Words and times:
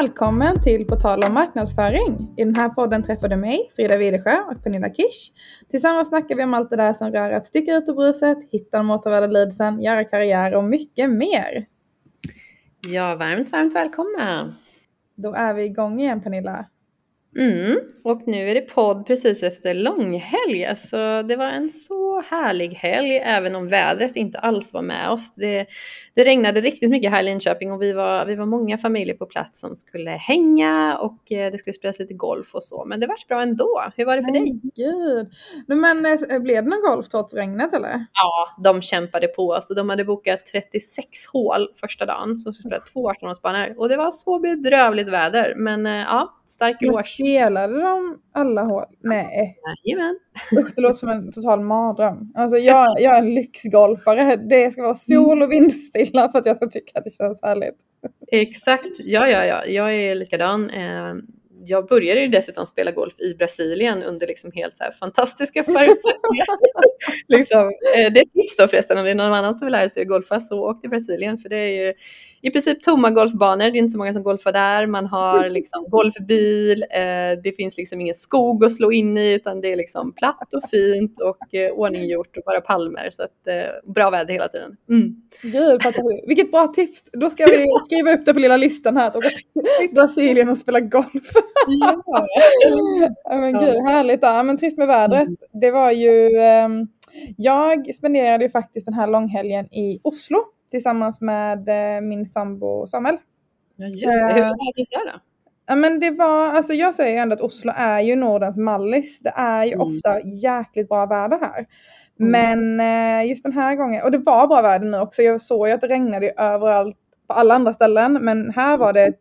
Välkommen 0.00 0.62
till 0.62 0.86
På 0.86 0.96
tal 0.96 1.24
om 1.24 1.34
marknadsföring. 1.34 2.34
I 2.36 2.44
den 2.44 2.54
här 2.54 2.68
podden 2.68 3.02
träffar 3.02 3.28
du 3.28 3.36
mig, 3.36 3.70
Frida 3.76 3.96
Widesjö 3.96 4.36
och 4.50 4.64
Pernilla 4.64 4.88
Kish. 4.94 5.32
Tillsammans 5.70 6.08
snackar 6.08 6.36
vi 6.36 6.44
om 6.44 6.54
allt 6.54 6.70
det 6.70 6.76
där 6.76 6.92
som 6.92 7.12
rör 7.12 7.30
att 7.32 7.46
sticka 7.46 7.76
ut 7.76 7.88
ur 7.88 7.94
bruset, 7.94 8.38
hitta 8.50 8.76
den 8.76 8.90
återvärda 8.90 9.26
lidelsen, 9.26 9.82
göra 9.82 10.04
karriär 10.04 10.54
och 10.54 10.64
mycket 10.64 11.10
mer. 11.10 11.66
Ja, 12.80 13.16
varmt, 13.16 13.52
varmt 13.52 13.74
välkomna. 13.74 14.54
Då 15.16 15.34
är 15.34 15.54
vi 15.54 15.64
igång 15.64 16.00
igen 16.00 16.20
Pernilla. 16.20 16.66
Mm, 17.36 17.78
och 18.04 18.22
nu 18.26 18.50
är 18.50 18.54
det 18.54 18.60
podd 18.60 19.06
precis 19.06 19.42
efter 19.42 19.74
långhelg. 19.74 20.64
Alltså, 20.64 21.22
det 21.22 21.36
var 21.36 21.46
en 21.46 21.70
så 21.70 22.20
härlig 22.20 22.68
helg, 22.74 23.16
även 23.16 23.54
om 23.54 23.68
vädret 23.68 24.16
inte 24.16 24.38
alls 24.38 24.74
var 24.74 24.82
med 24.82 25.10
oss. 25.10 25.34
Det, 25.34 25.66
det 26.14 26.24
regnade 26.24 26.60
riktigt 26.60 26.90
mycket 26.90 27.10
här 27.10 27.20
i 27.20 27.22
Linköping 27.22 27.72
och 27.72 27.82
vi 27.82 27.92
var, 27.92 28.26
vi 28.26 28.34
var 28.34 28.46
många 28.46 28.78
familjer 28.78 29.16
på 29.16 29.26
plats 29.26 29.60
som 29.60 29.76
skulle 29.76 30.10
hänga 30.10 30.98
och 30.98 31.32
eh, 31.32 31.52
det 31.52 31.58
skulle 31.58 31.74
spelas 31.74 31.98
lite 31.98 32.14
golf 32.14 32.54
och 32.54 32.62
så. 32.62 32.84
Men 32.84 33.00
det 33.00 33.06
var 33.06 33.16
bra 33.28 33.42
ändå. 33.42 33.82
Hur 33.96 34.04
var 34.04 34.16
det 34.16 34.22
för 34.22 34.32
dig? 34.32 34.60
Gud. 34.76 35.32
Men 35.66 36.06
eh, 36.06 36.38
blev 36.40 36.64
det 36.64 36.70
någon 36.70 36.94
golf 36.94 37.08
trots 37.08 37.34
regnet 37.34 37.74
eller? 37.74 38.06
Ja, 38.12 38.62
de 38.64 38.82
kämpade 38.82 39.28
på. 39.28 39.54
Alltså, 39.54 39.74
de 39.74 39.88
hade 39.88 40.04
bokat 40.04 40.46
36 40.46 41.26
hål 41.32 41.68
första 41.80 42.06
dagen 42.06 42.40
som 42.40 42.52
skulle 42.52 42.70
spela 42.70 42.82
två 42.92 43.12
18-hålsbanor. 43.12 43.74
Och 43.78 43.88
det 43.88 43.96
var 43.96 44.10
så 44.10 44.38
bedrövligt 44.38 45.08
väder. 45.08 45.54
Men 45.56 45.86
eh, 45.86 45.92
ja, 45.92 46.40
stark 46.44 46.82
eloge. 46.82 47.19
Spelade 47.20 47.80
de 47.80 48.18
alla 48.34 48.62
hål? 48.62 48.84
Nej. 49.02 49.56
Jajamän. 49.84 50.18
Usch, 50.58 50.72
det 50.76 50.82
låter 50.82 50.96
som 50.96 51.08
en 51.08 51.32
total 51.32 51.60
mardröm. 51.60 52.32
Alltså 52.34 52.56
jag, 52.56 52.86
jag 53.00 53.16
är 53.16 53.18
en 53.18 53.34
lyxgolfare. 53.34 54.36
Det 54.36 54.70
ska 54.70 54.82
vara 54.82 54.94
sol 54.94 55.42
och 55.42 55.52
vindstilla 55.52 56.28
för 56.28 56.38
att 56.38 56.46
jag 56.46 56.56
ska 56.56 56.66
tycka 56.66 56.98
att 56.98 57.04
det 57.04 57.10
känns 57.10 57.42
härligt. 57.42 57.76
Exakt, 58.32 58.86
ja, 58.98 59.28
ja, 59.28 59.44
ja. 59.44 59.66
Jag 59.66 59.94
är 59.94 60.14
likadan. 60.14 60.70
Jag 61.64 61.86
började 61.86 62.20
ju 62.20 62.28
dessutom 62.28 62.66
spela 62.66 62.90
golf 62.90 63.20
i 63.20 63.34
Brasilien 63.34 64.02
under 64.02 64.26
liksom 64.26 64.50
helt 64.54 64.76
så 64.76 64.84
fantastiska 65.00 65.64
förutsättningar. 65.64 66.46
liksom, 67.28 67.60
eh, 67.96 68.12
det 68.12 68.20
är 68.20 68.22
ett 68.22 68.30
tips 68.30 68.56
då 68.56 68.68
förresten 68.68 68.98
om 68.98 69.04
det 69.04 69.10
är 69.10 69.14
någon 69.14 69.32
annan 69.32 69.58
som 69.58 69.66
vill 69.66 69.72
lära 69.72 69.88
sig 69.88 70.02
att 70.02 70.08
golfa 70.08 70.40
så 70.40 70.70
åk 70.70 70.80
till 70.80 70.90
Brasilien 70.90 71.38
för 71.38 71.48
det 71.48 71.56
är 71.56 71.86
ju 71.86 71.94
i 72.42 72.50
princip 72.50 72.82
tomma 72.82 73.10
golfbanor, 73.10 73.64
det 73.64 73.64
är 73.64 73.76
inte 73.76 73.90
så 73.90 73.98
många 73.98 74.12
som 74.12 74.22
golfar 74.22 74.52
där, 74.52 74.86
man 74.86 75.06
har 75.06 75.48
liksom 75.48 75.84
golfbil, 75.90 76.82
eh, 76.82 77.42
det 77.42 77.56
finns 77.56 77.76
liksom 77.76 78.00
ingen 78.00 78.14
skog 78.14 78.64
att 78.64 78.72
slå 78.72 78.92
in 78.92 79.18
i 79.18 79.34
utan 79.34 79.60
det 79.60 79.72
är 79.72 79.76
liksom 79.76 80.12
platt 80.12 80.54
och 80.54 80.70
fint 80.70 81.20
och 81.20 81.54
eh, 81.54 81.70
ordninggjort 81.70 82.36
och 82.36 82.42
bara 82.46 82.60
palmer 82.60 83.08
så 83.12 83.22
att 83.22 83.30
bra 83.94 84.10
väder 84.10 84.32
hela 84.32 84.48
tiden. 84.48 84.76
Mm. 84.88 85.14
Gud, 85.42 85.80
vilket 86.26 86.50
bra 86.50 86.66
tips! 86.66 87.02
Då 87.12 87.30
ska 87.30 87.46
vi 87.46 87.66
skriva 87.84 88.12
upp 88.12 88.26
det 88.26 88.34
på 88.34 88.40
lilla 88.40 88.56
listan 88.56 88.96
här 88.96 89.06
att 89.06 89.16
åka 89.16 89.28
till 89.28 89.94
Brasilien 89.94 90.48
och 90.48 90.56
spela 90.56 90.80
golf. 90.80 91.32
Ja. 93.24 93.36
men 93.36 93.52
gud, 93.52 93.84
härligt. 93.84 94.22
Ja, 94.22 94.42
men 94.42 94.58
trist 94.58 94.78
med 94.78 94.86
vädret. 94.86 95.26
Mm. 95.26 95.36
Det 95.52 95.70
var 95.70 95.90
ju, 95.90 96.36
ehm, 96.36 96.88
jag 97.36 97.94
spenderade 97.94 98.44
ju 98.44 98.50
faktiskt 98.50 98.86
den 98.86 98.94
här 98.94 99.06
långhelgen 99.06 99.64
i 99.64 100.00
Oslo 100.02 100.38
tillsammans 100.70 101.20
med 101.20 101.68
eh, 101.68 102.00
min 102.00 102.26
sambo 102.26 102.86
Samuel. 102.86 103.16
Ja, 103.76 103.86
just 103.86 104.04
det. 104.04 104.32
Hur 104.34 104.42
var 104.42 104.76
det 104.76 104.86
där 104.90 105.12
då? 105.12 105.20
Ja, 105.66 105.76
men 105.76 106.00
det 106.00 106.10
var, 106.10 106.48
alltså 106.48 106.72
jag 106.72 106.94
säger 106.94 107.12
ju 107.12 107.18
ändå 107.18 107.34
att 107.34 107.40
Oslo 107.40 107.72
är 107.76 108.00
ju 108.00 108.16
Nordens 108.16 108.56
Mallis. 108.56 109.20
Det 109.20 109.32
är 109.36 109.64
ju 109.64 109.72
mm. 109.72 109.86
ofta 109.86 110.20
jäkligt 110.20 110.88
bra 110.88 111.06
väder 111.06 111.38
här. 111.40 111.66
Mm. 112.20 112.30
Men 112.30 112.80
eh, 113.20 113.28
just 113.28 113.42
den 113.42 113.52
här 113.52 113.74
gången, 113.74 114.02
och 114.04 114.10
det 114.10 114.18
var 114.18 114.46
bra 114.46 114.62
väder 114.62 114.86
nu 114.86 114.98
också. 115.00 115.22
Jag 115.22 115.40
såg 115.40 115.68
ju 115.68 115.74
att 115.74 115.80
det 115.80 115.86
regnade 115.86 116.32
överallt 116.36 116.96
på 117.28 117.34
alla 117.34 117.54
andra 117.54 117.72
ställen. 117.72 118.12
Men 118.12 118.50
här 118.50 118.76
var 118.76 118.92
det 118.92 119.12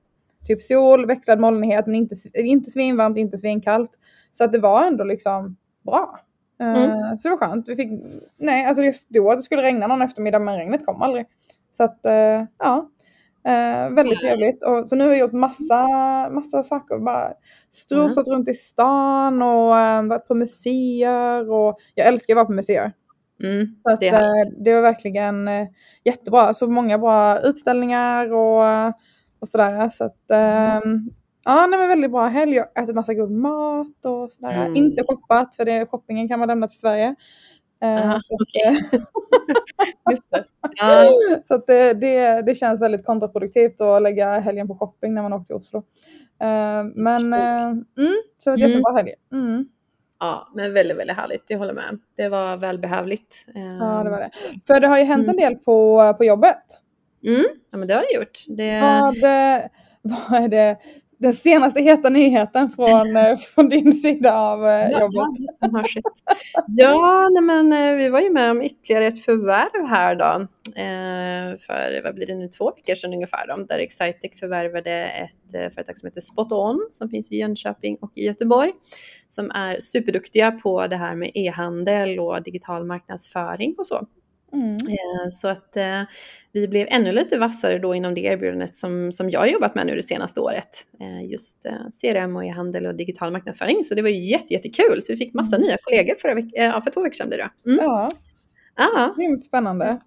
typ 0.47 0.61
sol, 0.61 1.05
växlad 1.05 1.39
molnighet, 1.39 1.85
men 1.85 1.95
inte, 1.95 2.16
inte 2.35 2.69
svinvarmt, 2.69 3.17
inte 3.17 3.38
svinkallt. 3.38 3.91
Så 4.31 4.44
att 4.44 4.51
det 4.51 4.59
var 4.59 4.85
ändå 4.85 5.03
liksom 5.03 5.57
bra. 5.85 6.19
Eh, 6.61 6.83
mm. 6.83 7.17
Så 7.17 7.27
det 7.27 7.35
var 7.35 7.47
skönt. 7.47 7.69
Vi 7.69 7.75
fick, 7.75 7.89
nej, 8.38 8.66
alltså 8.66 8.83
det 8.83 8.94
stod 8.94 9.28
att 9.28 9.38
det 9.38 9.44
skulle 9.44 9.61
regna 9.61 9.88
någon 9.88 10.01
eftermiddag 10.01 10.39
men 10.39 10.57
regnet 10.57 10.85
kom 10.85 11.01
aldrig. 11.01 11.25
Så 11.78 11.83
att 11.83 11.99
uh, 12.05 12.45
ja, 12.59 12.89
uh, 13.47 13.95
väldigt 13.95 14.19
trevligt. 14.19 14.63
Och, 14.63 14.89
så 14.89 14.95
nu 14.95 15.03
har 15.03 15.11
jag 15.11 15.19
gjort 15.19 15.31
massa, 15.31 15.88
massa 16.31 16.63
saker. 16.63 16.99
Bara 16.99 17.33
strosat 17.72 18.28
mm. 18.28 18.38
runt 18.38 18.49
i 18.49 18.53
stan 18.53 19.41
och 19.41 19.69
varit 20.09 20.28
på 20.28 20.35
museer. 20.35 21.51
Och 21.51 21.79
jag 21.95 22.07
älskar 22.07 22.33
att 22.33 22.35
vara 22.35 22.45
på 22.45 22.53
museer. 22.53 22.91
Mm, 23.44 23.67
så 23.83 23.94
att, 23.94 23.99
det, 23.99 24.11
det, 24.57 24.73
var 24.73 24.81
verkligen 24.81 25.49
jättebra. 26.03 26.53
Så 26.53 26.67
många 26.67 26.97
bra 26.97 27.39
utställningar 27.39 28.33
och, 28.33 28.94
och 29.39 29.47
sådär. 29.47 29.89
Så 29.89 30.03
att, 30.03 30.31
mm. 30.31 31.09
Ja, 31.45 31.67
nej, 31.67 31.79
men 31.79 31.89
väldigt 31.89 32.11
bra 32.11 32.27
helg. 32.27 32.55
Jag 32.55 32.83
ätit 32.83 32.95
massa 32.95 33.13
god 33.13 33.31
mat 33.31 34.05
och 34.05 34.31
sådär. 34.31 34.51
Mm. 34.51 34.75
Inte 34.75 35.03
shoppat, 35.03 35.55
för 35.55 35.66
det, 35.66 35.85
shoppingen 35.85 36.27
kan 36.27 36.39
man 36.39 36.47
lämna 36.47 36.67
till 36.67 36.79
Sverige. 36.79 37.16
Uh, 37.83 38.17
så 38.22 38.35
okay. 38.35 38.81
det. 40.31 40.44
Ja. 40.75 41.09
så 41.45 41.55
att 41.55 41.67
det, 41.67 41.94
det, 41.94 42.41
det, 42.41 42.55
känns 42.55 42.81
väldigt 42.81 43.05
kontraproduktivt 43.05 43.81
att 43.81 44.01
lägga 44.01 44.39
helgen 44.39 44.67
på 44.67 44.75
shopping 44.75 45.13
när 45.13 45.22
man 45.22 45.33
åker 45.33 45.45
till 45.45 45.55
Oslo. 45.55 45.79
Uh, 45.79 45.83
men 46.95 47.33
uh, 47.33 47.66
mm, 47.66 48.22
så 48.44 48.49
det 48.49 48.49
var 48.49 48.57
mm. 48.57 48.69
jättebra 48.69 48.94
helg. 48.97 49.13
Mm. 49.33 49.66
Ja, 50.19 50.51
men 50.55 50.73
väldigt, 50.73 50.97
väldigt 50.97 51.17
härligt. 51.17 51.44
Jag 51.47 51.57
håller 51.57 51.73
med. 51.73 51.99
Det 52.17 52.29
var 52.29 52.57
välbehövligt. 52.57 53.45
Ja, 53.53 54.03
det 54.03 54.09
var 54.09 54.17
det. 54.17 54.29
För 54.67 54.79
det 54.79 54.88
har 54.88 54.97
ju 54.97 55.03
hänt 55.03 55.28
en 55.28 55.29
mm. 55.29 55.41
del 55.41 55.55
på, 55.55 56.13
på 56.17 56.23
jobbet. 56.25 56.63
Mm, 57.25 57.46
ja, 57.72 57.78
men 57.78 57.88
det 57.88 57.94
har 57.94 58.02
det 58.02 58.16
gjort. 58.16 58.40
Det... 58.47 58.81
Vad, 58.81 59.16
vad 60.30 60.44
är 60.44 60.47
det 60.47 60.78
den 61.19 61.34
senaste 61.34 61.81
heta 61.81 62.09
nyheten 62.09 62.69
från, 62.69 63.16
eh, 63.16 63.38
från 63.38 63.69
din 63.69 63.97
sida 63.97 64.34
av 64.35 64.66
eh, 64.66 64.90
ja, 64.90 65.02
jobbet. 65.02 65.29
Ja, 66.68 67.29
nej 67.31 67.41
men 67.41 67.74
eh, 67.74 67.96
vi 67.96 68.09
var 68.09 68.19
ju 68.19 68.29
med 68.29 68.52
om 68.52 68.62
ytterligare 68.62 69.06
ett 69.06 69.24
förvärv 69.24 69.88
här 69.88 70.16
då. 70.16 70.47
för 71.68 72.03
vad 72.03 72.16
blir 72.16 72.28
det 72.28 72.35
nu, 72.35 72.47
två 72.47 72.72
veckor 72.75 72.96
sedan 72.96 73.13
ungefär 73.13 73.47
då, 73.47 73.63
där 73.63 73.79
Excitec 73.79 74.40
förvärvade 74.40 74.91
ett 74.91 75.74
företag 75.74 75.97
som 75.97 76.08
heter 76.08 76.22
Spot 76.22 76.52
On 76.52 76.88
som 76.90 77.09
finns 77.09 77.31
i 77.31 77.35
Jönköping 77.35 77.97
och 78.02 78.12
i 78.16 78.25
Göteborg. 78.25 78.72
Som 79.29 79.52
är 79.52 79.78
superduktiga 79.79 80.52
på 80.52 80.88
det 80.88 80.96
här 80.96 81.16
med 81.16 81.31
e-handel 81.34 82.19
och 82.19 82.44
digital 82.44 82.85
marknadsföring 82.85 83.75
och 83.78 83.88
så. 83.88 84.08
Mm. 84.53 84.71
Eh, 84.71 85.29
så 85.31 85.47
att 85.47 85.77
eh, 85.77 86.01
vi 86.51 86.67
blev 86.67 86.87
ännu 86.89 87.11
lite 87.11 87.39
vassare 87.39 87.79
då 87.79 87.95
inom 87.95 88.13
det 88.13 88.21
erbjudandet 88.21 88.75
som, 88.75 89.11
som 89.11 89.29
jag 89.29 89.39
har 89.39 89.47
jobbat 89.47 89.75
med 89.75 89.87
nu 89.87 89.95
det 89.95 90.03
senaste 90.03 90.39
året. 90.41 90.87
Eh, 90.99 91.31
just 91.31 91.65
CRM 92.01 92.35
och 92.35 92.45
e-handel 92.45 92.85
och 92.85 92.95
digital 92.95 93.31
marknadsföring. 93.31 93.83
Så 93.83 93.95
det 93.95 94.01
var 94.01 94.09
ju 94.09 94.23
jätte, 94.23 94.53
jättekul. 94.53 95.01
Så 95.01 95.13
vi 95.13 95.17
fick 95.17 95.33
massa 95.33 95.55
mm. 95.55 95.67
nya 95.67 95.77
kollegor 95.81 96.15
förra 96.15 96.33
veck- 96.33 96.53
ja, 96.53 96.81
för 96.81 96.91
två 96.91 97.01
veckor 97.01 97.13
sedan 97.13 97.29
det. 97.29 97.49
Mm. 97.65 97.85
Ja, 97.85 98.09
ah. 98.75 99.15
grymt 99.17 99.45
spännande. 99.45 99.99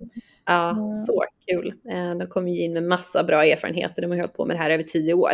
Ja, 0.46 0.70
mm. 0.70 0.94
så 0.94 1.24
kul. 1.46 1.74
De 2.18 2.26
kom 2.26 2.48
ju 2.48 2.60
in 2.60 2.72
med 2.72 2.82
massa 2.82 3.24
bra 3.24 3.44
erfarenheter. 3.44 4.02
De 4.02 4.10
har 4.10 4.16
hållit 4.16 4.34
på 4.34 4.46
med 4.46 4.56
det 4.56 4.60
här 4.60 4.70
över 4.70 4.82
tio 4.82 5.14
år 5.14 5.32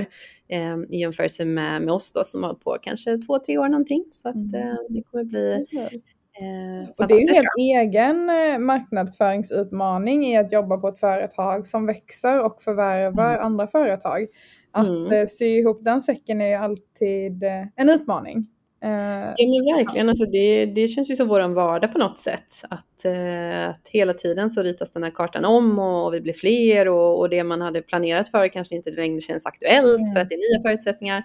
i 0.88 1.00
jämförelse 1.00 1.44
med, 1.44 1.82
med 1.82 1.94
oss 1.94 2.12
då 2.12 2.25
som 2.25 2.42
har 2.42 2.50
hållit 2.50 2.64
på 2.64 2.76
kanske 2.82 3.19
två, 3.19 3.38
tre 3.38 3.58
år 3.58 3.69
någonting. 3.69 4.04
Så 4.10 4.28
att 4.28 4.34
mm. 4.34 4.76
det 4.88 5.02
kommer 5.02 5.25
bli 5.25 5.66
Eh, 5.72 5.98
och 6.99 7.09
det 7.09 7.15
är 7.15 7.38
en 7.38 7.47
egen 7.59 8.31
eh, 8.31 8.59
marknadsföringsutmaning 8.59 10.26
i 10.26 10.37
att 10.37 10.53
jobba 10.53 10.76
på 10.76 10.88
ett 10.88 11.00
företag 11.00 11.66
som 11.66 11.87
växer 11.87 12.44
och 12.44 12.62
förvärvar 12.62 13.32
mm. 13.32 13.47
andra 13.47 13.66
företag. 13.66 14.26
Att 14.71 14.88
mm. 14.88 15.12
eh, 15.12 15.26
sy 15.26 15.44
ihop 15.44 15.84
den 15.84 16.02
säcken 16.02 16.40
är 16.40 16.49
ju 16.49 16.55
alltid 16.55 17.44
eh, 17.44 17.67
en 17.76 17.88
utmaning. 17.88 18.46
Uh, 18.84 19.34
ja 19.36 19.48
men 19.48 19.76
verkligen, 19.76 20.08
alltså 20.08 20.25
det, 20.25 20.66
det 20.66 20.88
känns 20.88 21.10
ju 21.10 21.16
som 21.16 21.28
vår 21.28 21.48
vardag 21.48 21.92
på 21.92 21.98
något 21.98 22.19
sätt. 22.19 22.52
Att, 22.70 23.04
uh, 23.06 23.69
att 23.69 23.88
hela 23.88 24.14
tiden 24.14 24.50
så 24.50 24.62
ritas 24.62 24.92
den 24.92 25.02
här 25.02 25.10
kartan 25.10 25.44
om 25.44 25.78
och, 25.78 26.06
och 26.06 26.14
vi 26.14 26.20
blir 26.20 26.32
fler 26.32 26.88
och, 26.88 27.19
och, 27.19 27.30
det 27.30 27.44
man 27.44 27.60
hade 27.60 27.82
planerat 27.82 28.28
för 28.28 28.48
kanske 28.48 28.75
inte 28.75 28.90
längre 28.90 29.20
känns 29.20 29.46
aktuellt 29.46 29.98
mm. 29.98 30.14
för 30.14 30.20
att 30.20 30.28
det 30.28 30.34
är 30.34 30.54
nya 30.54 30.62
förutsättningar 30.62 31.22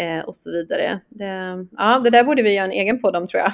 uh, 0.00 0.24
och 0.24 0.36
så 0.36 0.50
vidare. 0.50 1.00
Det, 1.08 1.66
ja, 1.76 2.00
det 2.04 2.10
där 2.10 2.24
borde 2.24 2.42
vi 2.42 2.54
göra 2.54 2.66
en 2.66 2.72
egen 2.72 3.00
podd 3.00 3.16
om 3.16 3.26
tror 3.26 3.42
jag. 3.42 3.52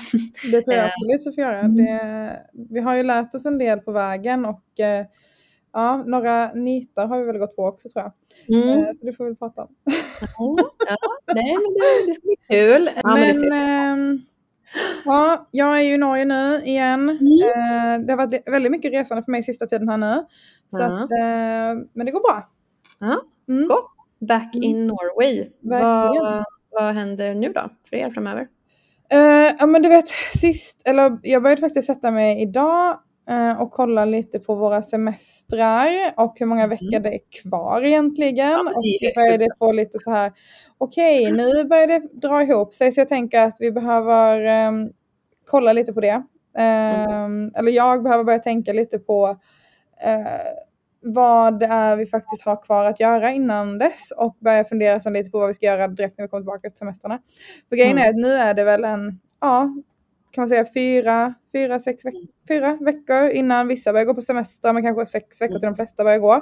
Det 0.52 0.62
tror 0.62 0.76
jag 0.76 0.84
absolut 0.84 1.20
vi 1.26 1.32
får 1.34 1.44
göra. 1.44 1.60
Mm. 1.60 1.76
Det, 1.76 2.40
vi 2.70 2.80
har 2.80 2.96
ju 2.96 3.02
lärt 3.02 3.34
oss 3.34 3.46
en 3.46 3.58
del 3.58 3.78
på 3.78 3.92
vägen 3.92 4.44
och 4.44 4.62
Ja, 5.74 6.02
några 6.06 6.52
nitar 6.52 7.06
har 7.06 7.18
vi 7.18 7.26
väl 7.26 7.38
gått 7.38 7.56
på 7.56 7.64
också 7.64 7.88
tror 7.88 8.04
jag. 8.04 8.12
Mm. 8.62 8.78
Eh, 8.78 8.86
så 8.86 9.06
det 9.06 9.12
får 9.12 9.24
vi 9.24 9.30
väl 9.30 9.36
prata 9.36 9.62
om. 9.62 9.68
ja, 10.38 10.96
nej, 11.34 11.54
men 11.54 11.74
det, 11.74 12.06
det 12.06 12.14
ska 12.14 12.26
bli 12.26 12.36
kul. 12.50 12.90
Ja, 13.02 13.14
men, 13.14 13.48
men 13.48 14.14
äh, 14.14 14.20
ja, 15.04 15.48
jag 15.50 15.78
är 15.78 15.82
ju 15.82 15.94
i 15.94 15.98
Norge 15.98 16.24
nu 16.24 16.62
igen. 16.64 17.10
Mm. 17.10 17.22
Eh, 17.22 18.06
det 18.06 18.12
har 18.12 18.16
varit 18.16 18.48
väldigt 18.48 18.72
mycket 18.72 18.92
resande 18.92 19.22
för 19.22 19.32
mig 19.32 19.42
sista 19.42 19.66
tiden 19.66 19.88
här 19.88 19.96
nu. 19.96 20.24
Så 20.68 20.82
mm. 20.82 20.96
att, 20.96 21.12
eh, 21.12 21.86
men 21.92 22.06
det 22.06 22.12
går 22.12 22.20
bra. 22.20 22.48
Ja, 23.00 23.22
mm. 23.48 23.68
Gott. 23.68 23.94
Back 24.28 24.54
in 24.54 24.76
mm. 24.76 24.86
Norway. 24.86 25.50
Vad, 25.60 26.44
vad 26.70 26.94
händer 26.94 27.34
nu 27.34 27.52
då 27.52 27.70
för 27.90 27.96
er 27.96 28.10
framöver? 28.10 28.48
Uh, 29.14 29.52
ja 29.58 29.66
men 29.66 29.82
du 29.82 29.88
vet 29.88 30.08
sist, 30.32 30.82
eller 30.88 31.18
jag 31.22 31.42
började 31.42 31.60
faktiskt 31.60 31.86
sätta 31.86 32.10
mig 32.10 32.42
idag 32.42 32.90
eh, 32.90 32.96
och 33.60 33.70
kolla 33.72 34.04
lite 34.04 34.38
på 34.38 34.54
våra 34.54 34.82
semestrar 34.82 36.14
och 36.16 36.36
hur 36.38 36.46
många 36.46 36.66
veckor 36.66 37.00
det 37.00 37.14
är 37.14 37.20
kvar 37.42 37.82
egentligen. 37.84 38.50
Mm. 38.52 38.66
Ja, 38.66 38.80
det 39.00 39.08
och 39.08 39.14
började 39.14 39.46
få 39.58 39.72
lite 39.72 39.98
så 39.98 40.10
här, 40.10 40.32
okej 40.78 41.32
nu 41.32 41.64
börjar 41.64 41.86
det 41.86 42.02
dra 42.12 42.42
ihop 42.42 42.74
sig 42.74 42.92
så 42.92 43.00
jag 43.00 43.08
tänker 43.08 43.42
att 43.42 43.56
vi 43.60 43.72
behöver 43.72 44.40
ehm, 44.40 44.88
kolla 45.46 45.72
lite 45.72 45.92
på 45.92 46.00
det. 46.00 46.22
Ehm, 46.58 47.50
Eller 47.54 47.72
jag 47.72 48.02
behöver 48.02 48.24
börja 48.24 48.38
tänka 48.38 48.72
lite 48.72 48.98
på 48.98 49.28
eh, 50.06 50.26
vad 51.06 51.58
det 51.60 51.66
är 51.66 51.96
vi 51.96 52.06
faktiskt 52.06 52.44
har 52.44 52.62
kvar 52.62 52.84
att 52.84 53.00
göra 53.00 53.32
innan 53.32 53.78
dess 53.78 54.10
och 54.16 54.36
börja 54.40 54.64
fundera 54.64 55.10
lite 55.10 55.30
på 55.30 55.38
vad 55.38 55.48
vi 55.48 55.54
ska 55.54 55.66
göra 55.66 55.88
direkt 55.88 56.18
när 56.18 56.24
vi 56.24 56.28
kommer 56.28 56.40
tillbaka 56.42 56.70
till 56.70 56.78
semestrarna. 56.78 57.18
För 57.68 57.76
grejen 57.76 57.92
Mm. 57.98 58.04
är 58.04 58.10
att 58.10 58.16
nu 58.16 58.32
är 58.32 58.54
det 58.54 58.64
väl 58.64 58.84
en, 58.84 59.20
ja, 59.40 59.70
kan 60.34 60.42
man 60.42 60.48
säga 60.48 60.64
fyra, 60.74 61.34
fyra, 61.52 61.80
sex 61.80 62.04
veck- 62.04 62.28
fyra 62.48 62.78
veckor 62.80 63.28
innan 63.30 63.68
vissa 63.68 63.92
börjar 63.92 64.06
gå 64.06 64.14
på 64.14 64.22
semester, 64.22 64.72
men 64.72 64.82
kanske 64.82 65.06
sex 65.06 65.40
veckor 65.40 65.54
till 65.58 65.66
de 65.68 65.74
flesta 65.74 66.04
börjar 66.04 66.18
gå. 66.18 66.34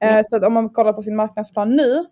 Eh, 0.00 0.16
Ja. 0.16 0.22
Så 0.24 0.36
att 0.36 0.44
om 0.44 0.52
man 0.52 0.68
kollar 0.68 0.92
på 0.92 1.02
sin 1.02 1.16
marknadsplan 1.16 1.70
nu 1.76 2.04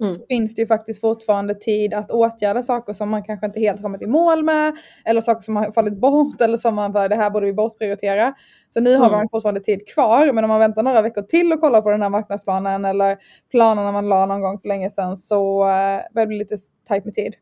Mm. 0.00 0.12
så 0.12 0.20
finns 0.28 0.54
det 0.54 0.60
ju 0.62 0.66
faktiskt 0.66 1.00
fortfarande 1.00 1.54
tid 1.54 1.94
att 1.94 2.10
åtgärda 2.10 2.62
saker 2.62 2.92
som 2.92 3.08
man 3.10 3.22
kanske 3.24 3.46
inte 3.46 3.60
helt 3.60 3.82
kommit 3.82 4.02
i 4.02 4.06
mål 4.06 4.44
med 4.44 4.76
eller 5.04 5.20
saker 5.20 5.42
som 5.42 5.56
har 5.56 5.72
fallit 5.72 6.00
bort 6.00 6.40
eller 6.40 6.58
som 6.58 6.74
man 6.74 6.92
bara 6.92 7.08
det 7.08 7.16
här 7.16 7.30
borde 7.30 7.46
vi 7.46 7.52
bortprioritera. 7.52 8.34
Så 8.70 8.80
nu 8.80 8.90
har 8.96 9.06
Mm. 9.06 9.18
man 9.18 9.28
fortfarande 9.28 9.60
tid 9.60 9.88
kvar 9.88 10.32
men 10.32 10.44
om 10.44 10.48
man 10.48 10.60
väntar 10.60 10.82
några 10.82 11.02
veckor 11.02 11.22
till 11.22 11.52
och 11.52 11.60
kollar 11.60 11.80
på 11.82 11.90
den 11.90 12.02
här 12.02 12.08
marknadsplanen 12.08 12.84
eller 12.84 13.16
planerna 13.50 13.92
man 13.92 14.08
la 14.08 14.26
någon 14.26 14.40
gång 14.40 14.60
för 14.60 14.68
länge 14.68 14.90
sedan 14.90 15.16
så 15.16 15.62
eh, 15.62 15.68
börjar 15.68 16.02
det 16.14 16.26
bli 16.26 16.38
lite 16.38 16.56
tajt 16.88 17.04
med 17.04 17.14
tid. 17.14 17.34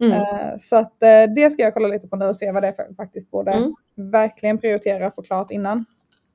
Mm. 0.00 0.12
Eh, 0.12 0.58
så 0.60 0.76
att 0.76 1.02
eh, 1.02 1.34
det 1.34 1.50
ska 1.52 1.62
jag 1.62 1.74
kolla 1.74 1.88
lite 1.88 2.08
på 2.08 2.16
nu 2.16 2.24
och 2.26 2.36
se 2.36 2.52
vad 2.52 2.62
det 2.62 2.68
är 2.68 2.72
för 2.72 2.94
faktiskt 2.96 3.30
borde 3.30 3.52
Mm. 3.52 3.74
verkligen 3.96 4.58
prioritera 4.58 5.12
och 5.16 5.26
klart 5.26 5.50
innan. 5.50 5.84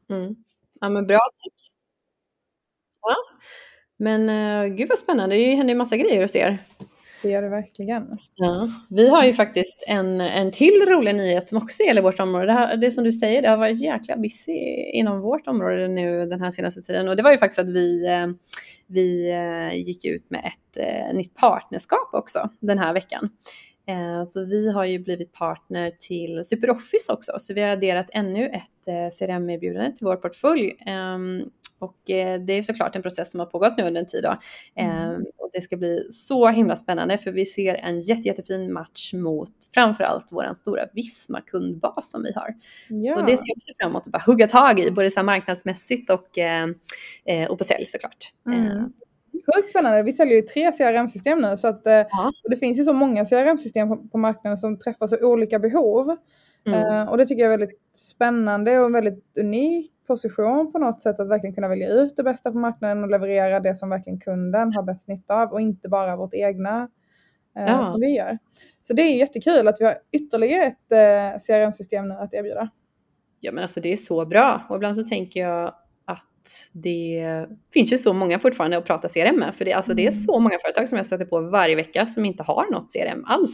Mm. 0.10 0.36
Ja, 0.81 0.89
men 0.89 1.07
bra 1.07 1.19
tips. 1.44 1.71
Ja. 3.01 3.15
Men 3.98 4.30
uh, 4.30 4.75
gud 4.75 4.89
vad 4.89 4.98
spännande, 5.00 5.36
det 5.36 5.56
händer 5.56 5.74
ju 5.74 5.77
massa 5.77 5.98
grejer 5.98 6.21
hos 6.21 6.36
er. 6.36 6.57
Det 7.23 7.29
gör 7.29 7.41
det 7.41 7.49
verkligen. 7.49 8.17
Ja. 8.35 8.71
Vi 8.89 9.09
har 9.09 9.25
ju 9.25 9.33
faktiskt 9.33 9.83
en, 9.87 10.21
en 10.21 10.51
till 10.51 10.85
rolig 10.87 11.15
nyhet 11.15 11.49
som 11.49 11.57
också 11.57 11.83
gäller 11.83 12.01
vårt 12.01 12.19
område. 12.19 12.45
Det, 12.45 12.53
här, 12.53 12.77
det 12.77 12.85
är 12.85 12.89
som 12.89 13.03
du 13.03 13.11
säger, 13.11 13.41
det 13.41 13.49
har 13.49 13.57
varit 13.57 13.81
jäkla 13.81 14.17
busy 14.17 14.51
inom 14.93 15.21
vårt 15.21 15.47
område 15.47 15.87
nu 15.87 16.25
den 16.25 16.41
här 16.41 16.51
senaste 16.51 16.81
tiden. 16.81 17.09
Och 17.09 17.15
det 17.15 17.23
var 17.23 17.31
ju 17.31 17.37
faktiskt 17.37 17.59
att 17.59 17.69
vi, 17.69 18.07
eh, 18.07 18.27
vi 18.87 19.31
eh, 19.31 19.77
gick 19.77 20.05
ut 20.05 20.29
med 20.29 20.45
ett 20.45 20.77
eh, 20.77 21.15
nytt 21.15 21.35
partnerskap 21.35 22.09
också 22.13 22.49
den 22.59 22.79
här 22.79 22.93
veckan. 22.93 23.29
Eh, 23.88 24.24
Så 24.25 24.45
vi 24.45 24.71
har 24.71 24.85
ju 24.85 25.00
blivit 25.00 25.31
partner 25.33 25.91
till 25.97 26.45
SuperOffice 26.45 27.09
också, 27.13 27.31
så 27.39 27.53
vi 27.53 27.62
har 27.62 27.69
adderat 27.69 28.09
ännu 28.13 28.45
ett 28.45 28.88
eh, 28.88 29.09
CRM-erbjudande 29.19 29.91
till 29.95 30.06
vår 30.06 30.15
portfölj. 30.15 30.71
Ehm, 30.85 31.44
Och 31.80 32.09
eh, 32.12 32.41
det 32.41 32.53
är 32.53 32.63
såklart 32.63 32.95
en 32.95 33.01
process 33.01 33.31
som 33.31 33.39
har 33.39 33.47
pågått 33.47 33.77
nu 33.77 33.83
under 33.83 34.01
en 34.01 34.07
tid. 34.07 34.24
Då. 34.24 34.38
Ehm, 34.75 35.25
Och 35.38 35.50
det 35.53 35.62
ska 35.62 35.77
bli 35.77 36.07
så 36.12 36.47
himla 36.47 36.75
spännande 36.75 37.18
för 37.18 37.31
vi 37.31 37.45
ser 37.45 37.75
en 37.75 38.00
jätte, 38.00 38.27
jättefin 38.27 38.74
match 38.74 39.13
mot 39.13 39.51
framförallt 39.74 40.27
vår 40.31 40.53
stora 40.53 40.81
Visma-kundbas 40.94 42.12
som 42.12 42.24
vi 42.24 42.33
har. 42.33 42.53
Ja. 42.89 43.15
Så 43.15 43.21
det 43.21 43.38
ser 43.38 43.47
jag 43.47 43.56
också 43.57 43.71
fram 43.80 43.89
emot 43.91 44.06
att 44.07 44.12
bara 44.12 44.24
hugga 44.25 44.47
tag 44.47 44.80
i, 44.80 44.91
både 44.91 45.12
så 45.12 45.24
marknadsmässigt 45.24 46.09
och, 46.09 46.27
och 47.50 47.57
på 47.57 47.63
sälj 47.63 47.85
såklart. 47.85 48.33
Mm. 48.47 48.94
Sjukt 49.45 49.69
spännande. 49.69 50.04
Vi 50.04 50.13
säljer 50.13 50.36
ju 50.36 50.42
tre 50.42 50.72
CRM-system 50.72 51.40
nu 51.40 51.57
så 51.57 51.68
att 51.68 51.88
eh, 51.88 51.94
Ja. 51.94 52.31
och 52.44 52.50
det 52.50 52.56
finns 52.57 52.80
ju 52.80 52.84
så 52.84 52.94
många 52.94 53.25
CRM-system 53.25 53.88
på, 53.90 54.07
på 54.12 54.18
marknaden 54.18 54.57
som 54.57 54.80
träffar 54.80 55.07
så 55.07 55.18
olika 55.31 55.60
behov. 55.60 56.18
Mm. 56.66 56.80
Eh, 56.84 57.12
och 57.12 57.18
det 57.18 57.25
tycker 57.25 57.44
jag 57.44 57.54
är 57.54 57.57
väldigt 57.57 57.80
spännande 57.94 58.80
och 58.80 58.86
en 58.86 58.92
väldigt 58.94 59.38
unik 59.40 59.92
position 60.07 60.72
på 60.72 60.78
något 60.80 61.01
sätt 61.01 61.19
att 61.19 61.30
verkligen 61.30 61.56
kunna 61.56 61.68
välja 61.68 61.90
ut 61.90 62.16
det 62.18 62.24
bästa 62.24 62.51
på 62.51 62.57
marknaden 62.57 63.04
och 63.04 63.10
leverera 63.10 63.60
det 63.60 63.75
som 63.75 63.90
verkligen 63.90 64.19
kunden 64.19 64.74
har 64.74 64.84
bäst 64.84 65.07
nytta 65.07 65.36
av 65.42 65.51
och 65.51 65.62
inte 65.62 65.90
bara 65.90 66.16
vårt 66.16 66.34
egna 66.34 66.90
eh, 67.57 67.66
Ja. 67.66 67.86
som 67.86 68.01
vi 68.01 68.16
gör. 68.18 68.38
Så 68.81 68.94
det 68.94 69.01
är 69.01 69.16
jättekul 69.18 69.68
att 69.68 69.81
vi 69.81 69.86
har 69.86 69.95
ytterligare 70.12 70.63
ett 70.66 71.45
CRM-system 71.48 72.07
nu 72.07 72.13
att 72.16 72.34
erbjuda. 72.34 72.69
Ja 73.40 73.51
men 73.51 73.62
alltså 73.62 73.80
det 73.81 73.92
är 73.92 73.95
så 73.98 74.25
bra 74.25 74.62
och 74.69 74.75
ibland 74.75 74.98
så 74.98 75.04
tänker 75.04 75.40
jag 75.40 75.74
att 76.05 76.69
det 76.73 77.47
finns 77.73 77.94
ju 77.94 77.97
så 77.97 78.13
många 78.13 78.39
fortfarande 78.39 78.77
att 78.77 78.85
prata 78.85 79.09
CRM 79.09 79.35
med. 79.35 79.55
För 79.55 79.65
det, 79.65 79.73
alltså 79.73 79.94
det 79.94 80.01
är 80.01 80.11
Mm. 80.11 80.21
så 80.21 80.39
många 80.39 80.57
företag 80.59 80.89
som 80.89 80.95
jag 80.97 81.05
stöter 81.05 81.25
på 81.25 81.41
varje 81.41 81.75
vecka 81.75 82.05
som 82.05 82.25
inte 82.25 82.44
har 82.44 82.71
något 82.71 82.94
CRM 82.94 83.25
alls. 83.25 83.53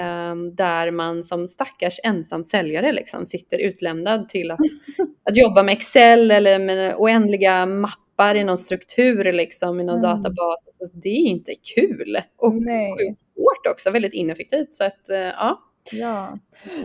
Ehm, 0.00 0.54
där 0.54 0.90
man 0.90 1.22
som 1.22 1.46
stackars 1.46 2.00
ensam 2.04 2.44
säljare 2.44 2.92
liksom 2.92 3.26
sitter 3.26 3.60
utlämnad 3.60 4.28
till 4.28 4.50
att, 4.50 4.58
att 5.30 5.36
jobba 5.36 5.62
med 5.62 5.72
Excel 5.72 6.30
eller 6.30 6.58
med 6.58 6.94
oändliga 6.98 7.66
mappar 7.66 8.34
i 8.34 8.44
någon 8.44 8.58
struktur 8.58 9.32
liksom, 9.32 9.80
i 9.80 9.84
någon 9.84 9.98
Mm. 9.98 10.02
databas. 10.10 10.60
Alltså, 10.80 10.96
det 11.02 11.08
är 11.08 11.26
inte 11.26 11.52
kul. 11.74 12.16
Och 12.38 12.54
Nej. 12.54 12.90
sjukt 12.92 13.20
svårt 13.20 13.72
också, 13.72 13.90
väldigt 13.90 14.14
ineffektivt. 14.14 14.72
Så 14.74 14.84
att, 14.84 15.10
eh, 15.10 15.18
ja. 15.18 15.58
Ja. 15.92 16.38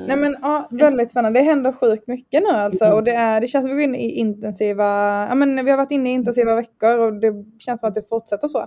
Nej 0.07 0.17
men 0.17 0.35
ja, 0.41 0.67
väldigt 0.71 1.11
spännande. 1.11 1.39
Det 1.39 1.43
händer 1.43 1.71
sjukt 1.71 2.07
mycket 2.07 2.43
nu 2.43 2.49
alltså. 2.49 2.91
Och 2.91 3.03
det, 3.03 3.11
är, 3.11 3.41
det 3.41 3.47
känns 3.47 3.63
som 3.63 3.71
att 3.71 3.77
vi 3.77 3.85
går 3.85 3.93
in 3.93 3.95
i 3.95 4.11
intensiva, 4.11 4.83
ja 5.29 5.35
men 5.35 5.65
vi 5.65 5.71
har 5.71 5.77
varit 5.77 5.91
inne 5.91 6.09
i 6.09 6.13
intensiva 6.13 6.55
veckor 6.55 6.97
och 6.97 7.13
det 7.13 7.33
känns 7.59 7.79
som 7.79 7.89
att 7.89 7.95
det 7.95 8.09
fortsätter 8.09 8.47
så. 8.47 8.65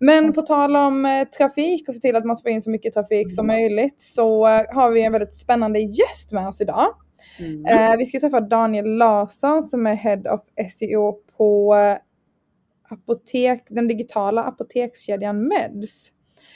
Men 0.00 0.32
på 0.32 0.42
tal 0.42 0.76
om 0.76 1.06
eh, 1.06 1.28
trafik 1.28 1.88
och 1.88 1.94
se 1.94 2.00
till 2.00 2.16
att 2.16 2.24
man 2.24 2.36
får 2.36 2.50
in 2.50 2.62
så 2.62 2.70
mycket 2.70 2.94
trafik 2.94 3.34
som 3.34 3.46
möjligt 3.46 4.00
så 4.00 4.46
eh, 4.46 4.62
har 4.68 4.90
vi 4.90 5.04
en 5.04 5.12
väldigt 5.12 5.34
spännande 5.34 5.78
gäst 5.78 6.32
med 6.32 6.48
oss 6.48 6.60
idag. 6.60 6.86
Mm. 7.38 7.64
Eh, 7.64 7.96
vi 7.98 8.06
ska 8.06 8.20
träffa 8.20 8.40
Daniel 8.40 8.96
Larsson 8.96 9.62
som 9.62 9.86
är 9.86 9.94
Head 9.94 10.22
of 10.30 10.40
SEO 10.72 11.12
på 11.36 11.74
eh, 11.74 11.96
apotek, 12.92 13.66
den 13.68 13.88
digitala 13.88 14.44
apotekskedjan 14.44 15.48
Meds. 15.48 16.10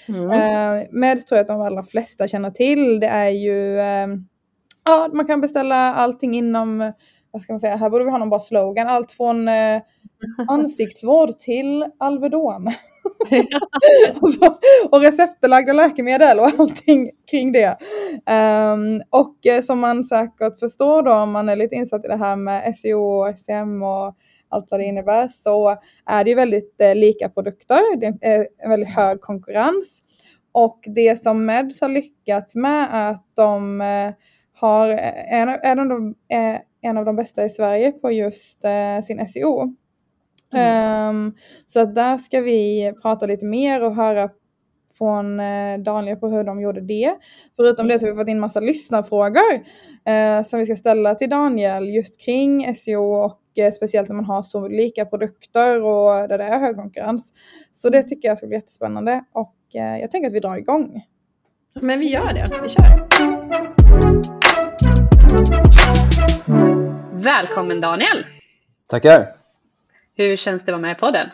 Mm. 0.08 0.30
Eh, 0.30 0.86
Meds 0.90 1.24
tror 1.24 1.36
jag 1.36 1.42
att 1.42 1.48
de 1.48 1.60
allra 1.60 1.84
flesta 1.84 2.28
känner 2.28 2.50
till. 2.50 3.00
Det 3.00 3.06
är 3.06 3.28
ju, 3.28 3.78
eh, 3.78 4.06
ja 4.84 5.10
man 5.12 5.26
kan 5.26 5.40
beställa 5.40 5.94
allting 5.94 6.34
inom, 6.34 6.92
vad 7.30 7.42
ska 7.42 7.52
man 7.52 7.60
säga, 7.60 7.76
här 7.76 7.90
borde 7.90 8.04
vi 8.04 8.10
ha 8.10 8.18
någon 8.18 8.30
bra 8.30 8.40
slogan. 8.40 8.86
Allt 8.86 9.12
från 9.12 9.48
eh, 9.48 9.82
ansiktsvård 10.48 11.38
till 11.38 11.86
Alvedon. 11.98 12.66
Alltså, 14.22 14.58
och 14.90 15.00
receptbelagda 15.00 15.72
läkemedel 15.72 16.38
och 16.38 16.50
allting 16.58 17.10
kring 17.30 17.52
det. 17.52 17.78
Ehm, 18.26 19.00
och 19.10 19.46
eh, 19.46 19.60
som 19.60 19.80
man 19.80 20.04
säkert 20.04 20.58
förstår 20.60 21.02
då 21.02 21.12
om 21.12 21.30
man 21.32 21.48
är 21.48 21.56
lite 21.56 21.74
insatt 21.74 22.04
i 22.04 22.08
det 22.08 22.16
här 22.16 22.36
med 22.36 22.76
SEO 22.76 23.00
och 23.00 23.38
SEM 23.38 23.82
och 23.82 24.16
allt 24.48 24.66
vad 24.70 24.80
det 24.80 24.84
innebär 24.84 25.28
så 25.28 25.76
är 26.06 26.24
det 26.24 26.30
ju 26.30 26.36
väldigt 26.36 26.80
eh, 26.80 26.94
lika 26.94 27.28
produkter. 27.28 27.96
Det 27.96 28.06
är 28.06 28.46
en 28.58 28.70
väldigt 28.70 28.94
hög 28.94 29.20
konkurrens. 29.20 30.02
Och 30.52 30.80
det 30.86 31.20
som 31.20 31.46
Meds 31.46 31.80
har 31.80 31.88
lyckats 31.88 32.54
med 32.54 32.88
är 32.92 33.10
att 33.10 33.26
de 33.34 33.80
eh, 33.80 34.14
har, 34.54 34.88
är, 34.88 35.88
de, 35.88 36.14
är 36.28 36.60
en 36.80 36.98
av 36.98 37.04
de 37.04 37.16
bästa 37.16 37.44
i 37.44 37.50
Sverige 37.50 37.92
på 37.92 38.10
just 38.10 38.64
eh, 38.64 39.00
sin 39.02 39.28
SEO. 39.28 39.74
Ehm, 40.54 41.34
så 41.66 41.80
att 41.80 41.94
där 41.94 42.18
ska 42.18 42.40
vi 42.40 42.92
prata 43.02 43.26
lite 43.26 43.46
mer 43.46 43.84
och 43.84 43.94
höra 43.94 44.30
från 44.98 45.40
eh, 45.40 45.78
Daniel 45.78 46.16
på 46.16 46.28
hur 46.28 46.44
de 46.44 46.60
gjorde 46.60 46.80
det. 46.80 47.14
Förutom 47.56 47.88
det 47.88 47.98
så 47.98 48.06
har 48.06 48.12
vi 48.12 48.18
fått 48.18 48.28
in 48.28 48.40
massa 48.40 48.60
lyssnarfrågor 48.60 49.54
eh, 50.06 50.42
som 50.42 50.58
vi 50.58 50.66
ska 50.66 50.76
ställa 50.76 51.14
till 51.14 51.30
Daniel 51.30 51.88
just 51.88 52.20
kring 52.20 52.74
SEO 52.74 53.04
och 53.04 53.40
eh, 53.58 53.72
speciellt 53.72 54.08
när 54.08 54.16
man 54.16 54.24
har 54.24 54.42
så 54.42 54.68
lika 54.68 55.04
produkter 55.04 55.82
och 55.82 56.28
där 56.28 56.38
det 56.38 56.44
är 56.44 56.60
hög 56.60 56.76
konkurrens. 56.76 57.32
Så 57.72 57.90
det 57.90 58.02
tycker 58.02 58.28
jag 58.28 58.38
ska 58.38 58.46
bli 58.46 58.56
jättespännande 58.56 59.24
och 59.32 59.56
eh, 59.74 60.00
jag 60.00 60.10
tänker 60.10 60.26
att 60.26 60.34
vi 60.34 60.40
drar 60.40 60.56
igång. 60.56 61.02
Men 61.80 62.00
vi 62.00 62.10
gör 62.10 62.32
det, 62.32 62.46
vi 62.62 62.68
kör. 62.68 63.08
Välkommen 67.12 67.80
Daniel! 67.80 68.26
Tackar! 68.86 69.26
Hur 70.16 70.36
känns 70.36 70.64
det 70.64 70.70
att 70.70 70.74
vara 70.74 70.82
med 70.82 70.96
i 70.96 71.00
podden? 71.00 71.28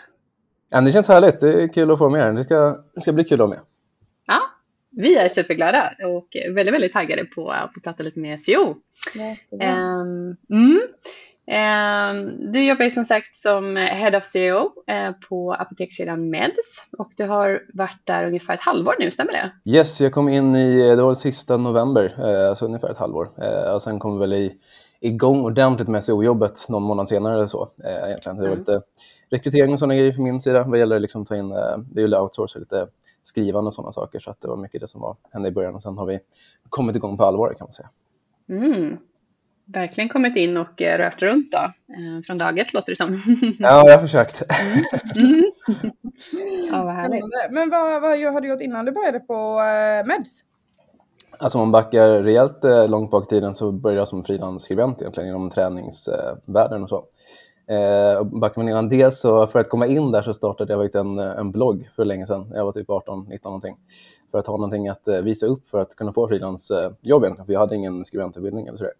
Ja, 0.68 0.80
det 0.80 0.92
känns 0.92 1.09
härligt. 1.09 1.40
Det 1.40 1.62
är 1.62 1.68
kul 1.68 1.90
att 1.90 1.99
få 1.99 2.11
med 2.11 2.28
er. 2.28 2.33
Det 2.33 2.44
ska, 2.44 2.76
det 2.94 3.00
ska 3.00 3.12
bli 3.12 3.25
kul 3.25 3.40
att 3.42 3.49
med. 3.49 3.61
Ja, 4.26 4.40
vi 4.90 5.16
är 5.16 5.28
superglada 5.28 5.92
och 6.06 6.28
väldigt, 6.54 6.75
väldigt 6.75 6.92
taggade 6.92 7.25
på 7.25 7.50
att 7.50 7.71
prata 7.85 8.02
lite 8.02 8.18
mer 8.18 8.37
SEO. 8.37 8.75
Ehm, 9.61 10.37
mm. 10.50 10.80
Ehm, 11.47 12.52
du 12.52 12.64
jobbar 12.64 12.85
ju 12.85 12.90
som 12.90 13.04
sagt 13.04 13.37
som 13.37 13.76
Head 13.76 14.16
of 14.16 14.26
SEO 14.26 14.73
eh, 14.87 15.12
på 15.28 15.52
apotekskedjan 15.52 16.30
Meds 16.30 16.83
och 16.99 17.12
du 17.16 17.25
har 17.25 17.62
varit 17.73 18.00
där 18.04 18.26
ungefär 18.26 18.54
ett 18.54 18.62
halvår 18.62 18.94
nu, 18.99 19.11
stämmer 19.11 19.33
det? 19.33 19.71
Yes, 19.71 20.00
jag 20.00 20.12
kom 20.12 20.28
in 20.28 20.56
i, 20.56 20.97
det 20.97 21.02
var 21.02 21.14
sista 21.14 21.56
november, 21.56 22.14
eh, 22.18 22.49
alltså 22.49 22.64
ungefär 22.64 22.90
ett 22.90 22.99
halvår. 22.99 23.28
Eh, 23.42 23.75
och 23.75 23.83
sen 23.83 23.99
kom 23.99 24.12
vi 24.12 24.21
väl 24.21 24.33
i, 24.33 24.52
igång 25.00 25.44
ordentligt 25.44 25.88
med 25.88 26.04
SEO-jobbet 26.04 26.68
någon 26.68 26.83
månad 26.83 27.09
senare 27.09 27.35
eller 27.35 27.47
så. 27.47 27.68
Egentligen. 28.06 28.37
Det 28.38 28.49
var 28.49 28.56
Mm. 28.56 28.83
Rekrytering 29.31 29.73
och 29.73 29.78
sådana 29.78 29.95
grejer 29.95 30.12
från 30.12 30.25
min 30.25 30.40
sida 30.40 30.64
vad 30.64 30.78
gäller 30.78 31.00
liksom 31.00 31.25
ta 31.25 31.37
in, 31.37 31.52
eh, 31.52 31.78
det 31.93 32.02
är 32.02 32.09
ju 32.09 32.16
outsourca 32.16 32.59
lite 32.59 32.87
skrivande 33.23 33.69
och 33.69 33.75
sådana 33.75 33.93
saker. 33.93 34.21
Så 34.21 34.31
att 34.31 34.40
det 34.40 34.49
var 34.49 34.57
mycket 34.57 34.81
det 34.81 34.88
som 34.88 35.00
var, 35.00 35.16
hände 35.33 35.49
i 35.49 35.52
början 35.52 35.75
och 35.75 35.83
sen 35.83 35.99
har 35.99 36.07
vi 36.07 36.21
kommit 36.69 36.97
igång 36.97 37.16
på 37.16 37.25
allvar 37.25 37.54
kan 37.59 37.66
man 37.66 37.73
säga. 37.73 37.88
Mm. 38.49 38.97
verkligen 39.66 40.09
kommit 40.09 40.37
in 40.37 40.57
och 40.57 40.83
eh, 40.83 40.99
rört 40.99 41.23
runt 41.23 41.52
då, 41.52 41.59
eh, 41.59 42.23
från 42.26 42.38
dag 42.38 42.59
ett 42.59 42.73
låter 42.73 42.93
det 42.93 42.97
som. 42.97 43.14
Ja, 43.59 43.83
jag 43.87 43.99
har 43.99 44.00
försökt. 44.00 44.43
Mm. 45.16 45.50
ja, 46.73 46.85
vad 46.85 46.95
härligt. 46.95 47.25
Men 47.50 47.71
vad, 47.71 48.02
vad 48.02 48.19
har 48.19 48.40
du 48.40 48.49
gjort 48.49 48.61
innan 48.61 48.85
du 48.85 48.93
började 48.93 49.21
på 49.21 49.61
Meds? 50.07 50.45
Alltså 51.38 51.59
om 51.59 51.62
man 51.62 51.73
backar 51.73 52.23
rejält 52.23 52.64
långt 52.88 53.11
bak 53.11 53.25
i 53.25 53.28
tiden 53.28 53.54
så 53.54 53.73
började 53.73 54.00
jag 54.00 54.09
som 54.09 54.25
frilansskribent 54.25 55.02
egentligen 55.02 55.28
inom 55.28 55.50
träningsvärlden 55.50 56.83
och 56.83 56.88
så. 56.88 57.04
Eh, 57.66 58.25
backar 58.25 58.62
man 58.62 58.68
innan 58.68 58.88
det 58.88 59.14
så 59.14 59.47
för 59.47 59.59
att 59.59 59.68
komma 59.68 59.87
in 59.87 60.11
där 60.11 60.23
så 60.23 60.35
startade 60.35 60.73
jag 60.73 60.94
en, 60.97 61.18
en 61.18 61.52
blogg 61.52 61.90
för 61.97 62.04
länge 62.04 62.26
sedan. 62.26 62.52
Jag 62.54 62.64
var 62.64 62.73
typ 62.73 62.90
18, 62.90 63.26
19 63.28 63.50
någonting. 63.50 63.76
För 64.30 64.38
att 64.38 64.47
ha 64.47 64.56
någonting 64.56 64.88
att 64.88 65.09
eh, 65.09 65.21
visa 65.21 65.47
upp 65.47 65.68
för 65.71 65.80
att 65.80 65.97
kunna 65.97 66.12
få 66.12 66.28
frilansjobb 66.28 66.94
egentligen. 67.02 67.47
För 67.47 67.52
jag 67.52 67.61
hade 67.61 67.76
ingen 67.76 68.04
skribentutbildning 68.04 68.66
eller 68.66 68.78
sådär. 68.78 68.92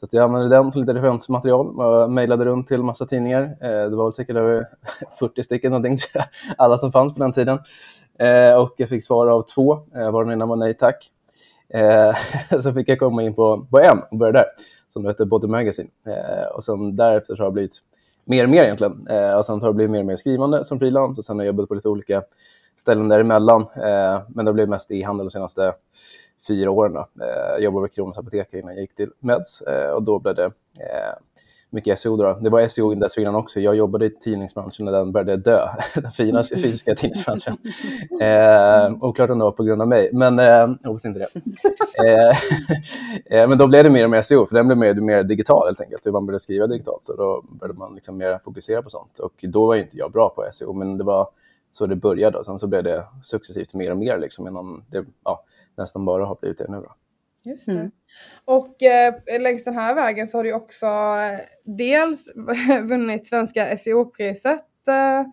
Så 0.00 0.08
jag 0.10 0.24
använde 0.24 0.48
den 0.48 0.72
som 0.72 0.80
lite 0.80 0.94
referensmaterial. 0.94 1.80
och 1.80 2.12
mejlade 2.12 2.44
runt 2.44 2.66
till 2.66 2.82
massa 2.82 3.06
tidningar. 3.06 3.42
Eh, 3.60 3.90
det 3.90 3.96
var 3.96 4.04
väl 4.04 4.12
säkert 4.12 4.36
över 4.36 4.64
40 5.18 5.42
stycken 5.42 5.70
någonting, 5.70 5.98
alla 6.58 6.78
som 6.78 6.92
fanns 6.92 7.14
på 7.14 7.20
den 7.20 7.32
tiden. 7.32 7.58
Eh, 8.18 8.60
och 8.60 8.74
jag 8.76 8.88
fick 8.88 9.04
svar 9.04 9.26
av 9.26 9.42
två, 9.42 9.72
eh, 9.94 10.10
var 10.10 10.24
den 10.24 10.32
ena 10.32 10.46
var 10.46 10.56
nej 10.56 10.74
tack. 10.74 11.10
Eh, 11.68 12.14
så 12.60 12.72
fick 12.72 12.88
jag 12.88 12.98
komma 12.98 13.22
in 13.22 13.34
på, 13.34 13.66
på 13.70 13.80
en 13.80 13.98
och 14.10 14.18
börja 14.18 14.32
där, 14.32 14.44
som 14.88 15.02
då 15.02 15.08
hette 15.08 15.26
Body 15.26 15.46
Magazine. 15.46 15.88
Eh, 16.06 16.56
och 16.56 16.64
sen 16.64 16.96
därefter 16.96 17.36
så 17.36 17.42
har 17.42 17.50
det 17.50 17.54
blivit 17.54 17.82
mer 18.26 18.44
och 18.44 18.50
mer 18.50 18.62
egentligen. 18.62 19.06
Eh, 19.06 19.34
och 19.34 19.46
sen 19.46 19.60
har 19.60 19.68
det 19.68 19.74
blivit 19.74 19.90
mer 19.90 20.00
och 20.00 20.06
mer 20.06 20.16
skrivande 20.16 20.64
som 20.64 20.78
frilans 20.78 21.18
och 21.18 21.24
sen 21.24 21.38
har 21.38 21.44
jag 21.44 21.52
jobbat 21.52 21.68
på 21.68 21.74
lite 21.74 21.88
olika 21.88 22.22
ställen 22.76 23.08
däremellan. 23.08 23.62
Eh, 23.62 24.20
men 24.28 24.44
det 24.44 24.48
har 24.48 24.52
blivit 24.52 24.70
mest 24.70 24.90
e-handel 24.90 25.26
de 25.26 25.30
senaste 25.30 25.74
fyra 26.48 26.70
åren. 26.70 26.92
Då. 26.92 27.00
Eh, 27.24 27.50
jag 27.50 27.60
jobbade 27.60 27.88
på 27.88 27.94
Kronans 27.94 28.18
Apotek 28.18 28.54
innan 28.54 28.74
jag 28.74 28.80
gick 28.80 28.94
till 28.94 29.10
Meds 29.18 29.60
eh, 29.62 29.90
och 29.90 30.02
då 30.02 30.18
blev 30.18 30.34
det 30.34 30.44
eh, 30.44 31.14
mycket 31.70 31.98
SEO. 31.98 32.16
Då. 32.16 32.38
Det 32.40 32.50
var 32.50 32.68
SEO 32.68 32.94
dessförinnan 32.94 33.34
också. 33.34 33.60
Jag 33.60 33.76
jobbade 33.76 34.06
i 34.06 34.10
tidningsbranschen 34.10 34.84
när 34.84 34.92
den 34.92 35.12
började 35.12 35.36
dö, 35.36 35.68
den 35.94 36.10
fina 36.10 36.44
fysiska 36.44 36.94
tidningsbranschen. 36.96 37.56
Eh, 38.20 39.04
oklart 39.04 39.30
om 39.30 39.38
det 39.38 39.44
var 39.44 39.52
på 39.52 39.64
grund 39.64 39.82
av 39.82 39.88
mig, 39.88 40.10
men 40.12 40.38
eh, 40.38 40.44
jag 40.44 40.78
hoppas 40.84 41.04
inte 41.04 41.18
det. 41.18 41.28
Eh, 43.30 43.48
men 43.48 43.58
då 43.58 43.66
blev 43.66 43.84
det 43.84 43.90
mer 43.90 44.04
och 44.04 44.10
mer 44.10 44.22
SEO, 44.22 44.46
för 44.46 44.56
den 44.56 44.66
blev 44.66 44.78
mer, 44.78 44.94
mer 44.94 45.22
digital 45.22 45.66
helt 45.66 45.80
enkelt. 45.80 46.04
Man 46.04 46.26
började 46.26 46.42
skriva 46.42 46.66
digitalt 46.66 47.08
och 47.08 47.16
då 47.16 47.44
började 47.48 47.78
man 47.78 47.94
liksom 47.94 48.16
mer 48.16 48.38
fokusera 48.38 48.82
på 48.82 48.90
sånt. 48.90 49.18
Och 49.18 49.32
då 49.42 49.66
var 49.66 49.74
inte 49.74 49.96
jag 49.96 50.12
bra 50.12 50.28
på 50.28 50.48
SEO, 50.52 50.72
men 50.72 50.98
det 50.98 51.04
var 51.04 51.28
så 51.72 51.86
det 51.86 51.96
började. 51.96 52.38
Och 52.38 52.46
sen 52.46 52.58
så 52.58 52.66
blev 52.66 52.84
det 52.84 53.04
successivt 53.22 53.74
mer 53.74 53.90
och 53.90 53.96
mer 53.96 54.18
liksom, 54.18 54.48
innan 54.48 54.84
det, 54.90 55.04
ja, 55.24 55.44
nästan 55.76 56.04
bara 56.04 56.26
har 56.26 56.36
blivit 56.40 56.58
det 56.58 56.66
nu. 56.68 56.76
Då. 56.76 56.94
Just. 57.46 57.68
Mm. 57.68 57.90
Och 58.44 58.82
eh, 58.82 59.40
längs 59.40 59.64
den 59.64 59.74
här 59.74 59.94
vägen 59.94 60.28
så 60.28 60.38
har 60.38 60.44
du 60.44 60.52
också 60.52 60.86
eh, 60.86 61.40
dels 61.64 62.28
vunnit 62.82 63.26
Svenska 63.26 63.78
SEO-priset 63.78 64.88
eh, 64.88 65.24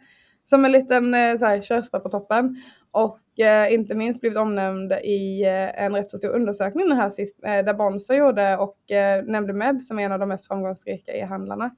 som 0.45 0.65
en 0.65 0.71
liten 0.71 1.13
eh, 1.13 1.61
körsbär 1.61 1.99
på 1.99 2.09
toppen 2.09 2.61
och 2.91 3.39
eh, 3.39 3.73
inte 3.73 3.95
minst 3.95 4.21
blivit 4.21 4.37
omnämnd 4.37 4.91
i 4.91 5.43
eh, 5.43 5.83
en 5.83 5.95
rätt 5.95 6.09
så 6.09 6.17
stor 6.17 6.29
undersökning 6.29 6.91
här 6.91 7.09
sist, 7.09 7.39
eh, 7.45 7.65
där 7.65 7.73
Bonsa 7.73 8.15
gjorde 8.15 8.57
och 8.57 8.77
nämnde 9.25 9.53
Med 9.53 9.83
som 9.83 9.99
en 9.99 10.11
av 10.11 10.19
de 10.19 10.29
mest 10.29 10.47
framgångsrika 10.47 11.11
e-handlarna. 11.11 11.71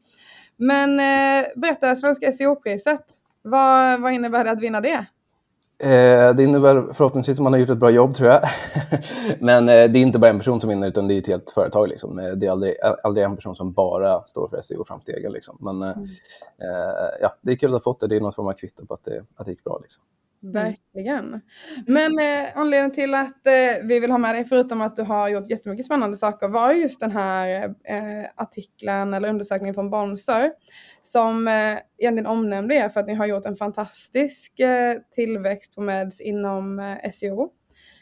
Men 0.57 0.97
berätta, 1.55 1.95
Svenska 1.95 2.31
SEO-priset, 2.31 3.05
vad, 3.41 4.01
vad 4.01 4.13
innebär 4.13 4.43
det 4.43 4.51
att 4.51 4.61
vinna 4.61 4.81
det? 4.81 5.05
Eh, 5.77 6.35
det 6.35 6.43
innebär 6.43 6.93
förhoppningsvis 6.93 7.39
att 7.39 7.43
man 7.43 7.53
har 7.53 7.59
gjort 7.59 7.69
ett 7.69 7.77
bra 7.77 7.89
jobb 7.89 8.15
tror 8.15 8.29
jag. 8.29 8.41
Men 9.39 9.69
eh, 9.69 9.91
det 9.91 9.99
är 9.99 10.01
inte 10.01 10.19
bara 10.19 10.29
en 10.29 10.37
person 10.37 10.61
som 10.61 10.69
vinner 10.69 10.87
utan 10.87 11.07
det 11.07 11.13
är 11.13 11.17
ett 11.17 11.27
helt 11.27 11.51
företag. 11.51 11.89
Liksom. 11.89 12.19
Eh, 12.19 12.31
det 12.31 12.47
är 12.47 12.51
aldrig, 12.51 12.75
aldrig 13.03 13.25
en 13.25 13.35
person 13.35 13.55
som 13.55 13.73
bara 13.73 14.21
står 14.27 14.47
för 14.47 14.61
SEO 14.61 14.85
framstegen. 14.85 15.31
Liksom. 15.31 15.57
Men 15.59 15.81
mm. 15.81 16.05
ja, 17.21 17.35
det 17.41 17.51
är 17.51 17.55
kul 17.55 17.69
att 17.69 17.73
ha 17.73 17.79
fått 17.91 17.99
det. 17.99 18.07
Det 18.07 18.15
är 18.15 18.21
någon 18.21 18.33
form 18.33 18.47
av 18.47 18.53
kvitto 18.53 18.85
på 18.85 18.93
att 18.93 19.03
det, 19.03 19.23
att 19.35 19.45
det 19.45 19.51
gick 19.51 19.63
bra. 19.63 19.79
Liksom. 19.81 20.03
Mm. 20.45 20.53
Verkligen. 20.53 21.41
Men 21.87 22.19
eh, 22.19 22.57
anledningen 22.57 22.91
till 22.91 23.13
att 23.13 23.47
eh, 23.47 23.83
vi 23.83 23.99
vill 23.99 24.11
ha 24.11 24.17
med 24.17 24.35
dig, 24.35 24.45
förutom 24.45 24.81
att 24.81 24.95
du 24.95 25.01
har 25.01 25.29
gjort 25.29 25.49
jättemycket 25.49 25.85
spännande 25.85 26.17
saker, 26.17 26.47
var 26.47 26.71
just 26.71 26.99
den 26.99 27.11
här 27.11 27.63
eh, 27.65 28.25
artikeln 28.35 29.13
eller 29.13 29.29
undersökningen 29.29 29.73
från 29.73 29.89
Bonser 29.89 30.51
som 31.01 31.47
eh, 31.47 31.77
egentligen 31.97 32.27
omnämnde 32.27 32.75
er 32.75 32.89
för 32.89 32.99
att 32.99 33.07
ni 33.07 33.13
har 33.13 33.25
gjort 33.25 33.45
en 33.45 33.55
fantastisk 33.55 34.59
eh, 34.59 34.95
tillväxt 35.11 35.75
på 35.75 35.81
Meds 35.81 36.21
inom 36.21 36.79
eh, 36.79 37.11
SEO. 37.11 37.49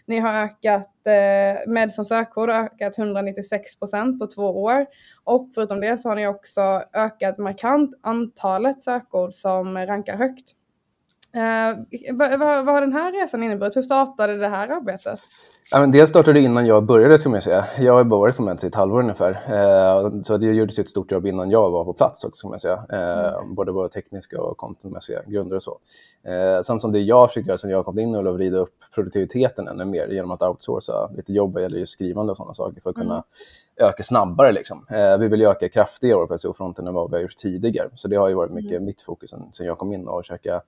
Ni 0.06 0.20
har 0.20 0.34
ökat, 0.44 0.92
eh, 1.08 1.72
med 1.72 1.92
som 1.92 2.06
sökord 2.06 2.50
ökat 2.50 2.98
196 2.98 3.80
procent 3.80 4.20
på 4.20 4.28
två 4.28 4.64
år 4.64 4.86
och 5.24 5.52
förutom 5.56 5.80
det 5.80 5.98
så 5.98 6.10
har 6.10 6.16
ni 6.16 6.28
också 6.28 6.82
ökat 6.94 7.38
markant 7.38 7.92
antalet 8.04 8.82
sökord 8.82 9.34
som 9.34 9.78
rankar 9.78 10.18
högt. 10.18 10.56
Eh, 11.36 11.78
vad, 12.13 12.40
vad, 12.40 12.66
har 12.66 12.82
den 12.82 12.94
här 12.94 13.12
resan 13.12 13.44
inneburit? 13.44 13.75
Hur 13.75 13.82
startade 13.82 14.38
det 14.38 14.48
här 14.48 14.70
arbetet? 14.70 15.20
Ja, 15.72 15.80
men 15.80 15.92
det 15.92 16.08
startade 16.08 16.40
innan 16.40 16.66
jag 16.66 16.84
började, 16.84 17.18
ska 17.18 17.30
man 17.30 17.42
säga. 17.42 17.66
Jag 17.80 17.94
har 17.94 18.04
bara 18.04 18.20
varit 18.20 18.36
på 18.36 18.44
Meds 18.44 18.63
i 18.63 18.68
ett 18.68 18.75
halvår 18.75 19.00
ungefär. 19.00 19.32
Eh, 19.32 20.22
så 20.24 20.38
det 20.38 20.46
gjordes 20.46 20.80
ett 20.80 20.90
stort 20.90 21.12
jobb 21.12 21.25
innan 21.25 21.52
jag 21.52 21.72
var 21.72 21.86
på 21.86 21.94
plats 21.94 22.24
också, 22.24 22.38
ska 22.38 22.48
man 22.48 22.60
säga. 22.60 22.86
Eh, 22.90 23.34
mm. 23.34 23.56
Både 23.56 23.74
på 23.74 23.90
tekniska 23.90 24.42
och 24.42 24.58
contentmässiga 24.58 25.22
grunder 25.28 25.56
och 25.56 25.63
så. 25.63 25.80
Eh, 26.24 26.62
sen 26.62 26.80
som 26.80 26.92
det 26.92 27.00
jag 27.00 27.16
har 27.16 27.28
försökt 27.28 27.48
göra 27.48 27.58
sen 27.58 27.70
jag 27.70 27.86
kom 27.86 28.00
in 28.00 28.16
och 28.16 28.34
vrida 28.34 28.58
upp 28.58 28.74
produktiviteten 28.96 29.68
ännu 29.68 29.86
mer 29.86 30.08
genom 30.08 30.32
att 30.32 30.42
outsourca 30.42 31.10
lite 31.16 31.34
jobb 31.34 31.54
vad 31.54 31.63
gäller 31.63 31.78
just 31.78 31.94
skrivande 31.94 32.32
och 32.32 32.38
sådana 32.38 32.54
saker 32.54 32.82
för 32.82 32.90
att 32.90 32.96
kunna 32.96 33.13
mm. 33.13 33.90
öka 33.90 34.04
snabbare. 34.04 34.52
Liksom. 34.52 34.86
Eh, 34.90 35.18
vi 35.18 35.28
vill 35.28 35.40
ju 35.40 35.48
öka 35.48 35.70
kraftigare 35.70 36.28
på 36.28 36.38
SEO-fronten 36.38 36.88
än 36.88 36.94
vad 36.94 37.10
vi 37.10 37.16
har 37.16 37.22
gjort 37.22 37.38
tidigare. 37.38 37.90
Så 37.96 38.08
det 38.08 38.16
har 38.16 38.30
ju 38.30 38.36
varit 38.36 38.52
mycket 38.52 38.72
mm. 38.72 38.86
mitt 38.86 39.02
fokus 39.02 39.30
sen, 39.30 39.50
sen 39.52 39.66
jag 39.66 39.78
kom 39.78 39.94
in 39.94 40.08
och 40.08 40.22
försöka 40.22 40.62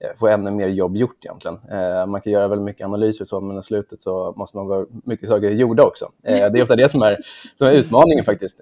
Eh, 0.00 0.10
få 0.16 0.28
ännu 0.28 0.50
mer 0.50 0.68
jobb 0.68 0.96
gjort 0.96 1.24
egentligen. 1.24 1.58
Eh, 1.70 2.06
man 2.06 2.20
kan 2.20 2.32
göra 2.32 2.48
väldigt 2.48 2.64
mycket 2.64 2.84
analyser 2.84 3.24
och 3.24 3.28
så, 3.28 3.40
men 3.40 3.58
i 3.58 3.62
slutet 3.62 4.02
så 4.02 4.34
måste 4.36 4.56
man 4.56 4.66
vara 4.66 4.86
mycket 5.04 5.28
saker 5.28 5.50
gjorda 5.50 5.82
också. 5.82 6.12
Eh, 6.22 6.52
det 6.52 6.58
är 6.58 6.62
ofta 6.62 6.76
det 6.76 6.88
som 6.88 7.02
är, 7.02 7.18
som 7.56 7.66
är 7.66 7.72
utmaningen 7.72 8.24
faktiskt. 8.24 8.60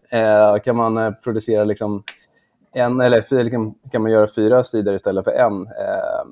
kan 0.64 0.76
man 0.76 1.14
producera 1.22 1.64
liksom 1.64 2.02
en, 2.72 3.00
eller 3.00 3.44
liksom, 3.44 3.78
kan 3.92 4.02
man 4.02 4.10
göra 4.10 4.28
fyra 4.28 4.64
sidor 4.64 4.94
istället 4.94 5.24
för 5.24 5.32
en 5.32 5.68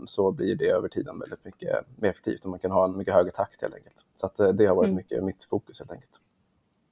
så 0.06 0.32
blir 0.32 0.54
det 0.56 0.68
över 0.68 0.88
tiden 0.88 1.18
väldigt 1.18 1.44
mycket 1.44 1.70
mer 1.96 2.10
effektivt 2.10 2.44
och 2.44 2.50
man 2.50 2.58
kan 2.58 2.70
ha 2.70 2.84
en 2.84 2.96
mycket 2.96 3.14
högre 3.14 3.30
takt 3.30 3.62
helt 3.62 3.74
enkelt. 3.74 4.04
Så 4.14 4.26
att, 4.26 4.58
det 4.58 4.66
har 4.66 4.74
varit 4.74 4.86
mm. 4.86 4.96
mycket 4.96 5.24
mitt 5.24 5.44
fokus 5.44 5.78
helt 5.78 5.92
enkelt. 5.92 6.12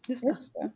Just 0.08 0.22
det. 0.22 0.28
Just 0.28 0.54
det. 0.54 0.70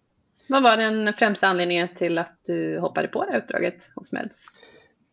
Vad 0.49 0.63
var 0.63 0.77
den 0.77 1.13
främsta 1.13 1.47
anledningen 1.47 1.89
till 1.97 2.19
att 2.19 2.39
du 2.47 2.79
hoppade 2.79 3.09
på 3.09 3.25
det 3.25 3.33
här 3.33 3.39
uppdraget 3.39 3.91
hos 3.95 4.13
Meds? 4.13 4.47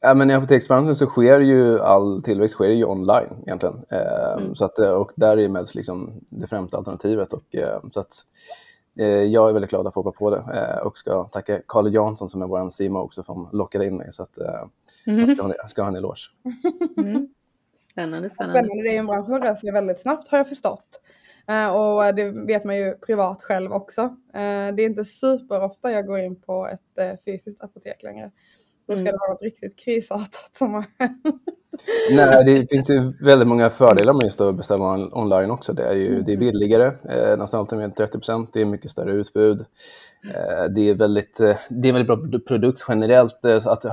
Ja, 0.06 0.14
men 0.14 0.30
I 0.30 0.34
apoteksbranschen 0.34 0.96
så 0.96 1.06
sker 1.06 1.40
ju 1.40 1.80
all 1.80 2.24
tillväxt 2.24 2.56
sker 2.56 2.70
ju 2.70 2.86
online 2.86 3.44
egentligen. 3.46 3.86
Eh, 3.90 4.34
mm. 4.38 4.56
så 4.56 4.66
att, 4.66 4.80
eh, 4.80 4.90
och 4.90 5.12
där 5.16 5.38
är 5.38 5.50
Meds 5.50 5.76
liksom 5.76 6.22
det 6.30 6.48
främsta 6.48 6.78
alternativet. 6.78 7.34
Och, 7.34 7.56
eh, 7.56 7.82
så 7.92 8.00
att, 8.00 8.14
eh, 9.00 9.08
jag 9.08 9.50
är 9.50 9.54
väldigt 9.54 9.70
glad 9.70 9.88
att 9.88 9.94
få 9.94 10.00
hoppa 10.00 10.18
på 10.18 10.30
det 10.30 10.80
och 10.86 10.98
ska 10.98 11.24
tacka 11.24 11.62
Carl 11.68 11.94
Jansson 11.94 12.30
som 12.30 12.42
är 12.42 12.48
vår 12.48 12.70
CMO 12.70 13.00
också 13.00 13.24
som 13.24 13.50
lockade 13.52 13.86
in 13.86 13.98
mig. 13.98 14.14
Så 14.14 14.24
att, 14.24 14.38
mm. 15.08 15.30
jag 15.30 15.38
ska, 15.38 15.68
ska 15.68 15.82
ha 15.82 15.90
en 15.90 15.96
eloge. 15.96 16.30
Mm. 16.98 17.28
Spännande, 17.92 18.30
spännande. 18.30 18.60
Spännande. 18.60 18.84
Det 18.84 18.90
är 18.90 18.94
ju 18.94 18.98
en 18.98 19.06
bransch 19.06 19.26
som 19.26 19.40
rör 19.40 19.56
sig 19.56 19.72
väldigt 19.72 20.02
snabbt 20.02 20.28
har 20.28 20.38
jag 20.38 20.50
förstått. 20.50 21.02
Och 21.74 22.16
det 22.16 22.32
vet 22.32 22.64
man 22.64 22.78
ju 22.78 22.94
privat 22.94 23.44
själv 23.44 23.72
också. 23.72 24.16
Det 24.74 24.84
är 24.84 24.86
inte 24.86 25.06
superofta 25.06 25.92
jag 25.92 26.08
går 26.08 26.20
in 26.20 26.42
på 26.42 26.68
ett 26.68 27.24
fysiskt 27.26 27.64
apotek 27.64 28.04
längre. 28.04 28.32
Då 28.88 28.96
ska 28.96 29.02
mm. 29.02 29.12
det 29.12 29.18
vara 29.20 29.32
något 29.32 29.42
riktigt 29.42 29.80
krisartat 29.80 30.50
som 30.52 30.74
har 30.74 30.86
hänt. 31.00 31.44
Nej, 32.12 32.46
det 32.46 32.70
finns 32.70 32.90
ju 32.90 33.14
väldigt 33.22 33.48
många 33.48 33.70
fördelar 33.70 34.14
med 34.14 34.24
just 34.24 34.42
att 34.42 34.56
beställa 34.56 34.84
online 35.18 35.52
också. 35.52 35.74
Det 35.74 35.84
är, 35.84 35.94
ju, 35.94 36.22
det 36.22 36.32
är 36.32 36.36
mm. 36.36 36.40
billigare, 36.40 36.92
eh, 37.10 37.38
nästan 37.38 37.60
alltid 37.60 37.78
med 37.78 37.96
30 37.96 38.12
procent. 38.12 38.54
Det 38.54 38.62
är 38.62 38.66
mycket 38.66 38.92
större 38.92 39.12
utbud. 39.12 39.60
Eh, 40.24 40.64
det, 40.76 40.90
är 40.90 40.94
väldigt, 40.94 41.40
eh, 41.40 41.58
det 41.70 41.90
är 41.90 41.94
en 41.94 42.06
väldigt 42.06 42.32
bra 42.32 42.40
produkt 42.48 42.86
generellt 42.88 43.46
eh, 43.46 43.68
att 43.68 43.84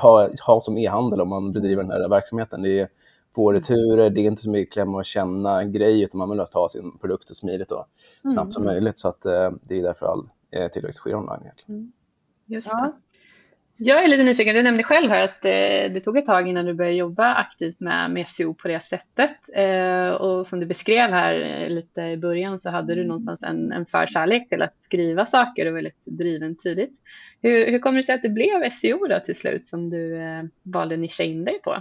ha, 0.00 0.28
ha 0.46 0.60
som 0.60 0.78
e-handel 0.78 1.20
om 1.20 1.28
man 1.28 1.52
bedriver 1.52 1.82
den 1.82 1.92
här 1.92 2.08
verksamheten. 2.08 2.62
Det 2.62 2.80
är 2.80 2.88
få 3.34 3.50
mm. 3.50 3.60
returer, 3.60 4.10
det 4.10 4.20
är 4.20 4.22
inte 4.22 4.42
så 4.42 4.50
mycket 4.50 4.72
klämma 4.72 4.98
och 4.98 5.04
känna 5.04 5.64
grej, 5.64 6.02
utan 6.02 6.18
man 6.18 6.30
vill 6.30 6.40
ha 6.40 6.68
sin 6.68 6.98
produkt 6.98 7.28
så 7.28 7.34
smidigt 7.34 7.70
och 7.70 7.86
snabbt 8.22 8.36
mm. 8.36 8.52
som 8.52 8.64
möjligt. 8.64 8.98
Så 8.98 9.08
att, 9.08 9.26
eh, 9.26 9.50
det 9.62 9.78
är 9.78 9.82
därför 9.82 10.06
all 10.06 10.28
eh, 10.50 10.68
tillväxt 10.68 10.98
sker 10.98 11.14
online. 11.14 11.40
Egentligen. 11.42 11.80
Mm. 11.80 11.92
Just 12.46 12.70
det. 12.70 12.92
Jag 13.76 14.04
är 14.04 14.08
lite 14.08 14.22
nyfiken, 14.22 14.54
du 14.54 14.62
nämnde 14.62 14.82
själv 14.82 15.10
här 15.10 15.24
att 15.24 15.44
eh, 15.44 15.94
det 15.94 16.00
tog 16.00 16.16
ett 16.16 16.26
tag 16.26 16.48
innan 16.48 16.64
du 16.64 16.74
började 16.74 16.96
jobba 16.96 17.34
aktivt 17.34 17.80
med, 17.80 18.10
med 18.10 18.28
SEO 18.28 18.54
på 18.54 18.68
det 18.68 18.80
sättet. 18.80 19.36
Eh, 19.54 20.08
och 20.08 20.46
som 20.46 20.60
du 20.60 20.66
beskrev 20.66 21.10
här 21.10 21.62
eh, 21.62 21.68
lite 21.68 22.00
i 22.00 22.16
början 22.16 22.58
så 22.58 22.70
hade 22.70 22.94
du 22.94 23.04
någonstans 23.04 23.42
en, 23.42 23.72
en 23.72 23.86
förkärlek 23.86 24.48
till 24.48 24.62
att 24.62 24.82
skriva 24.82 25.26
saker 25.26 25.66
och 25.66 25.76
väldigt 25.76 26.04
driven 26.04 26.56
tidigt. 26.56 26.90
Hur, 27.42 27.70
hur 27.70 27.78
kommer 27.78 27.96
det 27.96 28.02
sig 28.02 28.14
att 28.14 28.22
det 28.22 28.28
blev 28.28 28.70
SEO 28.70 29.06
då 29.06 29.20
till 29.24 29.36
slut 29.36 29.64
som 29.64 29.90
du 29.90 30.20
valde 30.62 30.96
nischa 30.96 31.22
in 31.22 31.44
dig 31.44 31.60
på? 31.64 31.76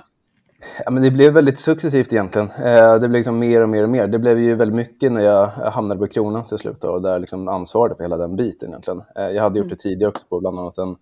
Ja, 0.86 0.92
men 0.92 1.04
det 1.04 1.12
blev 1.12 1.34
väldigt 1.34 1.60
successivt 1.60 2.14
egentligen. 2.14 2.48
Det 2.58 3.00
blev 3.00 3.12
liksom 3.12 3.40
mer 3.40 3.62
och 3.62 3.70
mer 3.70 3.84
och 3.84 3.90
mer. 3.90 4.08
Det 4.08 4.20
blev 4.20 4.40
ju 4.40 4.56
väldigt 4.56 4.76
mycket 4.76 5.12
när 5.12 5.22
jag 5.22 5.48
hamnade 5.48 6.00
på 6.00 6.08
Kronan 6.08 6.44
till 6.44 6.58
slut 6.58 6.84
och 6.84 7.02
där 7.02 7.20
liksom 7.20 7.48
ansvarade 7.48 7.96
för 7.96 8.04
hela 8.04 8.18
den 8.18 8.36
biten 8.36 8.70
egentligen. 8.70 9.02
Jag 9.16 9.42
hade 9.42 9.60
gjort 9.60 9.70
det 9.70 9.76
tidigare 9.76 10.10
också 10.10 10.26
på 10.30 10.40
bland 10.40 10.60
annat 10.60 10.78
en, 10.78 10.96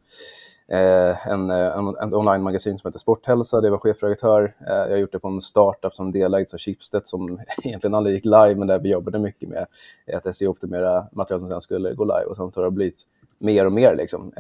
Eh, 0.72 1.28
en, 1.28 1.50
eh, 1.50 1.78
en, 1.78 1.96
en 2.02 2.14
online-magasin 2.14 2.78
som 2.78 2.88
heter 2.88 3.00
Sporthälsa, 3.00 3.62
där 3.62 3.68
jag 3.68 3.72
var 3.72 3.80
chefredaktör. 3.80 4.56
Eh, 4.68 4.74
jag 4.74 4.90
har 4.90 4.98
gjort 4.98 5.12
det 5.12 5.20
på 5.20 5.28
en 5.28 5.42
startup 5.42 5.96
som 5.96 6.12
delägts 6.12 6.54
av 6.54 6.58
Schibsted 6.58 7.08
som 7.08 7.40
egentligen 7.64 7.96
aldrig 7.96 8.16
gick 8.16 8.26
live, 8.26 8.56
men 8.56 8.68
där 8.68 8.80
vi 8.80 8.90
jobbade 8.90 9.20
mycket 9.20 9.50
med 9.50 9.66
att 10.14 10.36
SEO-optimera 10.36 11.06
material 11.12 11.42
som 11.42 11.50
sen 11.50 11.62
skulle 11.62 11.94
gå 11.94 12.04
live 12.04 12.26
och 12.26 12.36
sen 12.36 12.52
så 12.52 12.60
har 12.60 12.66
det 12.66 12.72
blivit 12.72 13.08
mer 13.38 13.66
och 13.66 13.72
mer. 13.72 13.96
Liksom. 13.96 14.32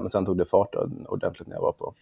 men 0.00 0.10
sen 0.10 0.26
tog 0.26 0.38
det 0.38 0.44
fart 0.44 0.74
ordentligt 1.08 1.48
när 1.48 1.56
jag 1.56 1.62
var 1.62 1.72
på, 1.72 1.94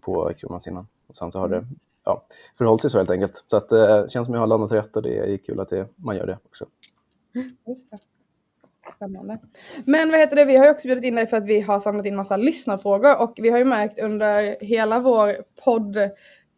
på 0.00 0.32
Kronans 0.38 0.66
innan. 0.66 0.86
Och 1.06 1.16
sen 1.16 1.32
så 1.32 1.38
har 1.38 1.48
det 1.48 1.66
ja, 2.06 2.22
förhållit 2.58 2.80
sig 2.80 2.90
så 2.90 2.98
helt 2.98 3.10
enkelt. 3.10 3.44
Så 3.46 3.56
att, 3.56 3.68
det 3.68 3.98
eh, 3.98 4.08
känns 4.08 4.26
som 4.26 4.34
jag 4.34 4.40
har 4.40 4.46
landat 4.46 4.72
rätt 4.72 4.96
och 4.96 5.02
det 5.02 5.18
är 5.18 5.36
kul 5.36 5.60
att 5.60 5.68
det, 5.68 5.86
man 5.96 6.16
gör 6.16 6.26
det 6.26 6.38
också. 6.46 6.66
Mm, 7.34 7.56
just 7.66 7.90
det. 7.90 7.98
Spännande. 8.94 9.38
Men 9.84 10.10
vad 10.10 10.20
heter 10.20 10.36
det, 10.36 10.44
vi 10.44 10.56
har 10.56 10.64
ju 10.64 10.70
också 10.70 10.88
bjudit 10.88 11.04
in 11.04 11.14
dig 11.14 11.26
för 11.26 11.36
att 11.36 11.46
vi 11.46 11.60
har 11.60 11.80
samlat 11.80 12.06
in 12.06 12.16
massa 12.16 12.36
lyssnarfrågor 12.36 13.22
och 13.22 13.34
vi 13.36 13.50
har 13.50 13.58
ju 13.58 13.64
märkt 13.64 14.00
under 14.00 14.64
hela 14.64 15.00
vår 15.00 15.36
podd, 15.64 15.96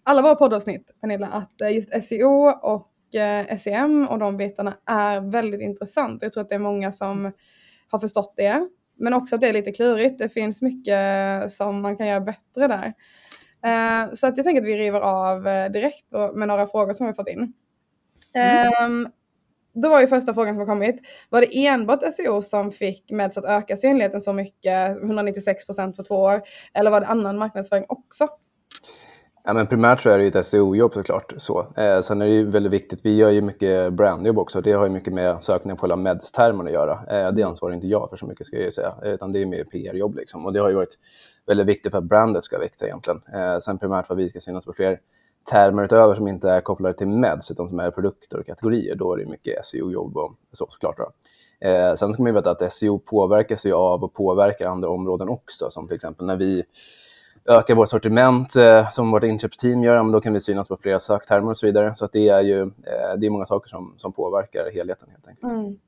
alla 0.05 0.23
våra 0.23 0.35
poddavsnitt 0.35 0.91
Pernilla, 1.01 1.27
att 1.27 1.61
eh, 1.61 1.75
just 1.75 2.09
SEO 2.09 2.51
och 2.51 3.15
eh, 3.15 3.57
SEM 3.59 4.09
och 4.09 4.19
de 4.19 4.37
bitarna 4.37 4.75
är 4.87 5.21
väldigt 5.21 5.61
intressant. 5.61 6.23
Jag 6.23 6.33
tror 6.33 6.43
att 6.43 6.49
det 6.49 6.55
är 6.55 6.59
många 6.59 6.93
som 6.93 7.33
har 7.89 7.99
förstått 7.99 8.35
det, 8.37 8.69
men 8.99 9.15
också 9.15 9.35
att 9.35 9.41
det 9.41 9.49
är 9.49 9.53
lite 9.53 9.73
klurigt. 9.73 10.19
Det 10.19 10.29
finns 10.29 10.63
mycket 10.63 11.53
som 11.53 11.83
man 11.83 11.97
kan 11.97 12.07
göra 12.07 12.21
bättre 12.21 12.67
där. 12.67 12.93
Eh, 13.65 14.15
så 14.15 14.27
att 14.27 14.37
jag 14.37 14.45
tänker 14.45 14.63
att 14.63 14.69
vi 14.69 14.77
river 14.77 15.01
av 15.01 15.43
direkt 15.73 16.13
med 16.35 16.49
några 16.49 16.67
frågor 16.67 16.95
som 16.95 17.07
vi 17.07 17.13
fått 17.13 17.29
in. 17.29 17.53
Mm. 18.35 19.05
Eh, 19.05 19.11
då 19.83 19.89
var 19.89 20.01
ju 20.01 20.07
första 20.07 20.35
frågan 20.35 20.55
som 20.55 20.59
har 20.59 20.67
kommit, 20.67 20.97
var 21.31 21.41
det 21.41 21.67
enbart 21.67 22.15
SEO 22.15 22.43
som 22.43 22.73
fick 22.73 23.11
Meds 23.11 23.39
att 23.39 23.45
öka 23.45 23.77
synligheten 23.77 24.21
så 24.21 24.33
mycket, 24.33 25.03
196 25.03 25.67
procent 25.67 25.97
på 25.97 26.03
två 26.03 26.15
år, 26.15 26.43
eller 26.75 26.91
var 26.91 27.01
det 27.01 27.07
annan 27.07 27.39
marknadsföring 27.39 27.85
också? 27.89 28.29
Ja, 29.45 29.55
men 29.55 29.67
primärt 29.67 30.01
så 30.01 30.11
är 30.11 30.19
det 30.19 30.25
ju 30.25 30.31
ett 30.31 30.47
SEO-jobb 30.47 30.95
såklart. 30.95 31.35
Så. 31.37 31.67
Eh, 31.77 32.01
sen 32.01 32.23
är 32.23 32.27
det 32.27 32.33
ju 32.33 32.51
väldigt 32.51 32.73
viktigt, 32.73 33.01
vi 33.03 33.17
gör 33.17 33.31
ju 33.31 33.43
mycket 33.43 33.93
brandjobb 33.93 34.39
också. 34.39 34.61
Det 34.61 34.73
har 34.73 34.87
ju 34.87 34.93
mycket 34.93 35.13
med 35.13 35.43
sökningen 35.43 35.77
på 35.77 35.87
hela 35.87 35.97
Meds-termen 35.97 36.67
att 36.67 36.73
göra. 36.73 36.93
Eh, 36.93 37.33
det 37.33 37.43
ansvarar 37.43 37.75
inte 37.75 37.87
jag 37.87 38.11
för 38.11 38.17
så 38.17 38.27
mycket 38.27 38.47
ska 38.47 38.57
jag 38.57 38.75
säga, 38.75 38.95
utan 39.03 39.33
det 39.33 39.43
är 39.43 39.47
mer 39.47 39.65
PR-jobb 39.65 40.17
liksom. 40.17 40.47
Och 40.47 40.53
det 40.53 40.61
har 40.61 40.69
ju 40.69 40.75
varit 40.75 40.99
väldigt 41.47 41.67
viktigt 41.67 41.93
för 41.93 41.99
att 41.99 42.05
brandet 42.05 42.45
ska 42.45 42.59
växa 42.59 42.87
egentligen. 42.87 43.21
Eh, 43.35 43.59
sen 43.59 43.79
primärt 43.79 44.07
för 44.07 44.15
att 44.15 44.21
vi 44.21 44.31
ska 44.31 44.41
synas 44.41 44.65
på 44.65 44.73
fler 44.73 44.99
termer 45.51 45.85
utöver 45.85 46.15
som 46.15 46.29
inte 46.29 46.51
är 46.51 46.61
kopplade 46.61 46.95
till 46.95 47.09
meds 47.09 47.51
utan 47.51 47.69
som 47.69 47.81
är 47.81 47.91
produkter 47.91 48.39
och 48.39 48.47
kategorier. 48.47 48.95
Då 48.95 49.13
är 49.13 49.17
det 49.17 49.27
mycket 49.27 49.65
SEO-jobb 49.65 50.17
och 50.17 50.35
så 50.53 50.67
såklart. 50.71 50.97
Då. 50.99 51.11
Eh, 51.69 51.95
sen 51.95 52.13
ska 52.13 52.23
man 52.23 52.35
veta 52.35 52.51
att 52.51 52.73
SEO 52.73 52.99
påverkas 52.99 53.67
ju 53.67 53.73
av 53.73 54.05
och 54.05 54.15
påverkar 54.15 54.67
andra 54.67 54.89
områden 54.89 55.29
också, 55.29 55.71
som 55.71 55.89
till 55.89 55.97
exempel 55.97 56.27
när 56.27 56.37
vi 56.37 56.65
ökar 57.49 57.75
vårt 57.75 57.89
sortiment 57.89 58.57
eh, 58.57 58.91
som 58.91 59.11
vårt 59.11 59.25
inköpsteam 59.25 59.85
gör, 59.85 60.03
men 60.03 60.13
då 60.13 60.21
kan 60.21 60.33
vi 60.33 60.41
synas 60.41 60.69
på 60.69 60.77
flera 60.77 61.01
söktermer 61.01 61.51
och 61.51 61.59
så 61.59 61.67
vidare. 61.67 61.95
Så 61.95 62.09
det 62.13 62.29
är 62.29 62.41
ju 62.41 62.63
eh, 62.63 63.17
det 63.19 63.27
är 63.27 63.31
många 63.31 63.47
saker 63.47 63.69
som, 63.69 63.95
som 63.97 64.13
påverkar 64.13 64.71
helheten 64.75 65.09
helt 65.11 65.29
enkelt. 65.29 65.53
Mm. 65.53 65.79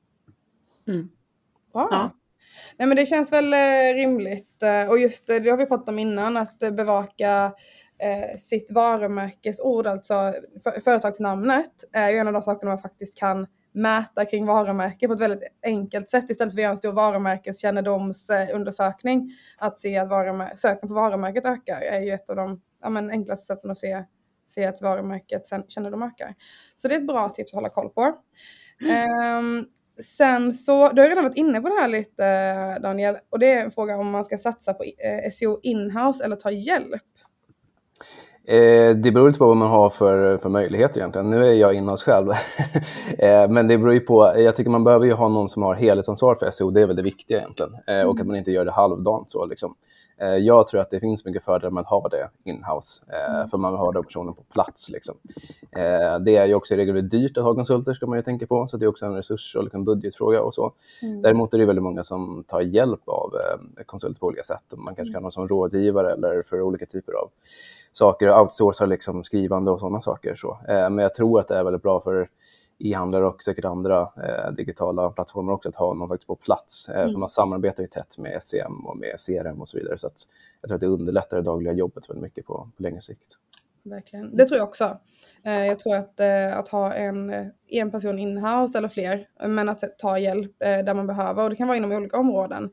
Mm. 0.87 1.09
Bra. 1.73 1.87
Ja. 1.91 2.11
Nej 2.77 2.87
men 2.87 2.97
det 2.97 3.05
känns 3.05 3.31
väl 3.31 3.53
eh, 3.53 3.95
rimligt 3.95 4.63
eh, 4.63 4.89
och 4.89 4.99
just 4.99 5.27
det 5.27 5.49
har 5.49 5.57
vi 5.57 5.65
pratat 5.65 5.89
om 5.89 5.99
innan 5.99 6.37
att 6.37 6.59
bevaka 6.59 7.51
eh, 8.01 8.37
sitt 8.37 8.71
varumärkesord, 8.71 9.87
alltså 9.87 10.33
för, 10.63 10.81
företagsnamnet 10.81 11.71
är 11.93 12.09
ju 12.09 12.17
en 12.17 12.27
av 12.27 12.33
de 12.33 12.41
sakerna 12.41 12.71
man 12.71 12.81
faktiskt 12.81 13.17
kan 13.17 13.47
mäta 13.73 14.25
kring 14.25 14.45
varumärke 14.45 15.07
på 15.07 15.13
ett 15.13 15.19
väldigt 15.19 15.43
enkelt 15.65 16.09
sätt 16.09 16.29
istället 16.29 16.53
för 16.53 16.59
att 16.59 16.63
göra 16.63 16.71
en 16.71 16.77
stor 16.77 16.91
varumärkeskännedomsundersökning. 16.91 19.19
Eh, 19.19 19.25
att 19.65 19.79
se 19.79 19.97
att 19.97 20.09
varumär- 20.09 20.55
söken 20.55 20.89
på 20.89 20.95
varumärket 20.95 21.45
ökar 21.45 21.81
är 21.81 21.99
ju 21.99 22.11
ett 22.11 22.29
av 22.29 22.35
de 22.35 22.61
ja, 22.81 22.89
men, 22.89 23.09
enklaste 23.09 23.45
sätten 23.45 23.71
att 23.71 23.79
se, 23.79 24.03
se 24.47 24.65
att 24.65 24.81
varumärket 24.81 25.41
kännedom 25.67 26.03
ökar. 26.03 26.33
Så 26.75 26.87
det 26.87 26.95
är 26.95 26.99
ett 26.99 27.07
bra 27.07 27.29
tips 27.29 27.53
att 27.53 27.55
hålla 27.55 27.69
koll 27.69 27.89
på. 27.89 28.13
Mm. 28.81 29.37
Um, 29.37 29.65
Sen 30.03 30.53
så, 30.53 30.89
du 30.89 31.01
har 31.01 31.09
redan 31.09 31.23
varit 31.23 31.37
inne 31.37 31.61
på 31.61 31.69
det 31.69 31.81
här 31.81 31.87
lite 31.87 32.25
eh, 32.25 32.81
Daniel, 32.81 33.17
och 33.29 33.39
det 33.39 33.51
är 33.51 33.63
en 33.63 33.71
fråga 33.71 33.97
om 33.97 34.11
man 34.11 34.23
ska 34.23 34.37
satsa 34.37 34.73
på 34.73 34.83
eh, 34.83 35.31
SEO 35.31 35.59
inhouse 35.63 36.23
eller 36.23 36.35
ta 36.35 36.51
hjälp. 36.51 37.01
Eh, 38.47 38.95
det 38.95 39.11
beror 39.11 39.27
lite 39.27 39.39
på 39.39 39.47
vad 39.47 39.57
man 39.57 39.69
har 39.69 39.89
för, 39.89 40.37
för 40.37 40.49
möjligheter 40.49 40.99
egentligen. 40.99 41.29
Nu 41.29 41.45
är 41.45 41.53
jag 41.53 41.73
inhouse 41.73 42.05
själv. 42.05 42.29
eh, 43.17 43.49
men 43.49 43.67
det 43.67 43.77
beror 43.77 43.93
ju 43.93 43.99
på, 43.99 44.33
jag 44.37 44.55
tycker 44.55 44.71
man 44.71 44.83
behöver 44.83 45.05
ju 45.05 45.13
ha 45.13 45.27
någon 45.27 45.49
som 45.49 45.63
har 45.63 45.75
helhetsansvar 45.75 46.35
för 46.35 46.51
SEO, 46.51 46.71
det 46.71 46.81
är 46.81 46.87
väl 46.87 46.95
det 46.95 47.01
viktiga 47.01 47.37
egentligen. 47.37 47.73
Eh, 47.87 47.95
mm. 47.95 48.09
Och 48.09 48.19
att 48.19 48.27
man 48.27 48.35
inte 48.35 48.51
gör 48.51 48.65
det 48.65 48.71
halvdant 48.71 49.31
så 49.31 49.45
liksom. 49.45 49.75
Eh, 50.17 50.27
jag 50.27 50.67
tror 50.67 50.81
att 50.81 50.89
det 50.89 50.99
finns 50.99 51.25
mycket 51.25 51.43
fördelar 51.43 51.71
med 51.71 51.81
att 51.81 51.87
ha 51.87 52.09
det 52.09 52.29
inhouse, 52.43 53.03
eh, 53.07 53.35
mm. 53.35 53.47
för 53.47 53.57
man 53.57 53.71
vill 53.71 53.79
ha 53.79 53.91
den 53.91 54.03
personen 54.03 54.33
på 54.33 54.43
plats. 54.43 54.89
Liksom. 54.89 55.15
Eh, 55.71 56.19
det 56.19 56.35
är 56.35 56.45
ju 56.45 56.53
också 56.53 56.73
i 56.73 56.77
regel 56.77 57.09
dyrt 57.09 57.37
att 57.37 57.43
ha 57.43 57.55
konsulter, 57.55 57.93
ska 57.93 58.07
man 58.07 58.17
ju 58.17 58.23
tänka 58.23 58.47
på, 58.47 58.67
så 58.67 58.77
det 58.77 58.85
är 58.85 58.87
också 58.87 59.05
en 59.05 59.15
resurs 59.15 59.55
och 59.55 59.63
liksom 59.63 59.85
budgetfråga 59.85 60.41
och 60.41 60.53
så. 60.53 60.73
Mm. 61.01 61.21
Däremot 61.21 61.53
är 61.53 61.57
det 61.57 61.65
väldigt 61.65 61.83
många 61.83 62.03
som 62.03 62.43
tar 62.47 62.61
hjälp 62.61 63.09
av 63.09 63.31
konsulter 63.85 64.19
på 64.19 64.27
olika 64.27 64.43
sätt. 64.43 64.73
Man 64.77 64.95
kanske 64.95 65.01
mm. 65.01 65.13
kan 65.13 65.23
ha 65.23 65.31
som 65.31 65.47
rådgivare 65.47 66.13
eller 66.13 66.41
för 66.41 66.61
olika 66.61 66.85
typer 66.85 67.13
av 67.13 67.29
saker, 67.91 68.39
outsourca 68.39 68.85
liksom 68.85 69.23
skrivande 69.23 69.71
och 69.71 69.79
sådana 69.79 70.01
saker. 70.01 70.35
Så. 70.35 70.57
Men 70.67 70.97
jag 70.97 71.13
tror 71.13 71.39
att 71.39 71.47
det 71.47 71.55
är 71.55 71.63
väldigt 71.63 71.83
bra 71.83 72.01
för 72.01 72.29
e-handlare 72.83 73.25
och 73.25 73.43
säkert 73.43 73.65
andra 73.65 74.01
eh, 74.01 74.51
digitala 74.51 75.09
plattformar 75.09 75.53
också, 75.53 75.69
att 75.69 75.75
ha 75.75 75.93
någon 75.93 76.09
faktiskt 76.09 76.27
på 76.27 76.35
plats. 76.35 76.89
Eh, 76.89 77.01
mm. 77.01 77.11
För 77.11 77.19
man 77.19 77.29
samarbetar 77.29 77.83
ju 77.83 77.87
tätt 77.87 78.17
med 78.17 78.37
SCM 78.41 78.85
och 78.85 78.97
med 78.97 79.15
CRM 79.19 79.61
och 79.61 79.69
så 79.69 79.77
vidare. 79.77 79.97
Så 79.97 80.07
att 80.07 80.27
jag 80.61 80.67
tror 80.67 80.75
att 80.75 80.81
det 80.81 80.87
underlättar 80.87 81.37
det 81.37 81.43
dagliga 81.43 81.73
jobbet 81.73 82.09
väldigt 82.09 82.23
mycket 82.23 82.45
på, 82.45 82.69
på 82.77 82.83
längre 82.83 83.01
sikt. 83.01 83.37
Verkligen. 83.83 84.37
Det 84.37 84.45
tror 84.45 84.57
jag 84.57 84.67
också. 84.67 84.97
Eh, 85.43 85.65
jag 85.65 85.79
tror 85.79 85.95
att, 85.95 86.19
eh, 86.19 86.57
att 86.57 86.67
ha 86.67 86.93
en, 86.93 87.51
en 87.67 87.91
person 87.91 88.19
inhouse 88.19 88.77
eller 88.77 88.89
fler, 88.89 89.27
men 89.47 89.69
att 89.69 89.83
ta 89.97 90.17
hjälp 90.17 90.63
eh, 90.63 90.77
där 90.77 90.93
man 90.93 91.07
behöver. 91.07 91.43
Och 91.43 91.49
det 91.49 91.55
kan 91.55 91.67
vara 91.67 91.77
inom 91.77 91.91
olika 91.91 92.17
områden. 92.17 92.63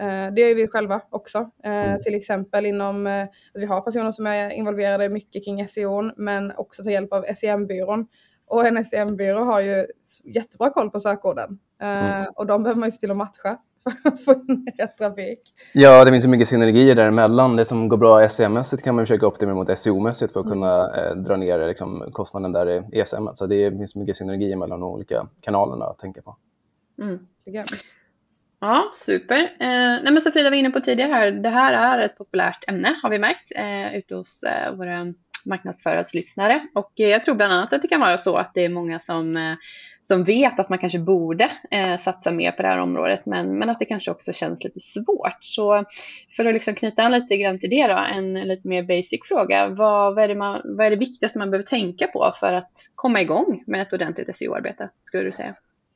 Eh, 0.00 0.32
det 0.32 0.40
gör 0.40 0.54
vi 0.54 0.68
själva 0.68 1.02
också. 1.10 1.50
Mm. 1.62 2.02
Till 2.02 2.14
exempel 2.14 2.66
inom 2.66 3.06
att 3.06 3.30
vi 3.54 3.66
har 3.66 3.80
personer 3.80 4.12
som 4.12 4.26
är 4.26 4.50
involverade 4.50 5.08
mycket 5.08 5.44
kring 5.44 5.68
SEO, 5.68 6.10
men 6.16 6.52
också 6.56 6.82
tar 6.82 6.90
hjälp 6.90 7.12
av 7.12 7.22
SEM-byrån 7.22 8.06
och 8.50 8.66
en 8.66 8.84
SEM-byrå 8.84 9.44
har 9.44 9.60
ju 9.60 9.86
jättebra 10.24 10.70
koll 10.70 10.90
på 10.90 11.00
sökorden. 11.00 11.58
Eh, 11.82 12.16
mm. 12.16 12.32
och 12.34 12.46
de 12.46 12.62
behöver 12.62 12.80
man 12.80 12.86
ju 12.86 12.90
se 12.90 12.98
till 12.98 13.10
att 13.10 13.16
matcha 13.16 13.58
för 14.02 14.08
att 14.08 14.24
få 14.24 14.32
in 14.32 14.66
rätt 14.78 14.96
trafik. 14.96 15.40
Ja, 15.72 16.04
det 16.04 16.10
finns 16.10 16.24
ju 16.24 16.28
mycket 16.28 16.48
synergier 16.48 16.94
däremellan. 16.94 17.56
Det 17.56 17.64
som 17.64 17.88
går 17.88 17.96
bra 17.96 18.28
SEM-mässigt 18.28 18.82
kan 18.82 18.94
man 18.94 19.06
försöka 19.06 19.26
optimera 19.26 19.54
mot 19.54 19.68
SEO-mässigt 19.68 20.32
för 20.32 20.40
att 20.40 20.46
kunna 20.46 20.96
eh, 20.96 21.16
dra 21.16 21.36
ner 21.36 21.68
liksom, 21.68 22.08
kostnaden 22.12 22.52
där 22.52 22.68
i 22.70 23.00
ESM. 23.00 23.28
Så 23.34 23.46
det 23.46 23.70
finns 23.70 23.96
mycket 23.96 24.16
synergier 24.16 24.56
mellan 24.56 24.80
de 24.80 24.88
olika 24.88 25.26
kanalerna 25.40 25.84
att 25.84 25.98
tänka 25.98 26.22
på. 26.22 26.36
Mm. 27.02 27.18
Ja, 28.60 28.90
super. 28.94 29.40
Eh, 29.42 30.02
nej 30.02 30.12
men 30.12 30.20
som 30.20 30.32
Frida 30.32 30.50
var 30.50 30.56
inne 30.56 30.70
på 30.70 30.80
tidigare 30.80 31.12
här, 31.12 31.30
det 31.30 31.48
här 31.48 31.72
är 31.72 32.04
ett 32.04 32.18
populärt 32.18 32.68
ämne 32.68 32.96
har 33.02 33.10
vi 33.10 33.18
märkt 33.18 33.52
eh, 33.56 33.96
ute 33.96 34.14
hos 34.14 34.42
eh, 34.42 34.74
våra 34.74 35.14
marknadsföringslyssnare. 35.46 36.66
Och 36.74 37.00
eh, 37.00 37.08
jag 37.08 37.22
tror 37.22 37.34
bland 37.34 37.52
annat 37.52 37.72
att 37.72 37.82
det 37.82 37.88
kan 37.88 38.00
vara 38.00 38.18
så 38.18 38.36
att 38.36 38.50
det 38.54 38.64
är 38.64 38.68
många 38.68 38.98
som, 38.98 39.36
eh, 39.36 39.54
som 40.00 40.24
vet 40.24 40.60
att 40.60 40.68
man 40.68 40.78
kanske 40.78 40.98
borde 40.98 41.50
eh, 41.70 41.96
satsa 41.96 42.30
mer 42.30 42.52
på 42.52 42.62
det 42.62 42.68
här 42.68 42.78
området, 42.78 43.26
men, 43.26 43.58
men 43.58 43.70
att 43.70 43.78
det 43.78 43.84
kanske 43.84 44.10
också 44.10 44.32
känns 44.32 44.64
lite 44.64 44.80
svårt. 44.80 45.38
Så 45.40 45.84
för 46.36 46.44
att 46.44 46.54
liksom 46.54 46.74
knyta 46.74 47.02
an 47.02 47.12
lite 47.12 47.36
grann 47.36 47.58
till 47.58 47.70
det 47.70 47.86
då, 47.86 47.96
en 48.14 48.34
lite 48.34 48.68
mer 48.68 48.82
basic 48.82 49.20
fråga. 49.28 49.68
Vad, 49.68 50.14
vad, 50.14 50.24
är 50.24 50.28
det 50.28 50.34
man, 50.34 50.60
vad 50.64 50.86
är 50.86 50.90
det 50.90 50.96
viktigaste 50.96 51.38
man 51.38 51.50
behöver 51.50 51.66
tänka 51.66 52.06
på 52.06 52.34
för 52.40 52.52
att 52.52 52.72
komma 52.94 53.20
igång 53.20 53.64
med 53.66 53.82
ett 53.82 53.92
ordentligt 53.92 54.36
SEO-arbete, 54.36 54.90
skulle 55.02 55.24
du 55.24 55.32
säga? 55.32 55.54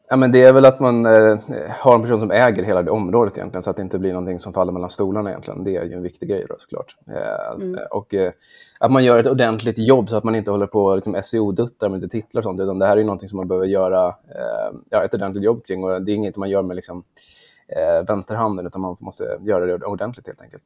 Ja, 0.09 0.17
men 0.17 0.33
det 0.33 0.43
är 0.43 0.53
väl 0.53 0.64
att 0.64 0.81
man 0.81 1.07
eh, 1.07 1.38
har 1.71 1.95
en 1.95 2.03
person 2.03 2.21
som 2.21 2.31
äger 2.31 2.62
hela 2.62 2.83
det 2.83 2.90
området 2.90 3.38
egentligen 3.38 3.62
så 3.62 3.71
att 3.71 3.77
det 3.77 3.83
inte 3.83 3.99
blir 3.99 4.12
någonting 4.12 4.38
som 4.38 4.53
faller 4.53 4.73
mellan 4.73 4.90
stolarna 4.90 5.31
egentligen. 5.31 5.64
Det 5.64 5.77
är 5.77 5.85
ju 5.85 5.93
en 5.93 6.03
viktig 6.03 6.29
grej 6.29 6.47
då 6.49 6.55
såklart. 6.59 6.97
Eh, 7.07 7.55
mm. 7.55 7.81
Och 7.90 8.14
eh, 8.14 8.33
att 8.79 8.93
man 8.93 9.05
gör 9.05 9.19
ett 9.19 9.27
ordentligt 9.27 9.79
jobb 9.79 10.09
så 10.09 10.17
att 10.17 10.25
man 10.25 10.35
inte 10.35 10.51
håller 10.51 10.67
på 10.67 10.95
liksom, 10.95 11.14
SEO-duttar 11.23 11.88
med 11.88 12.01
lite 12.01 12.12
titlar 12.12 12.40
och 12.40 12.45
sånt 12.45 12.61
utan 12.61 12.79
det 12.79 12.87
här 12.87 12.93
är 12.93 12.97
ju 12.97 13.05
någonting 13.05 13.29
som 13.29 13.37
man 13.37 13.49
behöver 13.49 13.67
göra 13.67 14.07
eh, 14.09 14.77
ja, 14.90 15.05
ett 15.05 15.14
ordentligt 15.14 15.45
jobb 15.45 15.64
kring 15.64 15.85
och 15.85 16.03
det 16.03 16.12
är 16.12 16.14
inget 16.14 16.37
man 16.37 16.51
gör 16.51 16.62
med 16.62 16.77
liksom, 16.77 17.05
eh, 17.69 18.07
vänsterhanden 18.07 18.67
utan 18.67 18.81
man 18.81 18.97
måste 19.01 19.38
göra 19.40 19.67
det 19.67 19.87
ordentligt 19.87 20.27
helt 20.27 20.43
enkelt. 20.43 20.64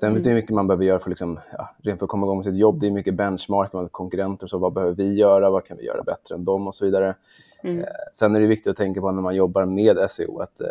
Sen 0.00 0.08
mm. 0.08 0.16
finns 0.16 0.24
det 0.24 0.34
mycket 0.34 0.50
man 0.50 0.66
behöver 0.66 0.84
göra 0.84 0.98
för, 0.98 1.10
liksom, 1.10 1.40
ja, 1.52 1.74
rent 1.82 1.98
för 1.98 2.06
att 2.06 2.10
komma 2.10 2.26
igång 2.26 2.36
med 2.36 2.44
sitt 2.44 2.56
jobb. 2.56 2.80
Det 2.80 2.86
är 2.86 2.90
mycket 2.90 3.14
benchmark 3.14 3.72
med 3.72 3.92
konkurrenter. 3.92 4.46
Så 4.46 4.58
vad 4.58 4.72
behöver 4.72 4.94
vi 4.94 5.14
göra? 5.14 5.50
Vad 5.50 5.64
kan 5.64 5.76
vi 5.76 5.84
göra 5.84 6.02
bättre 6.02 6.34
än 6.34 6.44
dem? 6.44 6.68
Och 6.68 6.74
så 6.74 6.84
vidare. 6.84 7.14
Mm. 7.62 7.78
Eh, 7.78 7.86
sen 8.12 8.36
är 8.36 8.40
det 8.40 8.46
viktigt 8.46 8.70
att 8.70 8.76
tänka 8.76 9.00
på 9.00 9.10
när 9.10 9.22
man 9.22 9.34
jobbar 9.34 9.64
med 9.64 10.10
SEO 10.10 10.38
att 10.38 10.60
eh, 10.60 10.66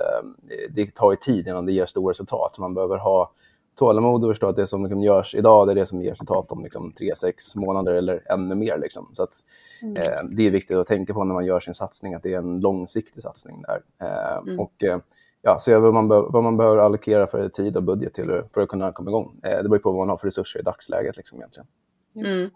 det 0.69 0.95
tar 0.95 1.15
tid 1.15 1.47
innan 1.47 1.65
det 1.65 1.71
ger 1.71 1.85
stora 1.85 2.11
resultat. 2.11 2.55
Så 2.55 2.61
man 2.61 2.73
behöver 2.73 2.97
ha 2.97 3.31
tålamod 3.75 4.23
och 4.23 4.31
förstå 4.31 4.47
att 4.47 4.55
det 4.55 4.67
som 4.67 4.83
liksom 4.83 5.01
görs 5.01 5.35
idag 5.35 5.67
det 5.67 5.73
är 5.73 5.75
det 5.75 5.85
som 5.85 6.01
ger 6.01 6.11
resultat 6.11 6.51
om 6.51 6.63
liksom, 6.63 6.91
tre, 6.91 7.15
sex 7.15 7.55
månader 7.55 7.93
eller 7.93 8.31
ännu 8.31 8.55
mer. 8.55 8.77
Liksom. 8.77 9.09
Så 9.13 9.23
att, 9.23 9.33
mm. 9.81 9.97
eh, 9.97 10.23
det 10.31 10.47
är 10.47 10.51
viktigt 10.51 10.77
att 10.77 10.87
tänka 10.87 11.13
på 11.13 11.23
när 11.23 11.33
man 11.33 11.45
gör 11.45 11.59
sin 11.59 11.73
satsning, 11.73 12.13
att 12.13 12.23
det 12.23 12.33
är 12.33 12.37
en 12.37 12.59
långsiktig 12.59 13.23
satsning 13.23 13.61
där. 13.61 13.81
Eh, 14.01 14.37
mm. 14.37 14.59
Och 14.59 14.83
eh, 14.83 14.99
ja, 15.41 15.59
se 15.59 15.77
vad 15.77 15.93
man, 15.93 16.07
vad 16.07 16.43
man 16.43 16.57
behöver 16.57 16.77
allokera 16.77 17.27
för 17.27 17.49
tid 17.49 17.77
och 17.77 17.83
budget 17.83 18.13
till 18.13 18.41
för 18.53 18.61
att 18.61 18.69
kunna 18.69 18.91
komma 18.91 19.09
igång. 19.09 19.39
Eh, 19.43 19.63
det 19.63 19.69
beror 19.69 19.79
på 19.79 19.91
vad 19.91 19.99
man 19.99 20.09
har 20.09 20.17
för 20.17 20.27
resurser 20.27 20.59
i 20.59 20.63
dagsläget. 20.63 21.17
Liksom, 21.17 21.37
egentligen. 21.37 21.67
Mm. 22.15 22.49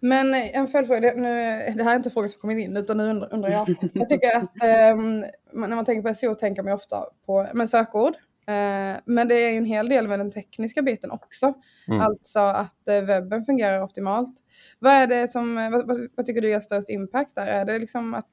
Men 0.00 0.34
en 0.34 0.68
följdfråga, 0.68 1.12
nu, 1.16 1.32
det 1.76 1.82
här 1.82 1.92
är 1.92 1.96
inte 1.96 2.10
frågor 2.10 2.28
som 2.28 2.40
kommit 2.40 2.64
in 2.64 2.76
utan 2.76 2.96
nu 2.96 3.26
undrar, 3.30 3.50
jag. 3.50 3.68
Jag 3.92 4.08
tycker 4.08 4.36
att 4.36 4.94
um, 4.94 5.20
när 5.52 5.76
man 5.76 5.84
tänker 5.84 6.08
på 6.08 6.14
SEO 6.14 6.34
tänker 6.34 6.62
man 6.62 6.72
ofta 6.72 7.04
på 7.26 7.46
men 7.54 7.68
sökord. 7.68 8.14
Uh, 8.50 8.98
men 9.04 9.28
det 9.28 9.34
är 9.34 9.56
en 9.56 9.64
hel 9.64 9.88
del 9.88 10.08
med 10.08 10.18
den 10.18 10.30
tekniska 10.30 10.82
biten 10.82 11.10
också. 11.10 11.54
Mm. 11.88 12.00
Alltså 12.00 12.38
att 12.38 12.82
uh, 12.90 13.06
webben 13.06 13.44
fungerar 13.44 13.82
optimalt. 13.82 14.34
Vad 14.78 14.92
är 14.92 15.06
det 15.06 15.28
som, 15.28 15.54
vad, 15.54 15.86
vad, 15.86 16.08
vad, 16.16 16.26
tycker 16.26 16.40
du 16.40 16.50
gör 16.50 16.60
störst 16.60 16.88
impact 16.88 17.34
där? 17.34 17.46
Är 17.46 17.64
det 17.64 17.78
liksom 17.78 18.14
att, 18.14 18.30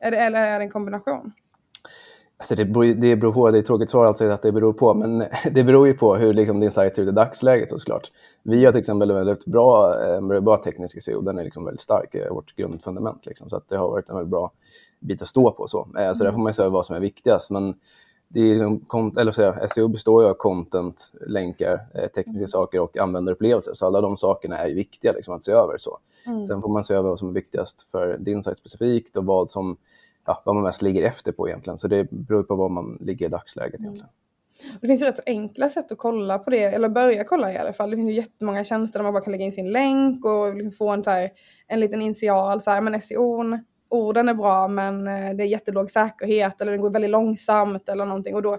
är 0.00 0.10
det, 0.10 0.16
eller 0.16 0.44
är 0.44 0.58
det 0.58 0.64
en 0.64 0.70
kombination? 0.70 1.32
Alltså 2.38 2.54
det, 2.54 2.64
beror, 2.64 2.84
det 2.84 3.16
beror 3.16 3.32
på, 3.32 3.50
det 3.50 3.58
är 3.58 3.60
ett 3.60 3.66
tråkigt 3.66 3.90
svar 3.90 4.06
alltså 4.06 4.30
att 4.30 4.42
det 4.42 4.52
beror 4.52 4.72
på, 4.72 4.94
men 4.94 5.18
det 5.50 5.64
beror 5.64 5.86
ju 5.86 5.94
på 5.94 6.16
hur 6.16 6.34
liksom 6.34 6.60
din 6.60 6.70
sajt 6.70 6.96
ser 6.96 7.02
ut 7.02 7.08
i 7.08 7.12
dagsläget 7.12 7.70
såklart. 7.70 8.12
Vi 8.42 8.64
har 8.64 8.72
till 8.72 8.80
exempel 8.80 9.12
väldigt 9.12 9.44
bra, 9.44 10.00
eh, 10.04 10.40
bra 10.40 10.56
teknisk 10.56 11.02
SEO, 11.02 11.20
den 11.20 11.38
är 11.38 11.44
liksom 11.44 11.64
väldigt 11.64 11.80
stark, 11.80 12.14
eh, 12.14 12.32
vårt 12.32 12.56
grundfundament. 12.56 13.26
Liksom, 13.26 13.50
så 13.50 13.56
att 13.56 13.68
det 13.68 13.76
har 13.76 13.88
varit 13.88 14.08
en 14.08 14.16
väldigt 14.16 14.30
bra 14.30 14.52
bit 15.00 15.22
att 15.22 15.28
stå 15.28 15.50
på. 15.50 15.66
Så, 15.68 15.88
eh, 15.98 16.12
så 16.12 16.24
där 16.24 16.32
får 16.32 16.38
man 16.38 16.48
ju 16.48 16.52
säga 16.52 16.68
vad 16.68 16.86
som 16.86 16.96
är 16.96 17.00
viktigast. 17.00 17.50
Men 17.50 17.74
det 18.28 18.40
är, 18.40 18.70
liksom 18.70 19.14
eller 19.18 19.32
säga, 19.32 19.68
SEO 19.68 19.88
består 19.88 20.22
ju 20.22 20.28
av 20.28 20.34
content, 20.34 21.12
länkar, 21.26 21.80
tekniska 21.94 22.30
mm. 22.30 22.48
saker 22.48 22.80
och 22.80 22.98
användarupplevelser. 22.98 23.74
Så 23.74 23.86
alla 23.86 24.00
de 24.00 24.16
sakerna 24.16 24.58
är 24.58 24.68
ju 24.68 24.74
viktiga 24.74 25.12
liksom, 25.12 25.34
att 25.34 25.44
se 25.44 25.52
över. 25.52 25.78
Så. 25.78 25.98
Mm. 26.26 26.44
Sen 26.44 26.62
får 26.62 26.68
man 26.68 26.84
se 26.84 26.94
över 26.94 27.08
vad 27.08 27.18
som 27.18 27.28
är 27.28 27.32
viktigast 27.32 27.90
för 27.90 28.18
din 28.18 28.42
sajt 28.42 28.58
specifikt 28.58 29.16
och 29.16 29.24
vad 29.24 29.50
som 29.50 29.76
ja, 30.26 30.42
vad 30.44 30.54
man 30.54 30.64
mest 30.64 30.82
ligger 30.82 31.02
efter 31.02 31.32
på 31.32 31.48
egentligen. 31.48 31.78
Så 31.78 31.88
det 31.88 32.10
beror 32.10 32.42
på 32.42 32.54
vad 32.54 32.70
man 32.70 32.98
ligger 33.00 33.26
i 33.26 33.28
dagsläget 33.28 33.80
mm. 33.80 33.84
egentligen. 33.84 34.10
Det 34.80 34.86
finns 34.86 35.02
ju 35.02 35.06
rätt 35.06 35.16
så 35.16 35.22
enkla 35.26 35.70
sätt 35.70 35.92
att 35.92 35.98
kolla 35.98 36.38
på 36.38 36.50
det, 36.50 36.64
eller 36.64 36.88
börja 36.88 37.24
kolla 37.24 37.52
i 37.52 37.56
alla 37.56 37.72
fall. 37.72 37.90
Det 37.90 37.96
finns 37.96 38.10
ju 38.10 38.14
jättemånga 38.14 38.64
tjänster 38.64 38.98
där 38.98 39.04
man 39.04 39.12
bara 39.12 39.24
kan 39.24 39.32
lägga 39.32 39.44
in 39.44 39.52
sin 39.52 39.72
länk 39.72 40.24
och 40.24 40.56
liksom 40.56 40.72
få 40.72 40.90
en, 40.90 41.04
så 41.04 41.10
här, 41.10 41.30
en 41.68 41.80
liten 41.80 42.02
initial, 42.02 42.60
så 42.60 42.70
här, 42.70 42.80
men 42.80 43.00
SEO, 43.00 43.58
orden 43.88 44.28
är 44.28 44.34
bra 44.34 44.68
men 44.68 45.08
eh, 45.08 45.36
det 45.36 45.44
är 45.44 45.46
jättelåg 45.46 45.90
säkerhet 45.90 46.60
eller 46.60 46.72
den 46.72 46.80
går 46.80 46.90
väldigt 46.90 47.10
långsamt 47.10 47.88
eller 47.88 48.06
någonting. 48.06 48.34
Och 48.34 48.42
då, 48.42 48.58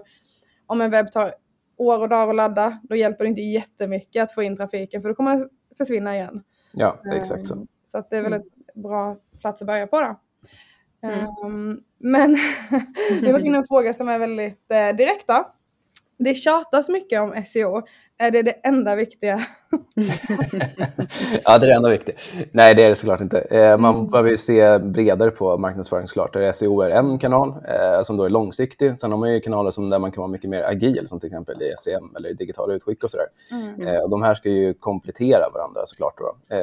om 0.66 0.80
en 0.80 0.90
webb 0.90 1.12
tar 1.12 1.32
år 1.76 2.00
och 2.00 2.08
dagar 2.08 2.28
att 2.28 2.36
ladda, 2.36 2.80
då 2.82 2.96
hjälper 2.96 3.24
det 3.24 3.28
inte 3.28 3.40
jättemycket 3.40 4.22
att 4.22 4.32
få 4.32 4.42
in 4.42 4.56
trafiken 4.56 5.02
för 5.02 5.08
då 5.08 5.14
kommer 5.14 5.36
den 5.36 5.48
försvinna 5.78 6.16
igen. 6.16 6.42
Ja, 6.72 6.98
exakt 7.14 7.48
så. 7.48 7.54
Um, 7.54 7.66
så 7.86 7.98
att 7.98 8.10
det 8.10 8.16
är 8.16 8.22
väl 8.22 8.32
mm. 8.32 8.48
en 8.74 8.82
bra 8.82 9.16
plats 9.40 9.62
att 9.62 9.68
börja 9.68 9.86
på 9.86 10.00
då. 10.00 10.20
Mm. 11.02 11.26
Um, 11.44 11.78
men 11.98 12.36
vi 13.22 13.32
varit 13.32 13.46
inne 13.46 13.56
på 13.56 13.62
en 13.62 13.66
fråga 13.66 13.94
som 13.94 14.08
är 14.08 14.18
väldigt 14.18 14.70
eh, 14.72 14.96
direkt 14.96 15.26
då. 15.26 15.54
Det 16.18 16.34
tjatas 16.34 16.88
mycket 16.88 17.20
om 17.20 17.44
SEO. 17.46 17.82
Är 18.18 18.30
det 18.30 18.42
det 18.42 18.50
enda 18.50 18.96
viktiga? 18.96 19.40
ja, 21.44 21.58
det 21.58 21.66
är 21.66 21.68
det 21.68 21.74
enda 21.74 21.90
viktiga. 21.90 22.14
Nej, 22.52 22.74
det 22.74 22.82
är 22.82 22.88
det 22.88 22.96
såklart 22.96 23.20
inte. 23.20 23.40
Eh, 23.40 23.78
man 23.78 23.94
mm. 23.94 24.10
behöver 24.10 24.36
se 24.36 24.78
bredare 24.78 25.30
på 25.30 25.58
marknadsföring 25.58 26.08
såklart. 26.08 26.32
Där 26.32 26.52
SEO 26.52 26.80
är 26.80 26.90
en 26.90 27.18
kanal 27.18 27.48
eh, 27.48 28.02
som 28.02 28.16
då 28.16 28.24
är 28.24 28.30
långsiktig. 28.30 29.00
Sen 29.00 29.10
har 29.10 29.18
man 29.18 29.32
ju 29.32 29.40
kanaler 29.40 29.70
som 29.70 29.90
där 29.90 29.98
man 29.98 30.12
kan 30.12 30.20
vara 30.20 30.30
mycket 30.30 30.50
mer 30.50 30.62
agil, 30.62 31.08
som 31.08 31.20
till 31.20 31.26
exempel 31.26 31.62
i 31.62 31.74
SEM 31.78 32.16
eller 32.16 32.28
i 32.28 32.34
digitala 32.34 32.74
utskick 32.74 33.04
och 33.04 33.10
sådär. 33.10 33.26
Mm. 33.52 33.88
Eh, 33.88 34.00
och 34.00 34.10
de 34.10 34.22
här 34.22 34.34
ska 34.34 34.48
ju 34.48 34.74
komplettera 34.74 35.50
varandra 35.54 35.86
såklart. 35.86 36.18
Då. 36.18 36.56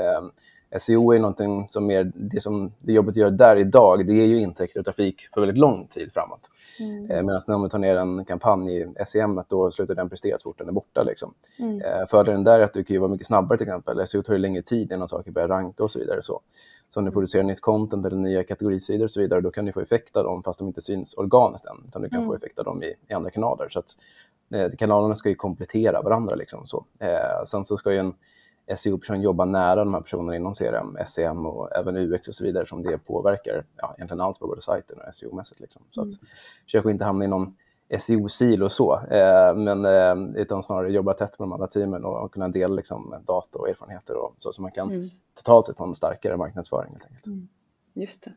SEO 0.80 1.14
är 1.14 1.20
någonting 1.20 1.68
som 1.70 1.86
mer, 1.86 2.12
det 2.16 2.42
som 2.42 2.72
det 2.80 2.94
jobbet 2.94 3.16
gör 3.16 3.32
där 3.32 3.56
idag, 3.56 4.08
det 4.08 4.14
är 4.14 4.26
ju 4.26 4.40
intäkter 4.40 4.80
och 4.80 4.86
trafik 4.86 5.22
för 5.34 5.42
väldigt 5.42 5.58
lång 5.58 5.88
tid 5.88 6.14
framåt. 6.14 6.50
Mm. 6.80 7.12
Eh, 7.12 7.24
Medan 7.24 7.42
när 7.48 7.58
man 7.58 7.70
tar 7.70 7.80
ner 7.80 7.96
en 7.96 8.26
kampanj 8.26 8.82
i 8.82 8.88
SEM, 9.06 9.42
då 9.48 9.72
slutar 9.72 9.96
den 9.96 10.10
prestera 10.10 10.38
så 10.38 10.44
fort 10.44 10.58
den 10.58 10.68
är 10.68 10.72
borta. 10.72 11.04
Liksom. 11.04 11.34
Mm. 11.60 11.82
Eh, 11.82 12.06
fördelen 12.08 12.44
där 12.44 12.60
är 12.60 12.64
att 12.64 12.74
du 12.74 12.84
kan 12.84 13.00
vara 13.00 13.12
mycket 13.12 13.28
snabbare 13.28 13.58
till 13.58 13.68
exempel. 13.68 14.08
SEO 14.08 14.24
tar 14.24 14.34
ju 14.34 14.40
längre 14.40 14.62
tid 14.62 14.92
innan 14.92 15.08
saker 15.08 15.32
börjar 15.32 15.48
ranka 15.48 15.84
och 15.84 15.92
så 15.92 16.00
vidare. 16.00 16.22
Så, 16.22 16.42
så 16.90 17.00
om 17.00 17.06
du 17.06 17.12
producerar 17.12 17.44
nytt 17.44 17.62
content 17.62 18.06
eller 18.06 18.18
nya 18.18 18.44
kategorisidor 18.44 19.04
och 19.04 19.12
så 19.12 19.20
vidare, 19.22 19.42
då 19.42 19.52
kan 19.52 19.66
du 19.66 19.72
få 19.72 19.82
effekt 19.82 20.18
av 20.18 20.24
dem 20.24 20.44
fast 20.44 20.60
de 20.60 20.68
inte 20.68 20.82
syns 20.82 21.14
organiskt 21.18 21.66
än, 21.66 21.78
utan 21.88 22.02
du 22.02 22.10
kan 22.10 22.18
mm. 22.18 22.28
få 22.28 22.36
effekt 22.36 22.60
av 22.60 22.66
dem 22.66 22.84
i, 22.84 22.94
i 23.08 23.14
andra 23.14 23.30
kanaler. 23.30 23.70
Så 23.70 23.80
att, 23.80 23.98
eh, 24.54 24.72
kanalerna 24.78 25.16
ska 25.16 25.30
ju 25.30 25.36
komplettera 25.36 26.02
varandra. 26.02 26.36
Liksom, 26.36 26.66
så. 26.66 26.86
Eh, 27.00 27.46
sen 27.46 27.66
så 27.66 27.78
ska 27.78 27.92
ju 27.92 28.00
en 28.00 28.14
SEO-person 28.76 29.22
jobbar 29.22 29.46
nära 29.46 29.76
de 29.76 29.94
här 29.94 30.02
personerna 30.02 30.36
inom 30.36 30.54
CRM, 30.54 30.98
SEM 31.06 31.46
och 31.46 31.76
även 31.76 31.98
UX 31.98 32.28
och 32.28 32.36
så 32.36 32.44
vidare 32.44 32.66
som 32.66 32.84
det 32.84 32.98
påverkar 32.98 33.66
ja, 33.78 33.94
egentligen 33.98 34.22
allt 34.22 34.40
på 34.40 34.48
både 34.48 34.62
sajten 34.62 34.98
och 34.98 35.14
SEO-mässigt. 35.14 35.60
Liksom. 35.60 35.82
Så 35.92 36.02
att, 36.02 36.08
mm. 36.08 36.20
försök 36.66 36.86
inte 36.86 37.06
hamna 37.06 37.26
i 37.26 37.28
någon 37.28 37.56
SEO-silo 38.00 38.70
så, 38.70 39.00
eh, 39.00 39.56
men 39.56 39.86
eh, 39.86 40.42
utan 40.42 40.64
snarare 40.64 40.92
jobba 40.92 41.14
tätt 41.14 41.40
med 41.40 41.48
de 41.48 41.54
andra 41.54 41.68
teamen 41.68 42.06
och, 42.06 42.24
och 42.24 42.32
kunna 42.32 42.48
dela 42.48 42.76
liksom, 42.76 43.16
data 43.26 43.60
och 43.60 43.70
erfarenheter 43.70 44.16
och 44.16 44.36
så, 44.38 44.54
så 44.54 44.62
man 44.62 44.72
kan 44.72 44.92
mm. 44.92 45.10
totalt 45.38 45.66
sett 45.66 45.78
få 45.78 45.84
en 45.84 45.96
starkare 45.96 46.38
marknadsföring. 46.38 46.92
Helt 46.92 47.06
enkelt. 47.06 47.26
Mm. 47.26 47.48
Just 47.98 48.24
det. 48.24 48.32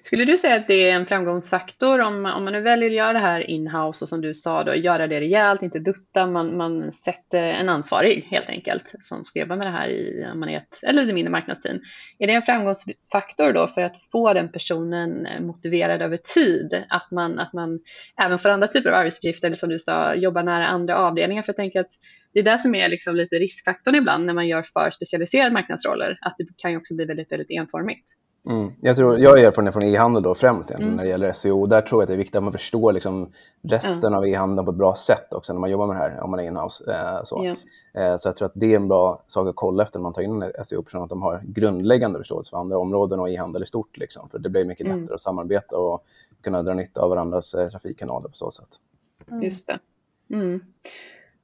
Skulle 0.00 0.24
du 0.24 0.36
säga 0.36 0.56
att 0.56 0.68
det 0.68 0.88
är 0.88 0.94
en 0.94 1.06
framgångsfaktor 1.06 1.98
om, 1.98 2.26
om 2.26 2.44
man 2.44 2.52
nu 2.52 2.60
väljer 2.60 2.90
att 2.90 2.96
göra 2.96 3.12
det 3.12 3.18
här 3.18 3.50
inhouse 3.50 4.04
och 4.04 4.08
som 4.08 4.20
du 4.20 4.34
sa 4.34 4.64
då, 4.64 4.74
göra 4.74 5.06
det 5.06 5.20
rejält, 5.20 5.62
inte 5.62 5.78
dutta, 5.78 6.26
man, 6.26 6.56
man 6.56 6.92
sätter 6.92 7.42
en 7.42 7.68
ansvarig 7.68 8.26
helt 8.30 8.48
enkelt 8.48 8.94
som 8.98 9.24
ska 9.24 9.40
jobba 9.40 9.56
med 9.56 9.66
det 9.66 9.70
här 9.70 9.88
i, 9.88 10.26
om 10.32 10.40
man 10.40 10.48
är 10.48 10.56
ett 10.56 10.78
eller 10.82 11.06
det 11.06 11.12
mindre 11.12 11.30
marknadsteam. 11.30 11.80
Är 12.18 12.26
det 12.26 12.32
en 12.32 12.42
framgångsfaktor 12.42 13.52
då 13.52 13.66
för 13.66 13.82
att 13.82 13.96
få 14.12 14.32
den 14.32 14.52
personen 14.52 15.28
motiverad 15.40 16.02
över 16.02 16.16
tid? 16.16 16.84
Att 16.88 17.10
man, 17.10 17.38
att 17.38 17.52
man 17.52 17.80
även 18.22 18.38
får 18.38 18.48
andra 18.48 18.66
typer 18.66 18.90
av 18.90 18.94
arbetsuppgifter 18.94 19.46
eller 19.46 19.56
som 19.56 19.68
du 19.68 19.78
sa, 19.78 20.14
jobba 20.14 20.42
nära 20.42 20.66
andra 20.66 20.96
avdelningar? 20.96 21.42
För 21.42 21.48
jag 21.48 21.56
tänker 21.56 21.80
att 21.80 21.92
det 22.32 22.40
är 22.40 22.44
det 22.44 22.58
som 22.58 22.74
är 22.74 22.88
liksom 22.88 23.16
lite 23.16 23.36
riskfaktorn 23.36 23.94
ibland 23.94 24.26
när 24.26 24.34
man 24.34 24.48
gör 24.48 24.62
för 24.62 24.90
specialiserade 24.90 25.50
marknadsroller, 25.50 26.18
att 26.20 26.34
det 26.38 26.46
kan 26.56 26.70
ju 26.70 26.76
också 26.76 26.94
bli 26.94 27.04
väldigt, 27.04 27.32
väldigt 27.32 27.50
enformigt. 27.50 28.04
Mm. 28.46 28.72
Jag, 28.80 28.96
tror, 28.96 29.18
jag 29.18 29.30
har 29.30 29.36
erfarenhet 29.36 29.74
från 29.74 29.82
e-handel 29.82 30.22
då 30.22 30.34
främst 30.34 30.70
mm. 30.70 30.96
när 30.96 31.04
det 31.04 31.08
gäller 31.10 31.32
SEO. 31.32 31.66
Där 31.66 31.80
tror 31.80 32.00
jag 32.00 32.02
att 32.02 32.08
det 32.08 32.14
är 32.14 32.18
viktigt 32.18 32.36
att 32.36 32.42
man 32.42 32.52
förstår 32.52 32.92
liksom 32.92 33.32
resten 33.62 34.12
mm. 34.12 34.18
av 34.18 34.26
e-handeln 34.26 34.64
på 34.64 34.70
ett 34.70 34.78
bra 34.78 34.94
sätt 34.94 35.34
också 35.34 35.52
när 35.52 35.60
man 35.60 35.70
jobbar 35.70 35.86
med 35.86 35.96
det 35.96 36.00
här, 36.00 36.20
om 36.20 36.30
man 36.30 36.40
är 36.40 36.44
inhouse. 36.44 36.92
Eh, 36.92 37.22
så. 37.24 37.44
Yeah. 37.44 38.16
så 38.16 38.28
jag 38.28 38.36
tror 38.36 38.46
att 38.46 38.52
det 38.54 38.72
är 38.72 38.76
en 38.76 38.88
bra 38.88 39.22
sak 39.26 39.48
att 39.48 39.56
kolla 39.56 39.82
efter 39.82 39.98
när 39.98 40.02
man 40.02 40.12
tar 40.12 40.22
in 40.22 40.42
en 40.42 40.64
SEO-person, 40.64 41.02
att 41.02 41.08
de 41.08 41.22
har 41.22 41.42
grundläggande 41.44 42.18
förståelse 42.18 42.50
för 42.50 42.56
andra 42.56 42.78
områden 42.78 43.20
och 43.20 43.30
e-handel 43.30 43.62
i 43.62 43.66
stort. 43.66 43.96
Liksom. 43.96 44.28
För 44.28 44.38
det 44.38 44.48
blir 44.48 44.64
mycket 44.64 44.86
mm. 44.86 45.00
lättare 45.00 45.14
att 45.14 45.20
samarbeta 45.20 45.76
och 45.78 46.04
kunna 46.40 46.62
dra 46.62 46.74
nytta 46.74 47.00
av 47.00 47.10
varandras 47.10 47.54
eh, 47.54 47.68
trafikkanaler 47.68 48.28
på 48.28 48.36
så 48.36 48.50
sätt. 48.50 48.68
Just 49.42 49.66
det. 49.66 49.78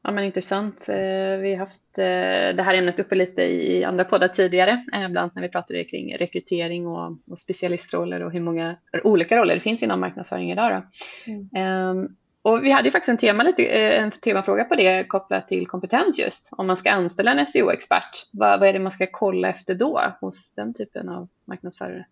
Ja, 0.02 0.10
men 0.10 0.24
intressant. 0.24 0.88
Eh, 0.88 1.38
vi 1.40 1.50
har 1.50 1.56
haft 1.56 1.98
eh, 1.98 2.56
det 2.56 2.62
här 2.62 2.74
ämnet 2.74 3.00
uppe 3.00 3.14
lite 3.14 3.42
i 3.42 3.84
andra 3.84 4.04
poddar 4.04 4.28
tidigare, 4.28 4.70
eh, 4.70 4.98
bland 4.98 5.18
annat 5.18 5.34
när 5.34 5.42
vi 5.42 5.48
pratade 5.48 5.84
kring 5.84 6.16
rekrytering 6.16 6.86
och, 6.86 7.18
och 7.26 7.38
specialistroller 7.38 8.22
och 8.22 8.32
hur 8.32 8.40
många 8.40 8.76
olika 9.04 9.36
roller 9.36 9.54
det 9.54 9.60
finns 9.60 9.82
inom 9.82 10.00
marknadsföring 10.00 10.52
idag. 10.52 10.82
Mm. 11.26 11.48
Ehm, 11.54 12.08
och 12.42 12.64
vi 12.64 12.70
hade 12.70 12.88
ju 12.88 12.90
faktiskt 12.90 13.08
en, 13.08 13.18
tema, 13.18 13.42
lite, 13.42 13.62
en 13.96 14.10
temafråga 14.10 14.64
på 14.64 14.74
det 14.74 15.04
kopplat 15.08 15.48
till 15.48 15.66
kompetens 15.66 16.18
just. 16.18 16.48
Om 16.52 16.66
man 16.66 16.76
ska 16.76 16.90
anställa 16.90 17.32
en 17.32 17.46
SEO-expert, 17.46 18.28
vad, 18.32 18.60
vad 18.60 18.68
är 18.68 18.72
det 18.72 18.78
man 18.78 18.92
ska 18.92 19.06
kolla 19.10 19.48
efter 19.48 19.74
då 19.74 20.00
hos 20.20 20.54
den 20.54 20.74
typen 20.74 21.08
av 21.08 21.28
marknadsförare? 21.44 22.06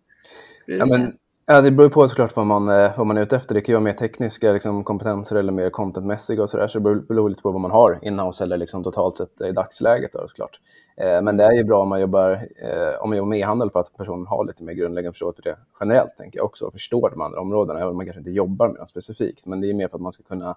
Ja, 0.65 0.85
men, 0.89 1.17
Ja, 1.51 1.61
det 1.61 1.71
beror 1.71 1.89
på 1.89 2.07
såklart 2.07 2.35
vad 2.35 2.47
man, 2.47 2.69
eh, 2.69 2.97
vad 2.97 3.07
man 3.07 3.17
är 3.17 3.21
ute 3.21 3.35
efter. 3.35 3.55
Det 3.55 3.61
kan 3.61 3.73
ju 3.73 3.75
vara 3.75 3.83
mer 3.83 3.93
tekniska 3.93 4.51
liksom, 4.51 4.83
kompetenser 4.83 5.35
eller 5.35 5.51
mer 5.51 5.69
contentmässiga 5.69 6.43
och 6.43 6.49
sådär. 6.49 6.67
Så 6.67 6.79
det 6.79 6.95
beror 6.95 7.29
lite 7.29 7.41
på 7.41 7.51
vad 7.51 7.61
man 7.61 7.71
har 7.71 7.99
inhouse 8.01 8.43
eller 8.43 8.57
liksom, 8.57 8.83
totalt 8.83 9.15
sett 9.15 9.41
eh, 9.41 9.47
i 9.47 9.51
dagsläget. 9.51 10.11
Då, 10.13 10.27
såklart. 10.27 10.59
Eh, 10.97 11.21
men 11.21 11.37
det 11.37 11.43
är 11.43 11.51
ju 11.51 11.63
bra 11.63 11.81
om 11.81 11.89
man 11.89 12.01
jobbar, 12.01 12.31
eh, 12.31 13.01
om 13.01 13.09
man 13.09 13.17
jobbar 13.17 13.29
med 13.29 13.39
e-handel 13.39 13.71
för 13.71 13.79
att 13.79 13.97
personen 13.97 14.27
har 14.27 14.45
lite 14.45 14.63
mer 14.63 14.73
grundläggande 14.73 15.13
förståelse 15.13 15.41
för 15.41 15.49
det 15.49 15.57
generellt, 15.79 16.17
tänker 16.17 16.39
jag 16.39 16.45
också, 16.45 16.65
och 16.65 16.73
förstår 16.73 17.09
de 17.09 17.21
andra 17.21 17.39
områdena, 17.41 17.79
även 17.79 17.89
om 17.89 17.97
man 17.97 18.05
kanske 18.05 18.19
inte 18.19 18.31
jobbar 18.31 18.67
med 18.67 18.77
dem 18.77 18.87
specifikt. 18.87 19.45
Men 19.45 19.61
det 19.61 19.69
är 19.69 19.73
mer 19.73 19.87
för 19.87 19.97
att 19.97 20.01
man 20.01 20.11
ska 20.11 20.23
kunna 20.23 20.55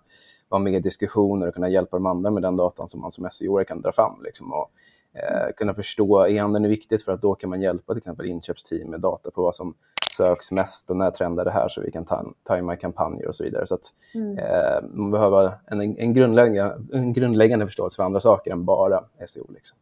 vara 0.48 0.62
med 0.62 0.74
i 0.74 0.80
diskussioner 0.80 1.48
och 1.48 1.54
kunna 1.54 1.68
hjälpa 1.68 1.96
de 1.96 2.06
andra 2.06 2.30
med 2.30 2.42
den 2.42 2.56
datan 2.56 2.88
som 2.88 3.00
man 3.00 3.12
som 3.12 3.28
SEO 3.30 3.64
kan 3.64 3.80
dra 3.80 3.92
fram. 3.92 4.22
Liksom, 4.24 4.52
och, 4.52 4.70
eh, 5.14 5.52
kunna 5.56 5.74
förstå 5.74 6.26
e-handeln 6.26 6.64
är 6.64 6.68
viktigt 6.68 7.04
för 7.04 7.12
att 7.12 7.22
då 7.22 7.34
kan 7.34 7.50
man 7.50 7.60
hjälpa 7.60 7.92
till 7.92 7.98
exempel 7.98 8.26
inköpsteam 8.26 8.90
med 8.90 9.00
data 9.00 9.30
på 9.30 9.42
vad 9.42 9.56
som 9.56 9.74
söks 10.12 10.50
mest 10.50 10.90
och 10.90 10.96
när 10.96 11.10
trendar 11.10 11.44
det 11.44 11.50
här 11.50 11.68
så 11.68 11.80
vi 11.80 11.92
kan 11.92 12.34
tajma 12.42 12.76
kampanjer 12.76 13.28
och 13.28 13.36
så 13.36 13.44
vidare. 13.44 13.66
Så 13.66 13.74
att, 13.74 13.94
mm. 14.14 14.38
eh, 14.38 14.82
man 14.90 15.10
behöver 15.10 15.52
en, 15.66 15.80
en, 15.80 16.14
grundläggande, 16.14 16.78
en 16.92 17.12
grundläggande 17.12 17.66
förståelse 17.66 17.96
för 17.96 18.02
andra 18.02 18.20
saker 18.20 18.50
än 18.50 18.64
bara 18.64 19.04
SEO. 19.26 19.52
Liksom. 19.52 19.78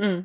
Mm. 0.00 0.24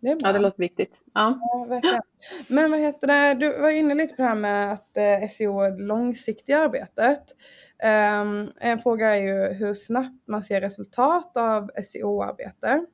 Det. 0.00 0.16
Ja, 0.20 0.32
det 0.32 0.38
låter 0.38 0.58
viktigt. 0.58 0.92
Ja. 1.14 1.38
Ja. 1.82 2.00
Men 2.48 2.70
vad 2.70 2.80
heter 2.80 3.06
det, 3.06 3.34
du 3.34 3.60
var 3.60 3.70
inne 3.70 3.94
lite 3.94 4.14
på 4.14 4.22
det 4.22 4.28
här 4.28 4.36
med 4.36 4.72
att 4.72 4.96
eh, 4.96 5.28
SEO 5.28 5.60
är 5.60 5.70
det 5.70 5.82
långsiktiga 5.82 6.58
arbetet. 6.58 7.22
Ehm, 7.82 8.48
en 8.60 8.78
fråga 8.78 9.16
är 9.16 9.20
ju 9.20 9.54
hur 9.54 9.74
snabbt 9.74 10.28
man 10.28 10.42
ser 10.42 10.60
resultat 10.60 11.36
av 11.36 11.70
SEO-arbete. 11.84 12.84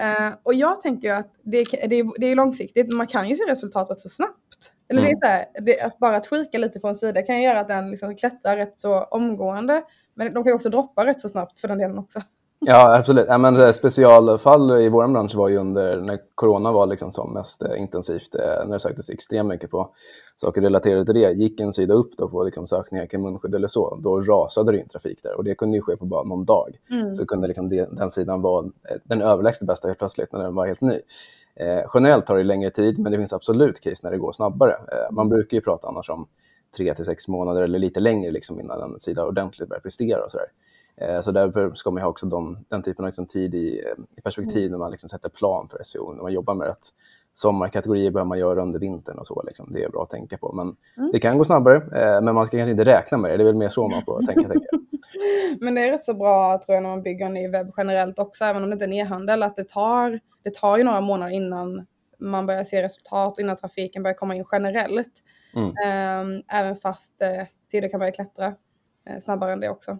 Eh, 0.00 0.32
och 0.42 0.54
jag 0.54 0.80
tänker 0.80 1.08
ju 1.08 1.14
att 1.14 1.34
det, 1.42 1.58
är- 1.58 1.88
det, 1.88 2.10
det 2.18 2.26
är 2.26 2.36
långsiktigt, 2.36 2.88
men 2.88 2.96
man 2.96 3.06
kan 3.06 3.28
ju 3.28 3.36
se 3.36 3.42
resultatet 3.48 4.00
så 4.00 4.08
snabbt. 4.08 4.45
Eller 4.88 5.02
det 5.02 5.08
är 5.08 5.10
Mm. 5.10 5.20
så 5.20 5.26
här, 5.26 5.44
det, 5.62 5.80
att 5.80 5.98
bara 5.98 6.20
tweaka 6.20 6.58
lite 6.58 6.80
på 6.80 6.88
en 6.88 6.96
sida 6.96 7.22
kan 7.22 7.36
ju 7.36 7.42
göra 7.42 7.60
att 7.60 7.68
den 7.68 7.90
liksom 7.90 8.16
klättrar 8.16 8.56
rätt 8.56 8.80
så 8.80 9.02
omgående. 9.02 9.82
Men 10.14 10.34
de 10.34 10.42
kan 10.42 10.50
ju 10.50 10.54
också 10.54 10.68
droppa 10.68 11.06
rätt 11.06 11.20
så 11.20 11.28
snabbt 11.28 11.60
för 11.60 11.68
den 11.68 11.78
delen 11.78 11.98
också. 11.98 12.20
Ja, 12.58 12.96
absolut. 12.98 13.26
Ja, 13.28 13.38
men 13.38 13.74
specialfall 13.74 14.80
i 14.80 14.88
vår 14.88 15.08
bransch 15.08 15.34
var 15.34 15.48
ju 15.48 15.56
under 15.56 16.00
när 16.00 16.18
corona 16.34 16.72
var 16.72 16.86
liksom 16.86 17.12
som 17.12 17.32
mest 17.32 17.62
eh, 17.62 17.80
intensivt, 17.80 18.34
eh, 18.34 18.66
när 18.66 18.72
det 18.72 18.80
söktes 18.80 19.10
extremt 19.10 19.48
mycket 19.48 19.70
på 19.70 19.90
saker 20.36 20.60
relaterade 20.60 21.04
till 21.06 21.14
det. 21.14 21.32
Gick 21.32 21.60
en 21.60 21.72
sida 21.72 21.94
upp 21.94 22.16
då 22.16 22.28
på 22.28 22.42
liksom, 22.44 22.66
sökningar 22.66 23.06
kring 23.06 23.22
munskydd 23.22 23.54
eller 23.54 23.68
så, 23.68 23.96
då 24.02 24.20
rasade 24.20 24.72
det 24.72 24.78
in 24.78 24.88
trafik 24.88 25.22
där. 25.22 25.36
Och 25.36 25.44
det 25.44 25.54
kunde 25.54 25.76
ju 25.76 25.82
ske 25.82 25.96
på 25.96 26.04
bara 26.04 26.22
någon 26.24 26.44
dag. 26.44 26.78
Mm. 26.90 27.16
Så 27.16 27.26
kunde 27.26 27.48
liksom 27.48 27.68
den 27.68 28.10
sidan 28.10 28.42
vara 28.42 28.64
eh, 28.64 28.96
den 29.04 29.22
överlägset 29.22 29.66
bästa 29.66 29.88
helt 29.88 29.98
plötsligt 29.98 30.32
när 30.32 30.42
den 30.42 30.54
var 30.54 30.66
helt 30.66 30.80
ny. 30.80 31.00
Eh, 31.56 31.90
generellt 31.94 32.26
tar 32.26 32.36
det 32.36 32.42
längre 32.44 32.70
tid, 32.70 32.98
men 32.98 33.12
det 33.12 33.18
finns 33.18 33.32
absolut 33.32 33.80
case 33.80 34.00
när 34.02 34.10
det 34.10 34.18
går 34.18 34.32
snabbare. 34.32 34.72
Eh, 34.72 35.12
man 35.12 35.28
brukar 35.28 35.56
ju 35.56 35.60
prata 35.60 35.88
annars 35.88 36.10
om 36.10 36.26
tre 36.76 36.94
till 36.94 37.04
sex 37.04 37.28
månader 37.28 37.62
eller 37.62 37.78
lite 37.78 38.00
längre 38.00 38.30
liksom, 38.30 38.60
innan 38.60 38.82
en 38.82 38.98
sida 38.98 39.24
ordentligt 39.26 39.68
börjar 39.68 39.80
prestera 39.80 40.24
och 40.24 40.30
sådär. 40.30 40.46
Eh, 40.96 41.20
Så 41.20 41.32
därför 41.32 41.74
ska 41.74 41.90
man 41.90 42.02
ha 42.02 42.08
också 42.10 42.26
de, 42.26 42.58
den 42.68 42.82
typen 42.82 43.04
av 43.04 43.08
liksom 43.08 43.26
tid 43.26 43.54
i, 43.54 43.78
eh, 43.78 44.04
i 44.16 44.20
perspektiv 44.20 44.70
när 44.70 44.78
man 44.78 44.90
liksom 44.90 45.08
sätter 45.08 45.28
plan 45.28 45.68
för 45.68 45.84
SEO, 45.84 46.12
när 46.12 46.22
man 46.22 46.32
jobbar 46.32 46.54
med 46.54 46.66
rätt 46.66 46.88
sommarkategorier 47.34 48.10
behöver 48.10 48.28
man 48.28 48.38
göra 48.38 48.62
under 48.62 48.78
vintern 48.78 49.18
och 49.18 49.26
så. 49.26 49.42
Liksom. 49.46 49.72
Det 49.72 49.84
är 49.84 49.88
bra 49.88 50.02
att 50.02 50.10
tänka 50.10 50.38
på. 50.38 50.52
Men 50.52 50.76
det 51.12 51.18
kan 51.20 51.38
gå 51.38 51.44
snabbare, 51.44 51.76
eh, 51.76 52.20
men 52.22 52.34
man 52.34 52.46
ska 52.46 52.56
kanske 52.56 52.70
inte 52.70 52.84
räkna 52.84 53.18
med 53.18 53.30
det. 53.30 53.36
Det 53.36 53.42
är 53.42 53.44
väl 53.44 53.54
mer 53.54 53.68
så 53.68 53.88
man 53.88 54.02
får 54.02 54.22
tänka. 54.26 54.48
tänka. 54.48 54.66
Men 55.60 55.74
det 55.74 55.80
är 55.80 55.92
rätt 55.92 56.04
så 56.04 56.14
bra 56.14 56.58
tror 56.58 56.74
jag 56.74 56.82
när 56.82 56.90
man 56.90 57.02
bygger 57.02 57.26
en 57.26 57.34
ny 57.34 57.48
webb 57.48 57.72
generellt 57.76 58.18
också, 58.18 58.44
även 58.44 58.62
om 58.62 58.70
det 58.70 58.72
inte 58.72 58.84
är 58.84 58.88
en 58.88 58.92
e-handel, 58.92 59.42
att 59.42 59.56
det 59.56 59.68
tar, 59.68 60.20
det 60.44 60.54
tar 60.54 60.78
ju 60.78 60.84
några 60.84 61.00
månader 61.00 61.32
innan 61.32 61.86
man 62.18 62.46
börjar 62.46 62.64
se 62.64 62.82
resultat, 62.82 63.38
innan 63.38 63.56
trafiken 63.56 64.02
börjar 64.02 64.14
komma 64.14 64.34
in 64.34 64.44
generellt. 64.52 65.22
Mm. 65.54 65.74
Ehm, 65.86 66.42
även 66.52 66.76
fast 66.76 67.22
eh, 67.22 67.46
sidor 67.70 67.88
kan 67.88 68.00
börja 68.00 68.12
klättra 68.12 68.46
eh, 69.06 69.18
snabbare 69.20 69.52
än 69.52 69.60
det 69.60 69.68
också. 69.68 69.98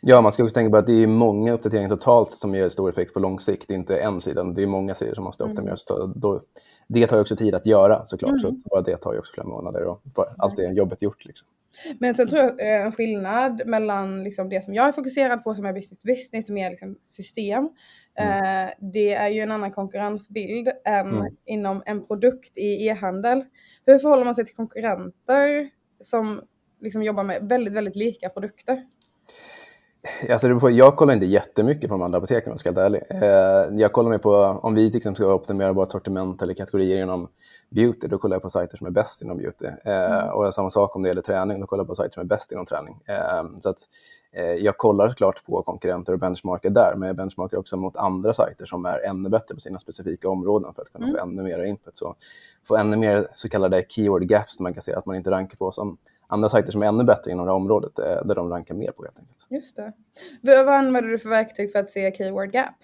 Ja, 0.00 0.20
man 0.20 0.32
ska 0.32 0.42
också 0.44 0.54
tänka 0.54 0.70
på 0.70 0.76
att 0.76 0.86
det 0.86 1.02
är 1.02 1.06
många 1.06 1.52
uppdateringar 1.52 1.88
totalt 1.88 2.32
som 2.32 2.54
ger 2.54 2.68
stor 2.68 2.88
effekt 2.88 3.14
på 3.14 3.20
lång 3.20 3.40
sikt. 3.40 3.70
Inte 3.70 3.98
en 3.98 4.20
sida, 4.20 4.44
det 4.44 4.62
är 4.62 4.66
många 4.66 4.94
sidor 4.94 5.14
som 5.14 5.24
måste 5.24 5.44
optimeras. 5.44 5.84
Så 5.84 6.06
då, 6.06 6.42
det 6.86 7.06
tar 7.06 7.16
ju 7.16 7.22
också 7.22 7.36
tid 7.36 7.54
att 7.54 7.66
göra 7.66 8.06
såklart, 8.06 8.40
så 8.40 8.50
bara 8.50 8.82
det 8.82 8.96
tar 8.96 9.12
ju 9.12 9.18
också 9.18 9.32
flera 9.34 9.46
månader 9.46 9.84
och 9.84 10.02
får 10.14 10.34
allt 10.38 10.56
det 10.56 10.72
jobbet 10.72 11.02
gjort. 11.02 11.24
Liksom. 11.24 11.48
Men 11.98 12.14
sen 12.14 12.28
tror 12.28 12.42
jag 12.42 12.60
eh, 12.60 12.86
en 12.86 12.92
skillnad 12.92 13.62
mellan 13.66 14.24
liksom 14.24 14.48
det 14.48 14.64
som 14.64 14.74
jag 14.74 14.88
är 14.88 14.92
fokuserad 14.92 15.44
på 15.44 15.54
som 15.54 15.66
är 15.66 15.72
business 15.72 15.98
to 15.98 16.06
business, 16.06 16.46
som 16.46 16.56
är 16.56 16.70
liksom 16.70 16.96
system. 17.06 17.64
Eh, 18.18 18.70
det 18.92 19.14
är 19.14 19.28
ju 19.28 19.40
en 19.40 19.50
annan 19.52 19.72
konkurrensbild 19.72 20.68
än 20.84 21.06
Mm. 21.06 21.36
inom 21.46 21.82
en 21.86 22.06
produkt 22.06 22.58
i 22.58 22.86
e-handel. 22.88 23.44
Hur 23.86 23.98
förhåller 23.98 24.24
man 24.24 24.34
sig 24.34 24.44
till 24.44 24.54
konkurrenter 24.54 25.70
som 26.04 26.40
liksom 26.80 27.02
jobbar 27.02 27.24
med 27.24 27.48
väldigt, 27.48 27.74
väldigt 27.74 27.96
lika 27.96 28.28
produkter? 28.28 28.82
Alltså, 30.30 30.70
jag 30.70 30.96
kollar 30.96 31.14
inte 31.14 31.26
jättemycket 31.26 31.88
på 31.88 31.94
de 31.94 32.02
andra 32.02 32.18
apoteken 32.18 32.50
om 32.50 32.52
jag 32.52 32.60
ska 32.60 32.72
vara 32.72 32.86
ärlig. 32.86 33.02
Eh, 33.10 33.78
jag 33.80 33.92
kollar 33.92 34.10
mer 34.10 34.18
på 34.18 34.34
om 34.62 34.74
vi 34.74 34.90
till 34.90 34.96
exempel 34.96 35.16
ska 35.16 35.34
optimera 35.34 35.72
vårt 35.72 35.90
sortiment 35.90 36.42
eller 36.42 36.54
kategorier 36.54 37.02
inom 37.02 37.28
beauty, 37.68 38.08
då 38.08 38.18
kollar 38.18 38.34
jag 38.34 38.42
på 38.42 38.50
sajter 38.50 38.76
som 38.76 38.86
är 38.86 38.90
bäst 38.90 39.22
inom 39.22 39.36
beauty. 39.36 39.66
Eh, 39.84 40.28
och 40.28 40.54
samma 40.54 40.70
sak 40.70 40.96
om 40.96 41.02
det 41.02 41.08
gäller 41.08 41.22
träning, 41.22 41.60
då 41.60 41.66
kollar 41.66 41.80
jag 41.80 41.88
på 41.88 41.94
sajter 41.94 42.14
som 42.14 42.20
är 42.20 42.24
bäst 42.24 42.52
inom 42.52 42.66
träning. 42.66 43.00
Eh, 43.06 43.44
så 43.58 43.68
att, 43.68 43.78
jag 44.58 44.76
kollar 44.76 45.12
klart 45.14 45.44
på 45.46 45.62
konkurrenter 45.62 46.12
och 46.12 46.18
benchmarker 46.18 46.70
där, 46.70 46.94
men 46.96 47.06
jag 47.06 47.16
benchmarkar 47.16 47.58
också 47.58 47.76
mot 47.76 47.96
andra 47.96 48.34
sajter 48.34 48.66
som 48.66 48.84
är 48.84 48.98
ännu 49.06 49.28
bättre 49.28 49.54
på 49.54 49.60
sina 49.60 49.78
specifika 49.78 50.28
områden 50.28 50.74
för 50.74 50.82
att 50.82 50.92
kunna 50.92 51.06
få 51.06 51.18
ännu 51.18 51.42
mer 51.42 51.64
input. 51.64 51.96
Så 51.96 52.14
få 52.64 52.76
ännu 52.76 52.96
mer 52.96 53.28
så 53.34 53.48
kallade 53.48 53.84
keyword 53.88 54.22
gaps, 54.22 54.56
där 54.56 54.62
man 54.62 54.74
kan 54.74 54.82
se 54.82 54.94
att 54.94 55.06
man 55.06 55.16
inte 55.16 55.30
rankar 55.30 55.56
på 55.56 55.72
som 55.72 55.98
andra 56.28 56.48
sajter 56.48 56.72
som 56.72 56.82
är 56.82 56.86
ännu 56.86 57.04
bättre 57.04 57.30
inom 57.30 57.46
det 57.46 57.52
här 57.52 57.56
området, 57.56 57.98
eh, 57.98 58.04
där 58.24 58.34
de 58.34 58.48
rankar 58.50 58.74
mer 58.74 58.90
på 58.92 59.04
helt 59.04 59.18
enkelt. 59.18 59.38
Just 59.48 59.76
det. 59.76 59.92
Vad 60.42 60.68
använder 60.68 61.10
du 61.10 61.18
för 61.18 61.28
verktyg 61.28 61.72
för 61.72 61.78
att 61.78 61.90
se 61.90 62.14
keyword 62.16 62.54
gap? 62.54 62.74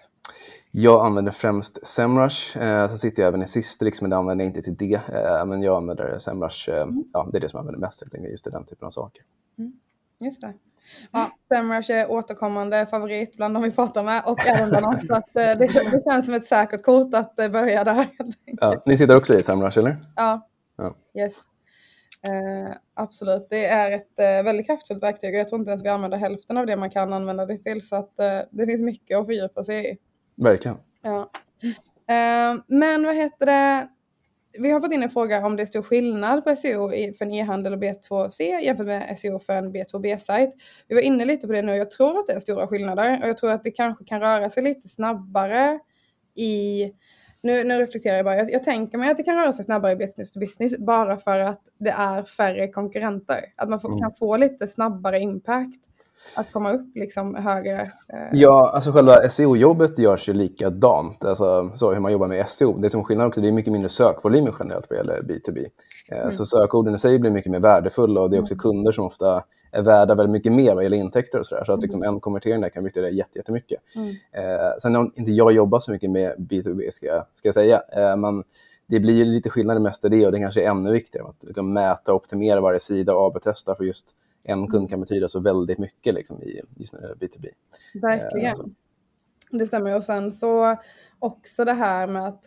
Jag 0.70 1.07
använder 1.07 1.33
främst 1.33 1.87
Semrush. 1.87 2.59
Eh, 2.59 2.88
så 2.88 2.98
sitter 2.98 3.22
jag 3.22 3.28
även 3.28 3.42
i 3.42 3.46
Sistrix, 3.46 4.00
men 4.00 4.11
det 4.11 4.16
använder 4.16 4.44
jag 4.44 4.50
inte 4.57 4.62
till 4.62 4.76
det. 4.76 4.94
Eh, 5.14 5.44
men 5.46 5.62
jag 5.62 5.76
använder 5.76 6.18
Semrush. 6.18 6.70
Eh, 6.70 6.87
ja, 7.12 7.28
det 7.33 7.38
är 7.38 7.40
det 7.40 7.48
som 7.48 7.57
jag 7.57 7.61
använder 7.61 7.87
mest, 7.87 8.00
helt 8.00 8.14
enkelt, 8.14 8.33
just 8.33 8.44
den 8.44 8.64
typen 8.64 8.87
av 8.87 8.90
saker. 8.90 9.22
Just 10.20 10.40
det. 10.40 10.52
Ja, 11.11 11.30
Semrush 11.54 11.90
är 11.90 12.11
återkommande 12.11 12.87
favorit 12.87 13.37
bland 13.37 13.54
de 13.54 13.62
vi 13.62 13.70
pratar 13.70 14.02
med 14.02 14.22
och 14.26 14.46
även 14.46 14.68
bland 14.70 14.87
oss. 14.87 15.02
Så 15.07 15.14
att, 15.14 15.37
eh, 15.37 15.42
det, 15.59 15.66
kän- 15.66 15.90
det 15.90 16.02
känns 16.11 16.26
som 16.26 16.35
ett 16.35 16.44
säkert 16.46 16.83
kort 16.83 17.14
att 17.14 17.40
eh, 17.40 17.48
börja 17.48 17.85
där. 17.85 17.94
helt 17.94 18.18
enkelt. 18.20 18.59
Ja, 18.61 18.83
ni 18.87 18.98
sitter 18.98 19.16
också 19.16 19.35
i 19.38 19.42
Semrush, 19.42 19.78
eller? 19.78 19.96
Ja, 20.16 20.48
Ja. 20.76 20.94
yes. 21.14 21.42
Eh, 22.27 22.75
absolut, 22.95 23.47
det 23.51 23.67
är 23.67 23.91
ett 23.91 24.19
eh, 24.19 24.45
väldigt 24.45 24.67
kraftfullt 24.67 25.03
verktyg 25.03 25.35
och 25.35 25.41
jag 25.41 25.49
tror 25.49 25.59
inte 25.59 25.71
ens 25.71 25.85
vi 25.85 25.89
använder 25.89 26.19
hälften 26.19 26.57
av 26.57 26.67
det 26.67 26.77
man 26.77 26.91
kan 26.91 27.13
använda 27.13 27.47
det 27.47 27.59
till. 27.59 27.89
Så 27.89 27.97
att, 27.97 28.21
eh, 28.21 28.41
det 28.51 28.67
finns 28.67 28.83
mycket 28.83 29.19
att 29.19 29.27
fördjupa 29.27 29.65
sig 29.65 29.91
i. 29.93 29.97
Verkligen. 30.37 30.77
Ja. 31.03 31.31
Eh, 32.09 32.61
men 32.67 33.07
vad 33.07 33.17
heter 33.17 33.47
det? 33.47 33.89
Vi 34.59 34.71
har 34.71 34.81
fått 34.81 34.93
in 34.93 35.03
en 35.03 35.11
fråga 35.11 35.47
om 35.47 35.57
det 35.57 35.63
är 35.63 35.67
stor 35.67 35.83
skillnad 35.83 36.45
på 36.45 36.57
SEO 36.57 36.91
för 36.91 37.23
en 37.25 37.33
e-handel 37.33 37.73
och 37.73 37.79
B2C 37.79 38.61
jämfört 38.61 38.87
med 38.87 39.19
SEO 39.19 39.39
för 39.39 39.53
en 39.53 39.73
B2B-sajt. 39.73 40.51
Vi 40.89 40.95
var 40.95 41.03
inne 41.03 41.25
lite 41.25 41.47
på 41.47 41.53
det 41.53 41.63
nu 41.63 41.73
och 41.73 41.79
jag 41.79 41.91
tror 41.91 42.19
att 42.19 42.27
det 42.27 42.33
är 42.33 42.41
stora 42.41 42.67
skillnader 42.67 43.21
och 43.23 43.29
jag 43.29 43.39
tror 43.39 43.51
att 43.51 43.65
det 43.65 43.71
kanske 43.71 44.05
kan 44.05 44.21
röra 44.21 44.51
sig 44.51 44.63
lite 44.63 44.89
snabbare 44.89 45.79
i 46.35 46.85
nu, 47.44 47.64
nu 47.64 47.78
reflekterar 47.78 48.16
jag 48.16 48.24
bara. 48.24 48.37
Jag, 48.37 48.50
jag 48.50 48.64
tänker 48.64 48.98
mig 48.98 49.11
att 49.11 49.16
det 49.16 49.22
kan 49.22 49.37
röra 49.37 49.52
sig 49.52 49.64
snabbare 49.64 49.96
business 49.96 50.33
to 50.33 50.40
business 50.40 50.78
bara 50.78 51.16
för 51.16 51.38
att 51.40 51.61
det 51.78 51.90
är 51.90 52.22
färre 52.22 52.68
konkurrenter. 52.68 53.37
Att 53.57 53.68
man 53.68 53.80
får, 53.80 53.88
Mm. 53.88 54.00
kan 54.00 54.12
få 54.18 54.37
lite 54.37 54.66
snabbare 54.68 55.18
impact. 55.18 55.80
Att 56.37 56.52
komma 56.52 56.72
upp 56.72 56.96
liksom 56.96 57.35
högre. 57.35 57.80
Eh, 57.83 57.88
Ja, 58.33 58.70
alltså 58.74 58.92
själva 58.92 59.28
SEO-jobbet 59.28 59.98
görs 59.98 60.28
ju 60.28 60.33
likadant. 60.33 61.24
Alltså 61.24 61.72
så 61.76 61.92
hur 61.92 62.00
man 62.00 62.12
jobbar 62.12 62.28
med 62.28 62.48
SEO. 62.48 62.76
Det 62.80 62.90
som 62.90 63.00
är 63.00 63.26
också, 63.26 63.40
det 63.40 63.48
är 63.48 63.52
mycket 63.52 63.72
mindre 63.72 63.88
sökvolymer 63.88 64.54
generellt 64.59 64.87
vad 64.90 64.96
gäller 64.98 65.22
B2B. 65.22 65.66
Eh, 66.12 66.30
Så 66.30 66.46
sökorden 66.46 66.94
i 66.94 66.98
sig 66.98 67.18
blir 67.18 67.30
mycket 67.30 67.52
mer 67.52 67.61
värdefulla 67.61 68.20
och 68.20 68.30
det 68.30 68.37
är 68.37 68.42
också 68.42 68.57
kunder 68.57 68.92
som 68.92 69.04
ofta 69.04 69.44
är 69.75 69.83
värda 69.83 70.15
väldigt 70.15 70.33
mycket 70.33 70.53
mer 70.53 70.75
vad 70.75 70.83
gäller 70.85 70.97
intäkter 70.97 71.41
och 71.41 71.47
sådär. 71.47 71.65
Så 71.65 71.73
att 71.73 71.83
liksom 71.83 72.03
en 72.03 72.21
konvertering 72.21 72.61
där 72.61 72.69
kan 72.69 72.85
betyda 72.85 73.11
jätte- 73.11 73.39
jättemycket. 73.39 73.83
Eh, 74.33 74.77
sen 74.83 74.95
har 74.95 75.11
inte 75.15 75.33
jag 75.33 75.53
jobbat 75.53 75.83
så 75.83 75.91
mycket 75.91 76.11
med 76.11 76.35
B2B 76.39 76.91
ska 76.93 77.07
jag, 77.07 77.27
ska 77.35 77.49
jag 77.49 77.55
säga. 77.55 77.83
Eh, 77.93 78.17
men 78.17 78.45
det 78.87 79.01
blir 79.01 79.15
ju 79.15 79.25
lite 79.25 79.51
skillnad 79.51 79.77
i 80.05 80.09
det 80.09 80.27
och 80.27 80.33
det 80.33 80.39
kanske 80.39 80.65
är 80.65 80.71
ännu 80.71 80.93
viktigare. 80.93 81.27
Att 81.29 81.55
kan 81.55 81.73
mäta 81.73 82.13
och 82.13 82.17
optimera 82.23 82.61
varje 82.61 82.81
sida 82.81 83.15
och 83.15 83.27
AB-testa 83.27 83.75
för 83.75 83.85
just 83.85 84.15
en 84.43 84.69
kund 84.69 84.91
kan 84.91 85.01
betyda 85.01 85.29
så 85.29 85.41
väldigt 85.41 85.79
mycket 85.79 86.15
liksom, 86.15 86.43
i 86.43 86.61
just 86.77 86.93
när 86.93 87.01
det 87.01 87.09
är 87.09 87.15
B2B. 87.15 87.49
Verkligen. 88.03 88.75
Det 89.51 89.67
stämmer. 89.67 89.97
Och 89.97 90.05
sen 90.05 90.33
så 90.33 90.77
också 91.19 91.65
det 91.65 91.73
här 91.73 92.07
med 92.07 92.27
att, 92.27 92.45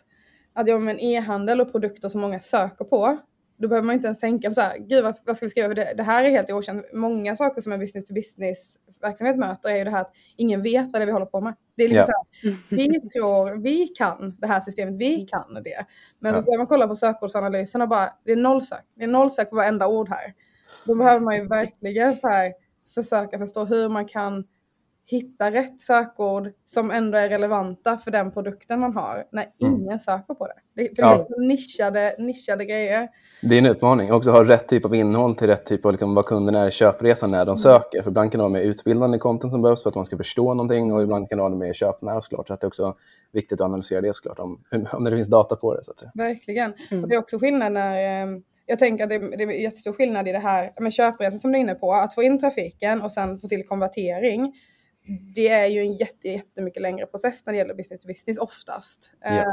att 0.52 0.66
med 0.66 0.94
en 0.94 1.00
e-handel 1.00 1.60
och 1.60 1.72
produkter 1.72 2.08
som 2.08 2.20
många 2.20 2.40
söker 2.40 2.84
på. 2.84 3.18
Då 3.58 3.68
behöver 3.68 3.86
man 3.86 3.94
inte 3.94 4.06
ens 4.06 4.18
tänka 4.18 4.48
på 4.48 4.54
så 4.54 4.60
här, 4.60 4.78
gud 4.78 5.04
vad, 5.04 5.16
vad 5.26 5.36
ska 5.36 5.46
vi 5.46 5.50
skriva? 5.50 5.74
Det, 5.74 5.94
det 5.96 6.02
här 6.02 6.24
är 6.24 6.30
helt 6.30 6.50
okänt. 6.50 6.86
Många 6.92 7.36
saker 7.36 7.60
som 7.60 7.72
en 7.72 7.80
business 7.80 8.04
to 8.04 8.14
business 8.14 8.76
verksamhet 9.02 9.36
möter 9.36 9.68
är 9.70 9.76
ju 9.76 9.84
det 9.84 9.90
här 9.90 10.00
att 10.00 10.12
ingen 10.36 10.62
vet 10.62 10.92
vad 10.92 11.00
det 11.00 11.04
är 11.04 11.06
vi 11.06 11.12
håller 11.12 11.26
på 11.26 11.40
med. 11.40 11.54
Det 11.76 11.82
är 11.84 11.88
liksom 11.88 12.14
Ja. 12.42 12.50
så 12.50 12.76
här, 12.76 12.76
vi 12.76 13.08
tror, 13.10 13.62
vi 13.62 13.86
kan 13.88 14.36
det 14.38 14.46
här 14.46 14.60
systemet, 14.60 14.94
vi 14.98 15.26
kan 15.26 15.54
det. 15.54 15.86
Men 16.18 16.32
så 16.32 16.38
Ja. 16.38 16.42
börjar 16.42 16.58
man 16.58 16.66
kolla 16.66 16.88
på 16.88 16.96
sökordsanalysen 16.96 17.82
och 17.82 17.88
bara, 17.88 18.12
det 18.24 18.32
är 18.32 18.36
noll 18.36 18.62
sök. 18.62 18.84
Det 18.96 19.04
är 19.04 19.08
noll 19.08 19.30
sök 19.30 19.50
på 19.50 19.56
varenda 19.56 19.88
ord 19.88 20.08
här. 20.08 20.34
Då 20.86 20.94
behöver 20.94 21.20
man 21.20 21.36
ju 21.36 21.46
verkligen 21.48 22.16
så 22.16 22.28
här, 22.28 22.52
försöka 22.94 23.38
förstå 23.38 23.64
hur 23.64 23.88
man 23.88 24.04
kan 24.08 24.44
hitta 25.10 25.50
rätt 25.50 25.80
sökord 25.80 26.48
som 26.64 26.90
ändå 26.90 27.18
är 27.18 27.28
relevanta 27.28 27.98
för 27.98 28.10
den 28.10 28.30
produkten 28.30 28.80
man 28.80 28.92
har 28.94 29.24
när 29.32 29.44
Mm. 29.62 29.74
ingen 29.74 30.00
söker 30.00 30.34
på 30.34 30.46
det. 30.46 30.52
det, 30.82 30.96
för 30.96 31.02
Ja. 31.02 31.26
det 31.28 31.34
är 31.44 31.48
nischade, 31.48 32.14
nischade 32.18 32.64
grejer. 32.64 33.08
Det 33.42 33.54
är 33.54 33.58
en 33.58 33.66
utmaning. 33.66 34.12
Också 34.12 34.30
ha 34.30 34.44
rätt 34.44 34.68
typ 34.68 34.84
av 34.84 34.94
innehåll 34.94 35.36
till 35.36 35.46
rätt 35.46 35.66
typ 35.66 35.84
av 35.84 35.92
liksom, 35.92 36.14
vad 36.14 36.24
kunden 36.26 36.54
är 36.54 36.68
i 36.68 36.70
köpresan 36.70 37.30
när 37.30 37.44
de 37.44 37.56
söker. 37.56 38.02
För 38.02 38.10
ibland 38.10 38.32
kan 38.32 38.38
det 38.38 38.42
vara 38.42 38.52
mer 38.52 38.60
utbildande 38.62 39.18
content 39.18 39.52
som 39.52 39.62
behövs 39.62 39.82
för 39.82 39.88
att 39.90 39.94
man 39.96 40.06
ska 40.06 40.16
förstå 40.16 40.54
någonting 40.54 40.92
och 40.92 41.02
ibland 41.02 41.28
kan 41.28 41.38
det 41.38 41.42
vara 41.42 41.54
mer 41.54 41.72
köpnära 41.72 42.20
såklart. 42.20 42.46
Så 42.48 42.54
att 42.54 42.60
det 42.60 42.64
är 42.64 42.68
också 42.68 42.96
viktigt 43.32 43.60
att 43.60 43.64
analysera 43.64 44.00
det 44.00 44.14
såklart 44.16 44.38
om, 44.38 44.64
om 44.92 45.04
det 45.04 45.10
finns 45.16 45.28
data 45.28 45.56
på 45.56 45.74
det. 45.74 45.84
Så 45.84 45.90
att 45.90 45.98
säga. 45.98 46.10
Verkligen. 46.14 46.72
Mm. 46.90 47.04
Och 47.04 47.08
det 47.10 47.14
är 47.14 47.18
också 47.18 47.38
skillnad 47.38 47.72
när, 47.72 48.22
eh, 48.24 48.28
jag 48.66 48.78
tänker 48.78 49.04
att 49.04 49.10
det, 49.10 49.18
det 49.18 49.42
är 49.42 49.62
jättestor 49.62 49.92
skillnad 49.92 50.28
i 50.28 50.32
det 50.32 50.38
här 50.38 50.70
med 50.80 50.92
köpresan 50.92 51.38
som 51.38 51.52
du 51.52 51.58
är 51.58 51.62
inne 51.62 51.74
på, 51.74 51.92
att 51.92 52.14
få 52.14 52.22
in 52.22 52.40
trafiken 52.40 53.02
och 53.02 53.12
sen 53.12 53.40
få 53.40 53.48
till 53.48 53.66
konvertering. 53.66 54.52
Det 55.34 55.48
är 55.48 55.66
ju 55.66 55.80
en 55.80 55.92
jätte, 55.92 56.28
jättemycket 56.28 56.82
längre 56.82 57.06
process 57.06 57.46
när 57.46 57.52
det 57.52 57.58
gäller 57.58 57.74
business 57.74 58.00
to 58.00 58.08
business 58.08 58.38
oftast. 58.38 59.10
Ja. 59.20 59.30
Eh, 59.30 59.44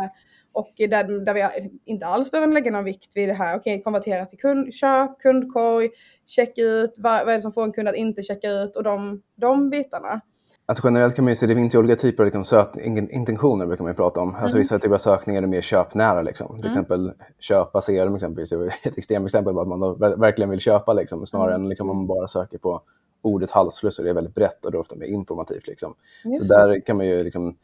och 0.54 0.72
där, 0.78 1.26
där 1.26 1.34
vi 1.34 1.70
inte 1.86 2.06
alls 2.06 2.32
behöver 2.32 2.54
lägga 2.54 2.72
någon 2.72 2.84
vikt 2.84 3.18
vid 3.18 3.30
det 3.30 3.34
här, 3.34 3.58
okej 3.58 3.82
konvertera 3.82 4.26
till 4.26 4.38
kund, 4.39 4.74
köp, 4.74 5.20
kundkorg, 5.20 5.89
checka 6.26 6.62
ut, 6.62 6.94
vad, 6.98 7.26
vad 7.26 7.30
är 7.30 7.36
det 7.36 7.41
som 7.41 7.52
får 7.54 7.63
en 7.63 7.72
kund 7.74 7.88
att 7.88 7.96
inte 7.96 8.24
checka 8.24 8.50
ut 8.52 8.76
och 8.76 8.84
de, 8.84 9.22
de 9.36 9.70
bitarna. 9.70 10.22
Alltså 10.68 10.88
generellt 10.88 11.15
kan 11.15 11.26
man 11.26 11.32
ju 11.32 11.36
se, 11.36 11.46
det 11.48 11.56
finns 11.56 11.76
ju 11.76 11.80
olika 11.80 11.96
typer 11.96 12.24
av 12.24 12.34
liksom 12.34 12.70
intentioner 13.12 13.65
brukar 13.65 13.84
man 13.84 13.91
ju 13.91 13.96
prata 13.96 14.22
om. 14.22 14.30
Alltså 14.36 14.48
Mm. 14.48 14.60
vissa 14.60 14.80
typer 14.80 14.96
av 14.96 15.00
sökningar 15.00 15.44
är 15.44 15.48
mer 15.48 15.62
köpnära. 15.62 16.22
Liksom. 16.22 16.48
Till 16.48 16.65
Mm. 16.65 16.72
exempel 16.72 17.13
köpa 17.39 17.82
serum 17.82 18.15
exempelvis 18.15 18.52
ett 18.84 18.98
extremt 18.98 19.26
exempel 19.26 19.54
på 19.54 19.62
att 19.62 19.68
man 19.68 19.80
verkligen 20.20 20.50
vill 20.50 20.60
köpa 20.60 20.94
liksom, 20.94 21.28
snarare 21.28 21.54
Mm. 21.54 21.63
än 21.63 21.70
liksom, 21.70 21.89
om 21.89 21.98
man 21.98 22.08
bara 22.08 22.28
söker 22.28 22.58
på 22.58 22.82
ordet 23.26 23.52
halsfluss 23.52 24.00
är 24.00 24.14
väldigt 24.14 24.36
brett 24.36 24.66
och 24.66 24.72
det 24.72 24.78
är 24.78 24.80
ofta 24.80 24.96
mer 24.96 25.08
informativt. 25.08 25.68
Liksom. 25.68 25.96
Så 26.24 26.56
där 26.56 26.80
kan 26.80 26.98
man 26.98 27.06
ju 27.06 27.24
liksom, 27.24 27.58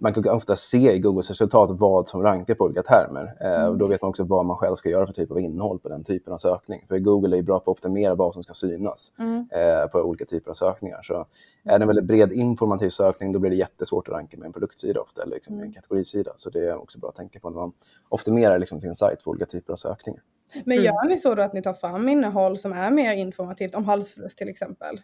man 0.00 0.14
kan 0.14 0.28
ofta 0.28 0.56
se 0.56 0.92
i 0.92 0.98
Googles 0.98 1.28
resultat 1.28 1.70
vad 1.72 2.08
som 2.08 2.22
rankar 2.22 2.54
på 2.54 2.64
olika 2.64 2.82
termer. 2.82 3.36
Eh, 3.40 3.66
och 3.66 3.78
då 3.78 3.86
vet 3.86 4.02
man 4.02 4.08
också 4.08 4.24
vad 4.24 4.44
man 4.46 4.56
själv 4.56 4.76
ska 4.76 4.88
göra 4.88 5.06
för 5.06 5.12
typ 5.12 5.30
av 5.30 5.40
innehåll 5.40 5.78
på 5.78 5.88
den 5.88 6.04
typen 6.04 6.32
av 6.32 6.38
sökning. 6.38 6.84
För 6.88 6.98
Google 6.98 7.34
är 7.34 7.36
ju 7.36 7.42
bra 7.42 7.60
på 7.60 7.70
att 7.70 7.76
optimera 7.78 8.14
vad 8.14 8.34
som 8.34 8.42
ska 8.42 8.54
synas 8.54 9.12
Mm. 9.18 9.48
eh, 9.52 9.86
på 9.86 9.98
olika 9.98 10.24
typer 10.24 10.50
av 10.50 10.54
sökningar. 10.54 11.00
Så 11.02 11.26
är 11.64 11.78
det 11.78 11.82
en 11.84 11.86
väldigt 11.86 12.04
bred 12.04 12.32
informativ 12.32 12.90
sökning 12.90 13.32
då 13.32 13.38
blir 13.38 13.50
det 13.50 13.56
jättesvårt 13.56 14.08
att 14.08 14.14
ranka 14.14 14.36
med 14.36 14.46
en 14.46 14.52
produktsida 14.52 15.00
ofta 15.00 15.22
eller 15.22 15.34
liksom 15.34 15.60
en 15.60 15.72
kategorisida. 15.72 16.32
Så 16.36 16.50
det 16.50 16.58
är 16.68 16.76
också 16.82 16.98
bra 16.98 17.08
att 17.08 17.16
tänka 17.16 17.40
på 17.40 17.50
när 17.50 17.60
man 17.60 17.72
optimerar 18.08 18.58
liksom 18.58 18.80
sin 18.80 18.94
sajt 18.94 19.22
för 19.22 19.30
olika 19.30 19.46
typer 19.46 19.72
av 19.72 19.76
sökningar. 19.76 20.22
Men 20.64 20.78
Mm. 20.78 20.84
gör 20.84 21.08
ni 21.08 21.18
så 21.18 21.34
då 21.34 21.42
att 21.42 21.52
ni 21.52 21.62
tar 21.62 21.72
fram 21.74 22.08
innehåll 22.08 22.58
som 22.58 22.72
är 22.72 22.90
mer 22.90 23.14
informativt 23.14 23.74
om 23.74 23.84
halsfluss 23.84 24.36
till 24.36 24.48
exempel? 24.48 25.00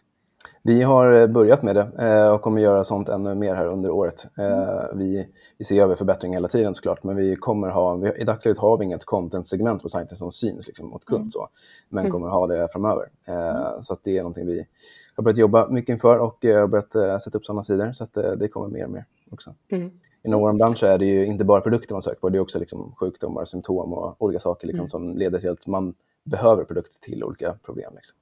Vi 0.63 0.81
har 0.83 1.11
eh, 1.11 1.27
börjat 1.27 1.63
med 1.63 1.75
det 1.75 1.91
eh, 1.99 2.29
och 2.33 2.41
kommer 2.41 2.61
göra 2.61 2.83
sånt 2.83 3.09
ännu 3.09 3.35
mer 3.35 3.55
här 3.55 3.65
under 3.65 3.89
året. 3.89 4.27
Eh, 4.37 4.83
Vi, 4.93 5.27
vi 5.57 5.65
ser 5.65 5.81
över 5.81 5.95
förbättringar 5.95 6.37
hela 6.37 6.47
tiden 6.47 6.75
såklart, 6.75 7.03
men 7.03 7.15
vi 7.15 7.35
kommer 7.35 7.69
ha, 7.69 7.95
vi, 7.95 8.11
i 8.11 8.23
dagsläget 8.23 8.57
har 8.57 8.77
vi 8.77 8.85
inget 8.85 9.05
content-segment 9.05 9.81
på 9.81 9.89
sajten 9.89 10.17
som 10.17 10.31
syns 10.31 10.67
liksom, 10.67 10.89
mot 10.89 11.05
kund, 11.05 11.21
Mm. 11.21 11.31
så, 11.31 11.47
men 11.89 11.99
Mm. 12.01 12.11
kommer 12.11 12.27
ha 12.27 12.47
det 12.47 12.67
framöver. 12.71 13.09
Eh, 13.25 13.81
Så 13.81 13.93
att 13.93 14.03
det 14.03 14.17
är 14.17 14.21
någonting 14.21 14.45
vi 14.45 14.67
har 15.15 15.23
börjat 15.23 15.37
jobba 15.37 15.67
mycket 15.69 15.89
inför 15.93 16.17
och 16.19 16.37
har 16.45 16.67
börjat 16.67 17.21
sätta 17.23 17.37
upp 17.37 17.45
sådana 17.45 17.63
sidor, 17.63 17.91
så 17.93 18.03
att 18.03 18.13
det 18.13 18.47
kommer 18.47 18.67
mer 18.67 18.83
och 18.85 18.91
mer 18.91 19.05
också. 19.31 19.53
Mm. 19.71 19.91
Inom 20.23 20.41
vår 20.41 20.53
bransch 20.53 20.83
är 20.83 20.97
det 20.97 21.05
ju 21.05 21.25
inte 21.25 21.43
bara 21.43 21.61
produkter 21.61 21.95
man 21.95 22.01
söker 22.01 22.19
på, 22.19 22.29
det 22.29 22.37
är 22.37 22.41
också 22.41 22.59
liksom 22.59 22.95
sjukdomar, 22.99 23.45
symptom 23.45 23.93
och 23.93 24.15
olika 24.21 24.39
saker 24.39 24.67
liksom, 24.67 24.79
Mm. 24.79 24.89
som 24.89 25.17
leder 25.17 25.39
till 25.39 25.49
att 25.49 25.67
man 25.67 25.93
behöver 26.23 26.63
produkter 26.63 26.99
till 27.01 27.23
olika 27.23 27.53
problem. 27.65 27.91
Liksom. 27.95 28.17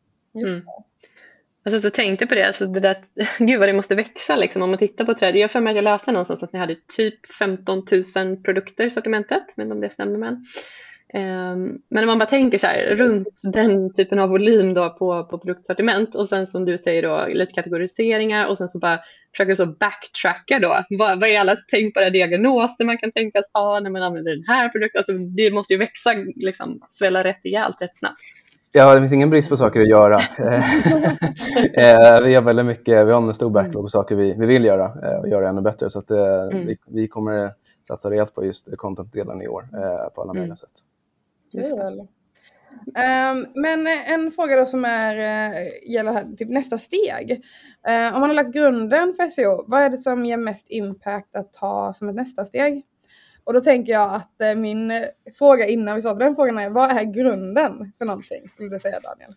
Alltså, 1.66 1.80
så 1.80 1.90
tänkte 1.90 2.28
på 2.28 2.36
det, 2.36 2.48
alltså 2.48 2.66
det 2.66 2.80
där, 2.80 2.98
gud 3.40 3.60
vad 3.60 3.70
det 3.70 3.74
måste 3.74 3.96
växa 3.96 4.36
liksom, 4.36 4.62
om 4.62 4.70
man 4.70 4.80
tittar 4.80 5.06
på 5.06 5.14
träd. 5.14 5.36
Jag 5.36 5.44
har 5.44 5.48
för 5.48 5.62
mig 5.62 5.72
att 5.72 5.76
jag 5.76 5.84
läste 5.84 6.12
någonstans 6.12 6.44
att 6.44 6.54
ni 6.54 6.60
hade 6.60 6.76
typ 6.98 7.34
15 7.40 7.84
000 8.16 8.38
produkter 8.38 8.86
i 8.86 8.90
sortimentet, 8.90 9.44
men 9.56 9.72
om 9.72 9.82
det 9.82 9.90
stämmer 9.90 10.18
men. 10.18 10.46
Um, 11.14 11.22
ehm, 11.22 11.80
men 11.90 12.04
om 12.04 12.08
man 12.08 12.20
bara 12.20 12.30
tänker 12.30 12.58
så 12.58 12.68
här, 12.68 12.96
runt 12.96 13.42
den 13.44 13.94
typen 13.94 14.20
av 14.20 14.30
volym 14.30 14.74
då 14.74 14.90
på, 14.90 15.24
på 15.24 15.38
produktsortiment 15.38 16.16
och 16.16 16.30
sen 16.30 16.48
som 16.48 16.66
du 16.66 16.78
säger 16.78 17.02
då 17.02 17.28
lite 17.28 17.54
kategoriseringar 17.54 18.48
och 18.48 18.58
sen 18.58 18.70
så 18.70 18.80
bara 18.80 19.00
försöker 19.32 19.56
så 19.56 19.66
backtracka 19.66 20.60
då. 20.60 20.84
Vad, 20.90 21.20
vad 21.20 21.30
är 21.30 21.40
alla 21.40 21.56
tänkbara 21.56 22.10
diagnoser 22.10 22.86
man 22.86 22.98
kan 22.98 23.12
tänkas 23.12 23.52
ha 23.54 23.80
när 23.80 23.90
man 23.90 24.04
använder 24.04 24.36
den 24.36 24.46
här 24.48 24.70
produkten? 24.70 25.00
Alltså 25.00 25.14
det 25.14 25.52
måste 25.52 25.74
ju 25.74 25.80
växa, 25.80 26.14
liksom 26.36 26.82
svälla 26.88 27.24
rätt 27.24 27.40
rejält 27.44 27.82
rätt 27.82 27.96
snabbt. 27.96 28.20
Ja, 28.76 28.94
det 28.94 29.00
finns 29.00 29.14
ingen 29.14 29.30
brist 29.30 29.50
på 29.50 29.58
saker 29.58 29.82
att 29.82 29.90
göra. 29.90 30.18
Eh, 31.74 32.22
vi 32.24 32.36
har 32.36 32.42
väldigt 32.42 32.66
mycket, 32.66 33.08
vi 33.08 33.12
har 33.12 33.22
en 33.22 33.34
stor 33.34 33.50
backlog 33.50 33.84
på 33.84 33.90
saker 33.90 34.16
vi, 34.16 34.34
vi 34.34 34.46
vill 34.46 34.66
göra 34.66 34.86
eh, 35.12 35.20
och 35.20 35.28
göra 35.30 35.50
ännu 35.50 35.62
bättre. 35.62 35.90
Så 35.90 36.00
att, 36.00 36.12
eh, 36.12 36.18
Mm. 36.52 36.66
vi, 36.68 36.78
vi 36.88 37.08
kommer 37.08 37.54
satsa 37.88 38.10
rejält 38.10 38.36
på 38.36 38.46
just 38.46 38.68
content-delen 38.78 39.42
i 39.42 39.48
år 39.48 39.68
eh, 39.74 40.10
på 40.10 40.22
alla 40.22 40.32
Mm. 40.32 40.42
möjliga 40.42 40.56
sätt. 40.56 40.70
Just 41.52 41.78
det. 41.78 42.08
Ehm, 43.02 43.46
men 43.56 43.88
en 43.88 44.32
fråga 44.32 44.56
då 44.56 44.66
som 44.66 44.86
är, 44.86 45.18
eh, 45.18 45.92
gäller 45.92 46.12
här, 46.14 46.36
typ 46.38 46.50
nästa 46.50 46.78
steg. 46.78 47.44
Eh, 47.88 48.14
om 48.14 48.20
man 48.20 48.30
har 48.30 48.34
lagt 48.36 48.54
grunden 48.54 49.14
för 49.14 49.28
SEO, 49.30 49.64
vad 49.68 49.82
är 49.82 49.90
det 49.90 49.98
som 49.98 50.26
ger 50.26 50.38
mest 50.38 50.68
impact 50.70 51.36
att 51.36 51.54
ta 51.54 51.94
som 51.94 52.10
ett 52.10 52.16
nästa 52.16 52.46
steg? 52.46 52.84
Och 53.44 53.54
då 53.54 53.62
tänker 53.62 53.94
jag 53.94 54.14
att 54.16 54.42
eh, 54.42 54.56
min 54.56 54.92
eh, 54.92 55.02
fråga 55.38 55.68
innan 55.68 55.96
vi 55.96 56.02
svarar 56.02 56.16
på 56.16 56.20
den 56.20 56.36
frågan 56.36 56.58
är, 56.58 56.70
vad 56.70 56.92
är 56.92 57.04
grunden 57.04 57.92
för 57.98 58.06
någonting? 58.06 58.50
Skulle 58.50 58.70
du 58.70 58.80
säga 58.80 59.00
Daniel? 59.00 59.36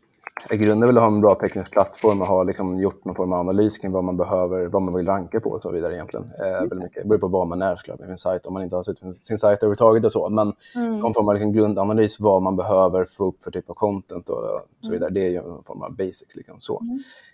I 0.50 0.56
grunden 0.56 0.88
att 0.96 1.02
ha 1.02 1.06
en 1.06 1.20
bra 1.20 1.34
teknisk 1.34 1.70
plattform 1.70 2.20
och 2.20 2.26
ha 2.26 2.42
liksom 2.42 2.78
gjort 2.80 3.04
någon 3.04 3.14
form 3.14 3.32
av 3.32 3.40
analys 3.40 3.78
kring 3.78 3.92
vad 3.92 4.04
man 4.04 4.16
behöver, 4.16 4.66
vad 4.66 4.82
man 4.82 4.94
vill 4.94 5.06
ranka 5.06 5.40
på 5.40 5.50
och 5.50 5.62
så 5.62 5.70
vidare 5.70 5.94
egentligen. 5.94 6.30
Eh, 6.38 6.44
väldigt 6.52 6.82
mycket. 6.82 7.02
Det 7.02 7.08
beror 7.08 7.18
på 7.18 7.28
vad 7.28 7.46
man 7.46 7.62
är 7.62 7.76
såklart 7.76 7.98
med 7.98 8.08
sin 8.08 8.18
sajt, 8.18 8.46
om 8.46 8.52
man 8.54 8.62
inte 8.62 8.76
har 8.76 8.82
sett 8.82 8.98
sin 9.24 9.38
sajt 9.38 9.58
överhuvudtaget 9.58 10.04
och 10.04 10.12
så. 10.12 10.28
Men 10.28 10.52
Mm. 10.74 10.98
någon 10.98 11.14
form 11.14 11.28
av 11.28 11.34
liksom 11.34 11.52
grundanalys 11.52 12.20
vad 12.20 12.42
man 12.42 12.56
behöver 12.56 13.04
få 13.04 13.24
upp 13.28 13.44
för 13.44 13.50
typ 13.50 13.70
av 13.70 13.74
content 13.74 14.28
och 14.28 14.60
så 14.80 14.92
vidare. 14.92 15.10
Det 15.10 15.20
är 15.20 15.28
ju 15.30 15.36
en 15.36 15.62
form 15.66 15.82
av 15.82 15.96
basic. 15.96 16.26
Liksom, 16.34 16.56
så. 16.60 16.82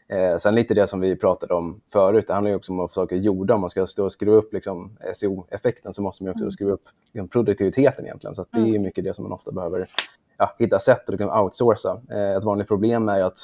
Eh, 0.09 0.37
sen 0.37 0.55
lite 0.55 0.75
det 0.75 0.87
som 0.87 1.01
vi 1.01 1.17
pratade 1.17 1.55
om 1.55 1.81
förut, 1.93 2.25
det 2.27 2.33
handlar 2.35 2.51
ju 2.51 2.57
också 2.57 2.73
om 2.73 2.81
att 2.81 2.91
få 2.91 2.95
saker 2.95 3.17
gjorda. 3.17 3.55
Om 3.55 3.61
man 3.61 3.71
ska 3.71 3.87
stå 3.87 4.05
och 4.05 4.13
skruva 4.13 4.37
upp 4.37 4.53
liksom, 4.53 4.91
SEO-effekten 5.15 5.93
så 5.93 6.03
måste 6.03 6.25
man 6.25 6.33
ju 6.33 6.33
också 6.45 6.51
skruva 6.51 6.73
upp 6.73 6.85
liksom, 7.13 7.29
produktiviteten 7.29 8.05
egentligen. 8.05 8.35
Så 8.35 8.43
att 8.43 8.49
det 8.53 8.61
är 8.61 8.67
ju 8.67 8.79
mycket 8.79 9.05
det 9.05 9.15
som 9.15 9.23
man 9.23 9.33
ofta 9.33 9.53
behöver 9.53 9.89
ja, 10.37 10.55
hitta 10.59 10.79
sätt 10.79 11.03
att 11.03 11.09
liksom, 11.09 11.41
outsourca. 11.41 12.01
Eh, 12.11 12.37
ett 12.37 12.45
vanligt 12.45 12.69
problem 12.69 13.09
är 13.09 13.17
ju 13.17 13.23
att 13.23 13.39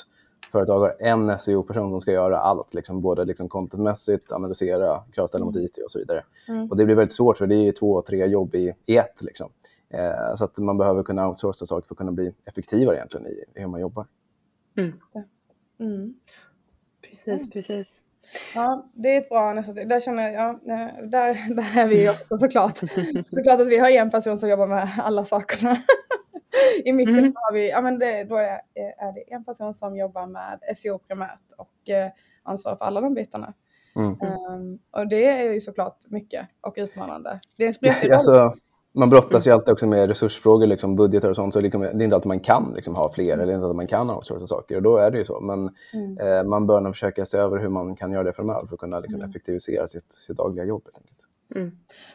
företag 0.53 0.81
har 0.81 0.97
en 0.99 1.39
SEO-person 1.39 1.91
som 1.91 2.01
ska 2.01 2.13
göra 2.13 2.39
allt, 2.39 2.75
liksom, 2.75 3.01
både 3.01 3.25
liksom, 3.25 3.49
contentmässigt, 3.49 4.33
analysera, 4.33 5.03
kravställa 5.13 5.45
mot 5.45 5.57
IT 5.57 5.79
och 5.85 5.91
så 5.91 5.99
vidare. 5.99 6.25
Mm. 6.49 6.71
Och 6.71 6.77
det 6.77 6.85
blir 6.85 6.95
väldigt 6.97 7.17
svårt 7.17 7.37
för 7.37 7.47
det 7.47 7.55
är 7.55 7.65
ju 7.65 7.73
två, 7.73 8.03
tre 8.03 8.27
jobb 8.27 8.55
i, 8.55 8.75
i 8.87 8.97
ett. 8.97 9.23
Liksom. 9.23 9.51
Eh, 9.91 10.35
så 10.35 10.45
att 10.45 10.59
man 10.59 10.79
behöver 10.79 11.03
kunna 11.03 11.29
outsourca 11.29 11.67
saker 11.67 11.89
för 11.89 11.95
att 11.95 11.99
kunna 11.99 12.13
bli 12.13 12.33
effektivare 12.45 12.97
egentligen 12.97 13.27
i, 13.27 13.45
i 13.55 13.61
hur 13.61 13.67
man 13.67 13.81
jobbar. 13.81 14.07
Mm. 15.81 16.15
Precis, 17.03 17.51
precis. 17.51 18.01
Ja, 18.55 18.91
det 18.95 19.17
är 19.17 19.19
ett 19.19 19.29
bra 19.29 19.53
nästa 19.53 19.73
steg. 19.73 19.89
Där 19.89 20.01
känner 20.01 20.23
jag, 20.23 20.35
ja, 20.35 20.75
eh, 20.75 21.09
där, 21.09 21.55
där 21.55 21.83
är 21.83 21.89
vi 21.89 22.03
ju 22.03 22.11
också 22.11 22.39
såklart. 22.39 22.79
såklart 23.31 23.61
att 23.61 23.69
vi 23.69 23.79
har 23.79 23.91
en 23.91 24.11
person 24.11 24.39
som 24.39 24.49
jobbar 24.49 24.67
med 24.67 24.89
alla 24.99 25.25
sakerna. 25.25 25.77
I 26.85 26.93
mitten 26.93 27.19
Mm. 27.19 27.31
så 27.33 27.39
har 27.41 27.53
vi, 27.53 27.71
ja 27.71 27.81
men 27.81 27.99
det, 27.99 28.25
då 28.25 28.37
är 28.37 28.61
det, 28.75 28.81
är 28.99 29.13
det 29.15 29.33
en 29.35 29.45
person 29.45 29.75
som 29.75 29.97
jobbar 29.97 30.27
med 30.27 30.59
SEO 30.77 30.99
primärt 30.99 31.53
och 31.57 31.91
eh, 31.91 32.11
ansvarar 32.43 32.77
för 32.77 32.85
alla 32.85 33.01
de 33.01 33.15
bitarna. 33.15 33.53
Mm. 33.97 34.11
Ehm, 34.13 34.79
och 34.91 35.09
det 35.09 35.27
är 35.27 35.53
ju 35.53 35.61
såklart 35.61 35.99
mycket 36.07 36.49
och 36.61 36.75
utmanande. 36.77 37.41
Det 37.57 37.63
är 37.65 37.69
en 37.69 37.75
spretig. 37.75 38.11
Alltså, 38.13 38.53
man 38.93 39.11
brottas 39.11 39.47
ju 39.47 39.51
alltid 39.51 39.73
också 39.73 39.87
med 39.87 40.09
resursfrågor, 40.09 40.67
liksom 40.67 40.97
budgetar 40.97 41.29
och 41.31 41.37
sånt. 41.37 41.55
Så 41.55 41.61
liksom, 41.61 41.81
det 41.81 41.89
är 41.89 42.03
inte 42.03 42.17
alltid 42.17 42.29
man 42.29 42.41
kan 42.41 42.73
liksom, 42.77 42.95
ha 42.95 43.13
fler 43.13 43.39
eller 43.39 43.53
inte 43.55 43.65
alltid 43.65 43.77
man 43.77 43.87
kan 43.87 44.11
outsourca 44.11 44.47
saker. 44.47 44.77
Och 44.77 44.83
då 44.83 44.97
är 44.97 45.11
det 45.11 45.19
ju 45.19 45.25
så. 45.25 45.41
Men 45.41 45.71
Mm. 45.95 46.19
eh, 46.19 46.45
man 46.45 46.67
bör 46.67 46.81
nog 46.81 46.95
försöka 46.95 47.27
se 47.27 47.39
över 47.39 47.59
hur 47.59 47.69
man 47.69 47.97
kan 47.97 48.13
göra 48.13 48.23
det 48.23 48.33
framöver 48.33 48.67
för 48.67 48.75
att 48.75 48.81
kunna 48.81 49.01
liksom, 49.01 49.19
Mm. 49.21 49.31
effektivisera 49.31 49.89
sitt, 49.89 50.13
sitt 50.13 50.37
dagliga 50.37 50.65
jobb. 50.65 50.83
Helt 50.85 50.97
enkelt. 50.99 51.19
Mm. 51.57 51.71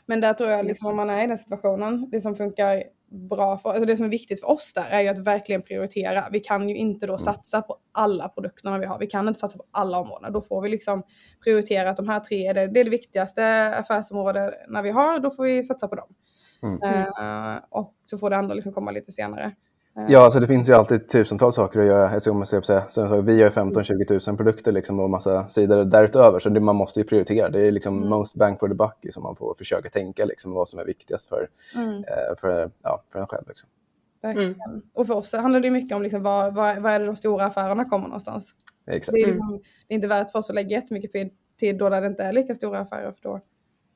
Men 0.05 0.21
där 0.21 0.33
tror 0.33 0.49
jag 0.49 0.65
liksom 0.65 0.87
om 0.87 0.95
man 0.95 1.09
är 1.09 1.23
i 1.23 1.27
den 1.27 1.37
situationen, 1.37 2.09
det 2.11 2.21
som 2.21 2.35
funkar 2.35 2.83
bra 3.29 3.57
för, 3.57 3.69
alltså 3.69 3.85
det 3.85 3.97
som 3.97 4.05
är 4.05 4.09
viktigt 4.09 4.39
för 4.39 4.51
oss 4.51 4.73
där 4.73 4.85
är 4.89 5.01
ju 5.01 5.07
att 5.07 5.19
verkligen 5.19 5.61
prioritera. 5.61 6.25
Vi 6.31 6.39
kan 6.39 6.69
ju 6.69 6.75
inte 6.75 7.07
då 7.07 7.17
satsa 7.17 7.61
på 7.61 7.77
alla 7.91 8.29
produkterna 8.29 8.77
vi 8.77 8.85
har. 8.85 8.99
Vi 8.99 9.07
kan 9.07 9.27
inte 9.27 9.39
satsa 9.39 9.57
på 9.57 9.65
alla 9.71 9.99
områden. 9.99 10.33
Då 10.33 10.41
får 10.41 10.61
vi 10.61 10.69
liksom 10.69 11.03
prioritera 11.43 11.89
att 11.89 11.97
de 11.97 12.09
här 12.09 12.19
tre 12.19 12.47
är 12.47 12.53
det, 12.53 12.67
det, 12.67 12.79
är 12.79 12.83
det 12.83 12.89
viktigaste 12.89 13.75
affärsområdet 13.77 14.53
när 14.67 14.83
vi 14.83 14.89
har. 14.89 15.19
Då 15.19 15.31
får 15.31 15.43
vi 15.43 15.63
satsa 15.63 15.87
på 15.87 15.95
dem. 15.95 16.15
Mm. 16.63 16.79
Eh, 16.81 17.61
och 17.69 17.93
så 18.05 18.17
får 18.17 18.29
det 18.29 18.37
andra 18.37 18.53
liksom 18.53 18.73
komma 18.73 18.91
lite 18.91 19.11
senare. 19.11 19.55
Ja, 20.09 20.31
så 20.31 20.39
det 20.39 20.47
finns 20.47 20.69
ju 20.69 20.73
alltid 20.73 21.09
tusentals 21.09 21.55
saker 21.55 21.79
att 21.79 21.85
göra 21.85 22.19
SEO-mässigt. 22.19 22.65
Så, 22.65 22.81
så 22.89 23.21
vi 23.21 23.41
har 23.43 23.49
15-20 23.49 24.29
000 24.29 24.37
produkter 24.37 24.71
liksom, 24.71 24.99
och 24.99 25.09
massa 25.09 25.49
sidor 25.49 25.85
därutöver, 25.85 26.39
så 26.39 26.49
det, 26.49 26.59
man 26.59 26.75
måste 26.75 26.99
ju 26.99 27.03
prioritera. 27.05 27.49
Det 27.49 27.67
är 27.67 27.71
liksom 27.71 27.97
Mm. 27.97 28.09
most 28.09 28.35
bang 28.35 28.59
for 28.59 28.67
the 28.67 28.73
buck 28.73 29.13
som 29.13 29.23
man 29.23 29.35
får 29.35 29.55
försöka 29.57 29.89
tänka 29.89 30.25
liksom, 30.25 30.51
vad 30.51 30.69
som 30.69 30.79
är 30.79 30.85
viktigast 30.85 31.29
för, 31.29 31.47
Mm, 31.75 31.93
eh, 31.97 32.35
för, 32.41 32.71
ja, 32.83 33.03
för 33.11 33.19
en 33.19 33.27
själv. 33.27 33.43
Liksom. 33.47 33.69
verkligen. 34.21 34.55
Och 34.93 35.07
för 35.07 35.17
oss 35.17 35.33
handlar 35.33 35.59
det 35.59 35.69
mycket 35.69 35.95
om 35.95 36.03
liksom 36.03 36.23
vad, 36.23 36.55
vad, 36.55 36.81
vad 36.81 36.91
är 36.91 36.99
det 36.99 37.05
de 37.05 37.15
stora 37.15 37.45
affärerna 37.45 37.85
kommer 37.85 38.07
någonstans. 38.07 38.55
Exakt. 38.87 39.13
Det 39.15 39.19
är, 39.21 39.23
Mm. 39.23 39.35
liksom, 39.35 39.61
det 39.87 39.93
är 39.93 39.95
inte 39.95 40.07
värt 40.07 40.31
för 40.31 40.39
oss 40.39 40.49
att 40.49 40.55
lägga 40.55 40.69
jättemycket 40.69 41.13
tid- 41.13 41.31
tid 41.59 41.77
då 41.77 41.89
där 41.89 42.01
det 42.01 42.07
inte 42.07 42.23
är 42.23 42.33
lika 42.33 42.55
stora 42.55 42.79
affärer. 42.79 43.11
För 43.11 43.29
då. 43.29 43.39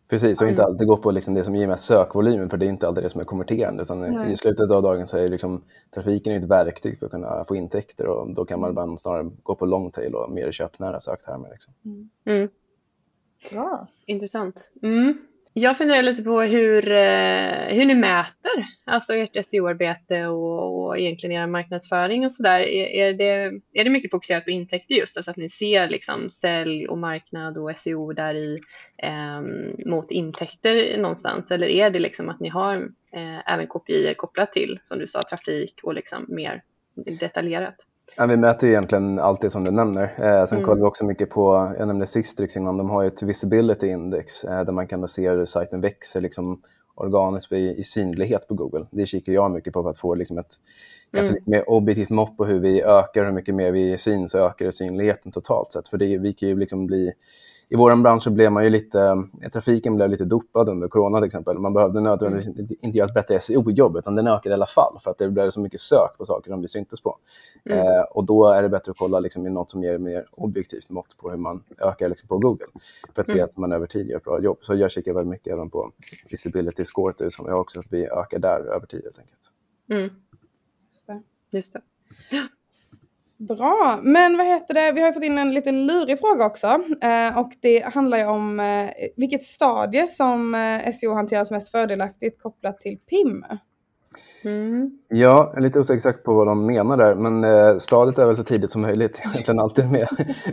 Precis, 0.10 0.41
och 0.41 0.47
inte 0.47 0.62
Mm. 0.62 0.72
alltid 0.72 0.88
gå 0.88 0.97
på 0.97 1.12
liksom 1.12 1.34
det 1.34 1.43
som 1.43 1.55
ger 1.55 1.68
mest 1.68 1.86
sökvolymen, 1.86 2.49
för 2.49 2.58
det 2.58 2.66
är 2.66 2.70
inte 2.70 2.88
alltid 2.88 3.03
det 3.03 3.10
som 3.10 3.22
är 3.22 3.26
konverterande. 3.26 3.84
Utan 3.84 3.99
Nej. 4.01 4.32
I 4.32 4.38
slutet 4.38 4.72
av 4.72 4.82
dagen 4.82 5.08
så 5.08 5.18
är 5.18 5.28
liksom, 5.28 5.62
trafiken 5.93 6.34
ett 6.34 6.45
verktyg 6.49 6.99
för 6.99 7.05
att 7.05 7.12
kunna 7.12 7.45
få 7.45 7.55
intäkter 7.55 8.08
och 8.08 8.34
då 8.34 8.45
kan 8.45 8.60
man 8.60 8.70
Mm. 8.70 8.74
ibland 8.74 9.01
snarare 9.01 9.30
gå 9.43 9.55
på 9.55 9.66
long 9.66 9.91
tail 9.91 10.16
och 10.16 10.32
mer 10.32 10.51
köpnära 10.51 10.99
söktermer. 10.99 11.49
Liksom. 11.49 11.74
Mm. 12.26 12.49
Bra. 13.51 13.88
Intressant. 14.05 14.72
Mm. 14.82 15.18
Jag 15.60 15.78
funderar 15.78 16.03
lite 16.03 16.24
på 16.24 16.41
hur, 16.41 16.91
eh, 16.91 17.76
hur 17.76 17.86
ni 17.86 17.95
mäter 17.95 18.68
alltså 18.86 19.14
ert 19.14 19.45
SEO-arbete 19.45 20.28
och, 20.28 20.86
och 20.86 20.99
egentligen 20.99 21.41
er 21.41 21.47
marknadsföring 21.47 22.26
och 22.26 22.32
sådär. 22.32 22.60
Är, 22.60 22.88
är, 22.88 23.14
det, 23.14 23.62
är 23.74 23.84
det 23.84 23.89
mycket 23.89 24.12
fokuserat 24.12 24.45
på 24.45 24.51
intäkter 24.51 24.95
just, 24.95 25.18
alltså 25.18 25.32
att 25.32 25.38
ni 25.38 25.49
ser 25.49 25.89
liksom 25.89 26.30
sälj 26.30 26.88
och 26.88 26.97
marknad 26.97 27.58
och 27.58 27.78
SEO 27.78 28.14
där 28.14 28.34
i 28.36 28.60
eh, 28.97 29.41
mot 29.86 30.12
intäkter 30.12 30.97
någonstans? 30.97 31.51
Eller 31.51 31.68
är 31.68 31.89
det 31.89 31.99
liksom 31.99 32.30
att 32.30 32.39
ni 32.39 32.49
har 32.49 32.76
eh, 33.14 33.53
även 33.53 33.68
kopior 33.68 34.14
kopplat 34.14 34.53
till, 34.53 34.80
som 34.84 34.99
du 34.99 35.08
sa, 35.08 35.22
trafik 35.30 35.80
och 35.84 35.93
liksom 35.93 36.26
mer 36.28 36.64
detaljerat? 37.20 37.76
Ja, 38.18 38.26
vi 38.26 38.38
mäter 38.38 38.68
ju 38.70 38.74
egentligen 38.74 39.20
allt 39.20 39.41
det 39.41 39.49
som 39.49 39.64
du 39.64 39.72
nämner. 39.72 40.03
Eh, 40.03 40.45
sen 40.45 40.58
mm. 40.58 40.66
kollar 40.66 40.78
vi 40.78 40.84
också 40.84 41.05
mycket 41.05 41.30
på, 41.30 41.74
jag 41.78 41.88
nämnde 41.88 42.08
Sistrix 42.08 42.58
innan, 42.58 42.78
de 42.78 42.89
har 42.89 43.01
ju 43.01 43.08
ett 43.08 43.22
visibility 43.22 43.88
index 43.88 44.43
eh, 44.43 44.64
där 44.64 44.72
man 44.72 44.88
kan 44.88 45.08
se 45.08 45.30
hur 45.30 45.45
sajten 45.45 45.82
växer 45.82 46.22
liksom, 46.22 46.62
organiskt 46.95 47.51
i, 47.51 47.76
i 47.78 47.84
synlighet 47.84 48.47
på 48.47 48.53
Google. 48.53 48.86
Det 48.91 49.05
kikar 49.05 49.34
jag 49.34 49.51
mycket 49.51 49.74
på 49.74 49.84
för 49.84 49.89
att 49.89 49.97
få 49.97 50.16
liksom, 50.16 50.38
ett 50.38 50.60
mm. 51.14 51.34
lite 51.34 51.49
mer 51.49 51.70
objektivt 51.70 52.10
mått 52.10 52.38
på 52.38 52.45
hur 52.45 52.60
vi 52.60 52.82
ökar, 52.82 53.26
hur 53.26 53.32
mycket 53.32 53.55
mer 53.55 53.72
vi 53.72 53.97
syns 53.97 54.34
och 54.34 54.41
ökar 54.41 54.72
synligheten 54.72 55.32
totalt 55.32 55.74
sett. 55.74 55.88
För 55.88 55.97
det, 55.97 56.18
vi 56.18 56.34
kan 56.34 56.49
ju 56.49 56.60
liksom 56.60 56.88
bli 56.88 57.14
i 57.70 57.76
vår 57.76 58.03
bransch 58.03 58.24
så 58.24 58.30
blev 58.30 58.51
man 58.51 58.63
ju 58.63 58.70
lite, 58.70 59.01
eh, 59.41 59.49
trafiken 59.49 59.95
blev 59.95 60.09
lite 60.09 60.26
dopad 60.26 60.70
under 60.70 60.88
corona 60.88 61.18
till 61.18 61.26
exempel. 61.26 61.59
Man 61.59 61.74
behövde 61.74 62.01
nödvändigtvis 62.01 62.55
mm. 62.55 62.68
inte 62.82 62.97
göra 62.97 63.07
ett 63.07 63.13
bättre 63.13 63.39
SEO-jobb, 63.39 63.97
utan 63.97 64.15
den 64.15 64.28
ökade 64.28 64.49
i 64.49 64.53
alla 64.53 64.65
fall 64.65 64.97
för 64.99 65.11
att 65.11 65.18
det 65.18 65.30
blev 65.30 65.51
så 65.51 65.59
mycket 65.59 65.82
sök 65.82 66.18
på 66.18 66.26
saker 66.26 66.51
som 66.51 66.61
vi 66.61 66.68
syntes 66.68 67.01
på. 67.01 67.18
Mm. 67.65 67.80
Eh, 67.80 68.01
och 68.01 68.26
då 68.26 68.51
är 68.51 68.61
det 68.61 68.70
bättre 68.70 68.91
att 68.91 68.97
kolla 68.97 69.20
liksom, 69.20 69.47
i 69.47 69.49
något 69.49 69.72
som 69.72 69.84
ger 69.84 69.97
mer 69.97 70.26
objektivt 70.32 70.89
mått 70.89 71.18
på 71.18 71.30
hur 71.30 71.38
man 71.38 71.63
ökar 71.78 72.09
liksom, 72.09 72.28
på 72.28 72.38
Google 72.38 72.68
för 73.15 73.22
att 73.22 73.28
se 73.28 73.34
mm. 73.34 73.45
att 73.45 73.57
man 73.57 73.72
över 73.72 73.88
tid 73.88 74.09
gör 74.09 74.18
ett 74.18 74.24
bra 74.24 74.41
jobb. 74.41 74.57
Så 74.61 74.76
jag 74.76 74.91
kikar 74.91 75.13
väldigt 75.13 75.32
mycket 75.32 75.53
även 75.53 75.70
på 75.70 75.91
visibility 76.30 76.86
score 76.86 77.32
som 77.32 77.45
jag 77.47 77.61
också, 77.61 77.80
att 77.80 77.93
vi 77.93 78.05
ökar 78.05 78.39
där 78.39 78.59
över 78.59 78.86
tid 78.86 79.01
helt 79.03 79.20
enkelt. 79.20 79.41
Mm. 79.89 80.09
Just 80.91 81.07
det. 81.07 81.22
Just 81.57 81.74
det. 81.74 81.82
Bra, 83.39 83.99
men 84.01 84.38
vad 84.38 84.45
heter 84.45 84.73
det? 84.73 84.91
Vi 84.91 85.01
har 85.01 85.11
fått 85.11 85.23
in 85.23 85.38
en 85.38 85.53
lite 85.53 85.71
lurig 85.71 86.19
fråga 86.19 86.45
också. 86.45 86.67
Eh, 87.01 87.39
och 87.39 87.51
det 87.61 87.85
handlar 87.93 88.17
ju 88.17 88.25
om 88.25 88.59
eh, 88.59 88.89
vilket 89.15 89.43
stadie 89.43 90.07
som 90.07 90.55
eh, 90.55 90.93
SEO 90.93 91.13
hanteras 91.13 91.51
mest 91.51 91.71
fördelaktigt 91.71 92.41
kopplat 92.41 92.81
till 92.81 92.97
PIM. 92.97 93.45
Mm. 94.43 94.91
Ja, 95.07 95.18
jag 95.18 95.57
är 95.57 95.61
lite 95.61 95.80
osäker 95.80 96.11
på 96.11 96.34
vad 96.34 96.47
de 96.47 96.65
menar 96.65 96.97
där, 96.97 97.15
men 97.15 97.43
eh, 97.43 97.78
stadiet 97.78 98.20
är 98.20 98.26
väl 98.26 98.36
så 98.36 98.43
tidigt 98.43 98.72
som 98.72 98.82
möjligt, 98.82 99.22
egentligen 99.34 99.59
alltid 99.59 99.91
med, 99.91 100.07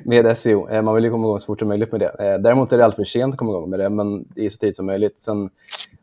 med 0.05 0.39
SEO. 0.39 0.69
Eh, 0.69 0.83
man 0.83 0.95
vill 0.95 1.05
ju 1.05 1.11
komma 1.11 1.27
igång 1.27 1.41
så 1.41 1.47
fort 1.47 1.59
som 1.59 1.69
möjligt 1.69 1.93
med 1.93 2.01
det. 2.01 2.09
Eh, 2.19 2.39
däremot 2.39 2.73
är 2.73 2.79
det 2.79 2.85
alltid 2.85 2.97
för 2.97 3.05
sent 3.05 3.35
att 3.35 3.39
komma 3.39 3.51
igång 3.51 3.71
med 3.71 3.79
det, 3.79 3.89
men 3.91 4.25
det 4.35 4.47
är 4.47 4.51
så 4.51 4.59
tidigt 4.59 4.77
som 4.77 4.87
möjligt. 4.87 5.19
Sen, 5.19 5.51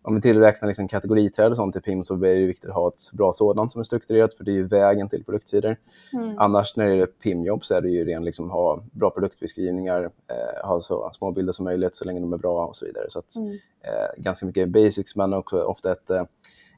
om 0.01 0.16
vi 0.16 0.22
tillräknar 0.22 0.68
liksom 0.68 0.88
kategoriträd 0.88 1.51
och 1.51 1.57
sånt 1.57 1.76
i 1.76 1.82
PIM 1.82 2.03
så 2.03 2.14
är 2.14 2.20
det 2.20 2.45
viktigt 2.45 2.70
att 2.70 2.76
ha 2.76 2.88
ett 2.88 3.12
bra 3.12 3.34
sådant 3.34 3.72
som 3.72 3.80
är 3.80 3.84
strukturerat, 3.84 4.34
för 4.34 4.43
det 4.43 4.51
är 4.51 4.55
ju 4.55 4.68
vägen 4.68 5.09
till 5.09 5.24
produktsidor. 5.24 5.76
Mm. 6.14 6.36
Annars 6.38 6.76
när 6.76 6.86
det 6.86 7.01
är 7.01 7.05
PIM-jobb 7.05 7.66
så 7.66 7.76
är 7.76 7.82
det 7.82 7.89
ju 7.89 8.05
ren 8.05 8.26
liksom 8.26 8.49
ha 8.49 8.84
bra 8.91 9.09
produktbeskrivningar, 9.09 10.03
eh, 10.03 10.68
ha 10.68 10.82
så 10.82 11.12
små 11.14 11.32
bilder 11.32 11.53
som 11.53 11.66
möjligt 11.66 11.95
så 11.95 12.05
länge 12.05 12.20
de 12.20 12.34
är 12.34 12.38
bra 12.38 12.66
och 12.66 12.78
så 12.78 12.86
vidare. 12.86 13.05
Så 13.09 13.20
att, 13.20 13.36
mm. 13.36 13.51
eh, 13.82 14.22
ganska 14.24 14.45
mycket 14.45 14.70
basics, 14.70 15.16
men 15.16 15.34
också 15.34 15.64
ofta 15.64 15.91
ett 15.91 16.09
eh, 16.09 16.24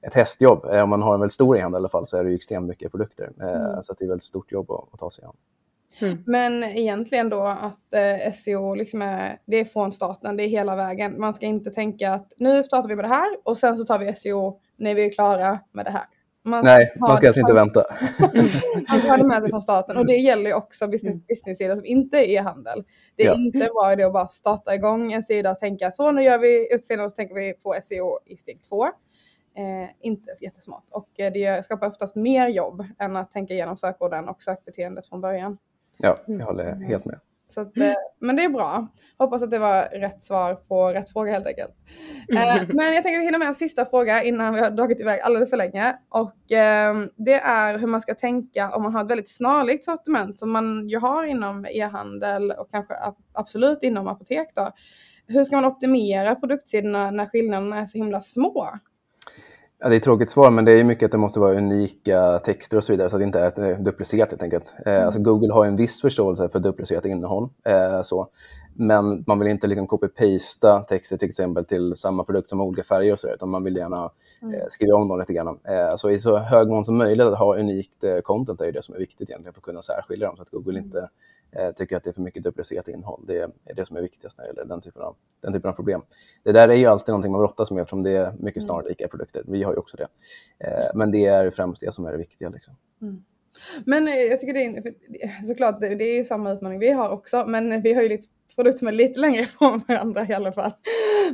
ett 0.07 0.13
hästjobb. 0.13 0.65
Eh, 0.65 0.83
om 0.83 0.89
man 0.89 1.01
har 1.01 1.13
en 1.13 1.19
väldigt 1.19 1.33
stor 1.33 1.57
e-handel 1.57 1.79
i 1.79 1.81
alla 1.81 1.89
fall 1.89 2.07
så 2.07 2.17
är 2.17 2.23
det 2.23 2.29
ju 2.29 2.35
extremt 2.35 2.67
mycket 2.67 2.91
produkter. 2.91 3.31
Eh, 3.41 3.47
mm. 3.47 3.83
Så 3.83 3.93
det 3.93 4.03
är 4.03 4.05
ett 4.05 4.11
väldigt 4.11 4.23
stort 4.23 4.51
jobb 4.51 4.71
att, 4.71 4.93
att 4.93 4.99
ta 4.99 5.09
sig 5.09 5.23
an. 5.23 5.35
Mm. 6.01 6.23
Men 6.25 6.63
egentligen 6.63 7.29
då 7.29 7.41
att 7.41 7.95
eh, 7.95 8.33
SEO 8.33 8.75
liksom 8.75 9.01
är, 9.01 9.37
det 9.45 9.57
är 9.59 9.65
från 9.65 9.91
starten, 9.91 10.37
det 10.37 10.43
är 10.43 10.47
hela 10.47 10.75
vägen. 10.75 11.19
Man 11.19 11.33
ska 11.33 11.45
inte 11.45 11.71
tänka 11.71 12.13
att 12.13 12.33
nu 12.37 12.63
startar 12.63 12.89
vi 12.89 12.95
med 12.95 13.05
det 13.05 13.09
här 13.09 13.37
och 13.43 13.57
sen 13.57 13.77
så 13.77 13.85
tar 13.85 13.99
vi 13.99 14.13
SEO 14.13 14.59
när 14.77 14.95
vi 14.95 15.05
är 15.05 15.13
klara 15.13 15.59
med 15.71 15.85
det 15.85 15.91
här. 15.91 16.03
Man 16.45 16.65
Nej, 16.65 16.93
man 16.99 17.17
ska 17.17 17.27
alltså 17.27 17.39
inte 17.39 17.53
vänta. 17.53 17.85
man 18.89 18.99
ska 18.99 19.09
ha 19.09 19.17
det 19.17 19.23
med 19.23 19.41
sig 19.41 19.49
från 19.49 19.61
starten 19.61 19.97
och 19.97 20.05
det 20.05 20.15
gäller 20.15 20.49
ju 20.49 20.53
också 20.53 20.87
business, 20.87 21.13
mm. 21.13 21.25
business-sidor 21.27 21.75
som 21.75 21.85
inte 21.85 22.17
är 22.17 22.29
e-handel. 22.29 22.83
Det 23.15 23.23
är 23.23 23.27
ja. 23.27 23.35
inte 23.35 23.57
bra 23.57 23.93
idé 23.93 24.03
att 24.03 24.13
bara 24.13 24.27
starta 24.27 24.75
igång 24.75 25.11
en 25.11 25.23
sida 25.23 25.51
och 25.51 25.59
tänka 25.59 25.91
så 25.91 26.11
nu 26.11 26.23
gör 26.23 26.37
vi 26.37 26.75
uppsidan 26.75 27.05
och 27.05 27.11
så 27.11 27.15
tänker 27.15 27.35
vi 27.35 27.53
på 27.53 27.75
SEO 27.83 28.19
i 28.25 28.37
steg 28.37 28.63
två 28.69 28.87
eh, 29.55 29.89
inte 30.01 30.35
jättesmart. 30.41 30.85
Och 30.89 31.19
eh, 31.19 31.33
det 31.33 31.65
skapar 31.65 31.87
oftast 31.87 32.15
mer 32.15 32.47
jobb 32.47 32.85
än 32.99 33.15
att 33.15 33.31
tänka 33.31 33.53
igenom 33.53 33.77
sökorden 33.77 34.29
och 34.29 34.43
sökbeteendet 34.43 35.07
från 35.07 35.21
början. 35.21 35.57
Ja, 35.97 36.17
jag 36.27 36.45
håller 36.45 36.71
mm. 36.71 36.83
helt 36.83 37.05
med. 37.05 37.19
Så 37.53 37.61
att, 37.61 37.77
eh, 37.77 37.93
men 38.19 38.35
det 38.35 38.43
är 38.43 38.49
bra. 38.49 38.87
Hoppas 39.17 39.43
att 39.43 39.51
det 39.51 39.59
var 39.59 39.83
rätt 39.83 40.23
svar 40.23 40.55
på 40.55 40.87
rätt 40.87 41.09
fråga 41.09 41.31
helt 41.31 41.47
enkelt. 41.47 41.71
Eh, 42.29 42.63
men 42.67 42.93
jag 42.93 43.03
tänker 43.03 43.17
att 43.17 43.21
vi 43.21 43.25
hinner 43.25 43.39
med 43.39 43.47
en 43.47 43.55
sista 43.55 43.85
fråga 43.85 44.23
innan 44.23 44.53
vi 44.53 44.59
har 44.59 44.71
dragit 44.71 44.99
iväg 44.99 45.19
alldeles 45.19 45.49
för 45.49 45.57
länge. 45.57 45.95
Och 46.09 46.51
eh, 46.51 46.95
det 47.17 47.39
är 47.39 47.79
hur 47.79 47.87
man 47.87 48.01
ska 48.01 48.15
tänka 48.15 48.71
om 48.71 48.83
man 48.83 48.93
har 48.93 49.03
ett 49.03 49.09
väldigt 49.09 49.35
snarlikt 49.35 49.85
sortiment 49.85 50.39
som 50.39 50.51
man 50.51 50.89
ju 50.89 50.99
har 50.99 51.23
inom 51.25 51.65
e-handel 51.73 52.51
och 52.51 52.71
kanske 52.71 52.93
absolut 53.33 53.83
inom 53.83 54.07
apotek 54.07 54.47
då. 54.55 54.69
Hur 55.27 55.43
ska 55.43 55.55
man 55.55 55.65
optimera 55.65 56.35
produktsidorna 56.35 57.11
när 57.11 57.25
skillnaderna 57.25 57.77
är 57.77 57.85
så 57.85 57.97
himla 57.97 58.21
små? 58.21 58.69
Ja, 59.83 59.89
det 59.89 59.95
är 59.95 59.97
ett 59.97 60.03
tråkigt 60.03 60.29
svar, 60.29 60.51
men 60.51 60.65
det 60.65 60.71
är 60.71 60.83
mycket 60.83 61.05
att 61.05 61.11
det 61.11 61.17
måste 61.17 61.39
vara 61.39 61.57
unika 61.57 62.39
texter 62.39 62.77
och 62.77 62.83
så 62.83 62.93
vidare, 62.93 63.09
så 63.09 63.15
att 63.15 63.19
det 63.19 63.23
inte 63.23 63.39
är 63.39 63.77
duplicerat 63.83 64.29
helt 64.29 64.43
enkelt. 64.43 64.73
Eh, 64.85 64.93
mm. 64.93 65.05
alltså 65.05 65.19
Google 65.19 65.53
har 65.53 65.65
en 65.65 65.75
viss 65.75 66.01
förståelse 66.01 66.49
för 66.49 66.59
duplicerat 66.59 67.05
innehåll, 67.05 67.49
eh, 67.65 68.01
så. 68.01 68.27
Men 68.75 69.23
man 69.27 69.39
vill 69.39 69.47
inte 69.47 69.67
liksom 69.67 69.87
copy-pasta 69.87 70.83
texter 70.83 71.17
till 71.17 71.27
exempel 71.27 71.65
till 71.65 71.95
samma 71.95 72.23
produkt 72.23 72.49
som 72.49 72.61
olika 72.61 72.83
färger 72.83 73.13
och 73.13 73.19
så 73.19 73.27
där, 73.27 73.33
utan 73.33 73.49
man 73.49 73.63
vill 73.63 73.77
gärna 73.77 74.11
mm. 74.41 74.53
eh, 74.53 74.65
skriva 74.69 74.95
om 74.95 75.07
dem 75.07 75.19
lite 75.19 75.33
grann. 75.33 75.59
Eh, 75.63 75.95
så 75.95 76.09
i 76.09 76.19
så 76.19 76.37
hög 76.37 76.67
mån 76.67 76.85
som 76.85 76.97
möjligt 76.97 77.27
att 77.27 77.39
ha 77.39 77.57
unikt 77.57 78.03
eh, 78.03 78.17
content 78.17 78.61
är 78.61 78.71
det 78.71 78.83
som 78.83 78.95
är 78.95 78.99
viktigt 78.99 79.29
egentligen 79.29 79.53
för 79.53 79.59
att 79.59 79.65
kunna 79.65 79.81
särskilja 79.81 80.27
dem, 80.27 80.35
så 80.35 80.41
att 80.41 80.49
Google 80.49 80.79
mm. 80.79 80.83
inte 80.85 81.09
eh, 81.51 81.71
tycker 81.71 81.97
att 81.97 82.03
det 82.03 82.09
är 82.09 82.13
för 82.13 82.21
mycket 82.21 82.43
duplicerat 82.43 82.87
innehåll. 82.87 83.23
Det 83.27 83.37
är 83.37 83.73
det 83.75 83.85
som 83.85 83.97
är 83.97 84.01
viktigast 84.01 84.37
när 84.37 84.45
det 84.45 84.49
gäller 84.49 84.65
den 84.65 84.81
typen 84.81 85.01
av, 85.01 85.15
den 85.41 85.53
typen 85.53 85.69
av 85.69 85.73
problem. 85.73 86.01
Det 86.43 86.51
där 86.51 86.69
är 86.69 86.75
ju 86.75 86.85
alltid 86.85 87.07
någonting 87.07 87.31
man 87.31 87.41
brottas 87.41 87.71
med 87.71 87.81
eftersom 87.81 88.03
det 88.03 88.11
är 88.11 88.31
mycket 88.31 88.63
mm. 88.63 88.67
snarlika 88.67 89.07
produkter. 89.07 89.43
Vi 89.47 89.63
har 89.63 89.71
ju 89.71 89.77
också 89.77 89.97
det. 89.97 90.07
Eh, 90.59 90.89
men 90.95 91.11
det 91.11 91.25
är 91.25 91.49
främst 91.49 91.81
det 91.81 91.93
som 91.93 92.05
är 92.05 92.11
det 92.11 92.17
viktiga. 92.17 92.49
Liksom. 92.49 92.75
Mm. 93.01 93.23
Men 93.85 94.07
eh, 94.07 94.13
jag 94.13 94.39
tycker 94.39 94.53
det 94.53 94.65
är 95.23 95.47
såklart, 95.47 95.81
det 95.81 95.87
är 95.87 96.17
ju 96.17 96.25
samma 96.25 96.51
utmaning 96.51 96.79
vi 96.79 96.91
har 96.91 97.09
också, 97.09 97.45
men 97.47 97.81
vi 97.81 97.93
har 97.93 98.01
ju 98.01 98.09
lite 98.09 98.27
produkter 98.55 98.79
som 98.79 98.87
är 98.87 98.91
lite 98.91 99.19
längre 99.19 99.41
ifrån 99.41 99.81
varandra 99.87 100.25
i 100.29 100.33
alla 100.33 100.51
fall. 100.51 100.71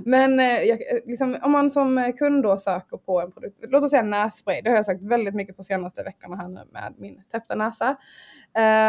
Men 0.06 0.40
eh, 0.40 0.64
jag, 0.64 0.80
liksom, 1.06 1.38
om 1.42 1.52
man 1.52 1.72
som 1.72 2.14
kund 2.18 2.44
då 2.44 2.58
söker 2.58 2.98
på 2.98 3.22
en 3.22 3.32
produkt, 3.32 3.58
låt 3.62 3.84
oss 3.84 3.92
säga 3.92 4.04
nässpray, 4.04 4.62
det 4.62 4.70
har 4.70 4.76
jag 4.76 4.86
sagt 4.86 5.02
väldigt 5.02 5.36
mycket 5.36 5.58
på 5.58 5.64
senaste 5.64 6.04
veckorna 6.04 6.36
här 6.36 6.48
nu 6.48 6.62
med 6.72 6.94
min 6.98 7.24
täppta 7.32 7.56
näsa. 7.56 7.96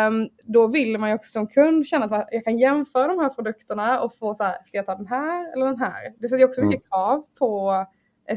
Um, 0.08 0.28
då 0.42 0.66
vill 0.66 0.98
man 0.98 1.08
ju 1.08 1.14
också 1.14 1.30
som 1.30 1.46
kund 1.46 1.86
känna 1.86 2.04
att 2.04 2.28
jag 2.32 2.44
kan 2.44 2.58
jämföra 2.58 3.06
de 3.06 3.18
här 3.18 3.28
produkterna 3.28 4.00
och 4.00 4.16
få 4.18 4.34
så 4.34 4.42
här, 4.42 4.52
ska 4.64 4.76
jag 4.76 4.86
ta 4.86 4.94
den 4.94 5.06
här 5.06 5.52
eller 5.52 5.66
den 5.66 5.78
här? 5.78 6.14
Det 6.18 6.28
sätter 6.28 6.44
också 6.44 6.60
mm. 6.60 6.68
mycket 6.68 6.88
krav 6.88 7.22
på 7.38 7.74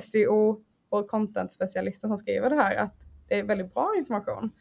SEO 0.02 0.62
och 0.90 1.08
content-specialisten 1.08 2.10
som 2.10 2.18
skriver 2.18 2.50
det 2.50 2.56
här, 2.56 2.76
att 2.76 2.96
det 3.28 3.40
är 3.40 3.44
väldigt 3.44 3.74
bra 3.74 3.94
information. 3.98 4.52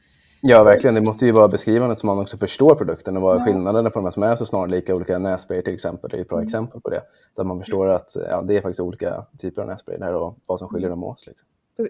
Ja, 0.45 0.65
verkligen. 0.65 0.95
Det 0.95 1.01
måste 1.01 1.27
ju 1.27 1.33
vara 1.33 1.49
beskrivande 1.49 1.97
så 1.97 2.07
man 2.07 2.19
också 2.19 2.39
förstår 2.39 2.75
produkten 2.75 3.17
och 3.17 3.23
vad 3.23 3.41
ja. 3.41 3.45
skillnaderna 3.45 3.91
på 3.91 3.99
de 3.99 4.05
här 4.05 4.11
som 4.11 4.23
är 4.23 4.37
så 4.37 4.47
snarlika. 4.47 4.95
Olika 4.95 5.19
nässprayer 5.19 5.63
till 5.63 5.75
exempel 5.75 6.11
det 6.11 6.17
är 6.17 6.21
ett 6.21 6.29
bra 6.29 6.39
mm. 6.39 6.47
exempel 6.47 6.81
på 6.81 6.91
det. 6.91 7.03
Så 7.37 7.41
att 7.41 7.47
man 7.47 7.59
förstår 7.59 7.89
att 7.89 8.17
ja, 8.31 8.43
det 8.43 8.57
är 8.57 8.61
faktiskt 8.61 8.81
olika 8.81 9.27
typer 9.39 9.63
av 9.63 9.69
nässprayer 9.69 10.15
och 10.15 10.39
vad 10.47 10.59
som 10.59 10.69
skiljer 10.69 10.91
dem 10.91 11.05
åt. 11.05 11.27
Liksom. 11.27 11.49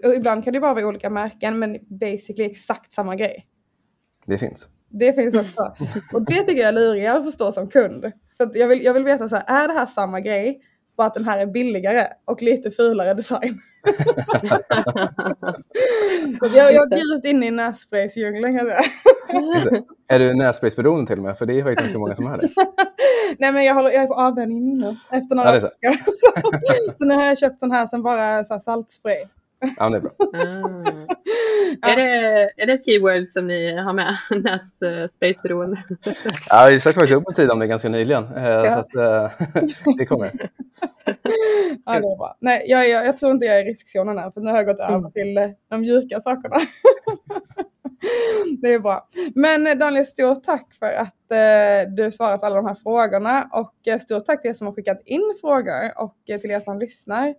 Och 0.08 0.14
ibland 0.14 0.44
kan 0.44 0.52
det 0.52 0.60
bara 0.60 0.74
vara 0.74 0.86
olika 0.86 1.10
märken 1.10 1.58
men 1.58 1.78
basically 1.88 2.50
exakt 2.50 2.92
samma 2.92 3.16
grej. 3.16 3.46
Det 4.26 4.38
finns. 4.38 4.68
Det 4.88 5.12
finns 5.12 5.34
också. 5.34 5.74
Och 6.12 6.22
det 6.22 6.42
tycker 6.42 6.62
jag 6.62 6.68
är 6.68 6.72
lurigare 6.72 7.18
att 7.18 7.24
förstå 7.24 7.52
som 7.52 7.68
kund. 7.68 8.12
För 8.36 8.50
jag, 8.54 8.68
vill, 8.68 8.84
jag 8.84 8.94
vill 8.94 9.04
veta 9.04 9.28
så 9.28 9.36
här, 9.36 9.64
är 9.64 9.68
det 9.68 9.74
här 9.74 9.86
samma 9.86 10.20
grej? 10.20 10.60
Bara 10.96 11.06
att 11.06 11.14
den 11.14 11.24
här 11.24 11.38
är 11.38 11.46
billigare 11.46 12.06
och 12.24 12.42
lite 12.42 12.70
fulare 12.70 13.14
design. 13.14 13.58
Jag, 16.54 16.72
jag 16.72 16.92
är 16.92 16.96
djupt 16.96 17.26
inne 17.26 17.46
i 17.46 17.50
nässpraysdjungeln 17.50 18.58
kan 18.58 18.68
jag 18.68 18.68
säga. 18.68 18.80
Är 20.08 20.18
du 20.18 20.34
nässpraysberoende 20.34 21.06
till 21.06 21.18
och 21.18 21.24
med? 21.24 21.38
För 21.38 21.46
det 21.46 21.58
är 21.58 21.62
faktiskt 21.62 21.80
ganska 21.80 21.98
många 21.98 22.16
som 22.16 22.26
är 22.26 22.38
det. 22.38 22.48
Nej 23.38 23.52
men 23.52 23.64
jag, 23.64 23.74
håller, 23.74 23.90
jag 23.90 24.02
är 24.02 24.06
på 24.06 24.14
avvänjning 24.14 24.78
nu 24.78 24.96
efter 25.10 25.36
några 25.36 25.54
ja. 25.54 25.60
Så. 25.60 25.70
så 26.98 27.04
nu 27.04 27.14
har 27.14 27.24
jag 27.24 27.38
köpt 27.38 27.60
sån 27.60 27.70
här 27.70 27.86
som 27.86 28.02
bara 28.02 28.44
så 28.44 28.54
här 28.54 28.60
saltspray. 28.60 29.24
Ja, 29.78 29.88
det 29.88 29.96
är 29.96 30.00
bra. 30.00 30.12
Mm. 30.34 31.01
Ja. 31.82 31.88
Är, 31.92 31.96
det, 31.96 32.50
är 32.56 32.66
det 32.66 32.72
ett 32.72 32.84
keyword 32.84 33.28
som 33.28 33.46
ni 33.46 33.76
har 33.76 33.92
med? 33.92 34.16
Nässpraysberoende? 35.00 35.82
ja, 36.48 36.66
vi 36.70 36.80
sökte 36.80 37.00
faktiskt 37.00 37.16
upp 37.16 37.28
en 37.28 37.34
sida 37.34 37.52
om 37.52 37.58
det 37.58 37.66
ganska 37.66 37.88
nyligen. 37.88 38.24
Eh, 38.36 38.44
ja. 38.44 38.74
Så 38.74 38.80
att, 38.80 38.94
uh, 38.94 39.94
det 39.98 40.06
kommer. 40.06 40.32
ja, 41.84 41.92
det 41.92 41.96
är 41.96 42.18
bra. 42.18 42.36
Nej, 42.40 42.64
jag, 42.66 42.88
jag, 42.88 43.06
jag, 43.06 43.18
tror 43.18 43.32
inte 43.32 43.46
jag 43.46 43.58
är 43.58 43.66
i 43.66 43.70
riskzonen 43.70 44.18
här, 44.18 44.30
för 44.30 44.40
nu 44.40 44.50
har 44.50 44.56
jag 44.56 44.66
gått 44.66 44.80
över 44.80 44.98
mm. 44.98 45.10
till 45.12 45.38
eh, 45.38 45.48
de 45.70 45.80
mjuka 45.80 46.20
sakerna. 46.20 46.56
det 48.62 48.74
är 48.74 48.78
bra. 48.78 49.08
Men 49.34 49.78
Daniel, 49.78 50.06
stort 50.06 50.44
tack 50.44 50.74
för 50.78 50.92
att 50.92 51.32
eh, 51.32 51.92
du 51.94 52.12
svarat 52.12 52.40
på 52.40 52.46
alla 52.46 52.56
de 52.56 52.66
här 52.66 52.74
frågorna 52.74 53.48
och 53.52 53.88
eh, 53.88 54.00
stort 54.00 54.26
tack 54.26 54.42
till 54.42 54.50
er 54.50 54.54
som 54.54 54.66
har 54.66 54.74
skickat 54.74 55.02
in 55.04 55.34
frågor 55.40 55.98
och 55.98 56.16
eh, 56.28 56.40
till 56.40 56.50
er 56.50 56.60
som 56.60 56.78
lyssnar. 56.78 57.34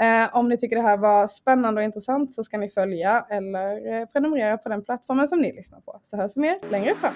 Eh, 0.00 0.36
om 0.36 0.48
ni 0.48 0.58
tycker 0.58 0.76
det 0.76 0.82
här 0.82 0.96
var 0.96 1.28
spännande 1.28 1.80
och 1.80 1.84
intressant 1.84 2.32
så 2.32 2.44
ska 2.44 2.58
ni 2.58 2.70
följa 2.70 3.26
eller 3.30 3.94
eh, 3.94 4.06
prenumerera 4.06 4.58
på 4.58 4.68
den 4.68 4.84
plattformen 4.84 5.28
som 5.28 5.38
ni 5.38 5.52
lyssnar 5.52 5.80
på. 5.80 6.00
Så 6.04 6.16
hörs 6.16 6.32
vi 6.36 6.40
mer 6.40 6.58
längre 6.70 6.94
fram. 6.94 7.14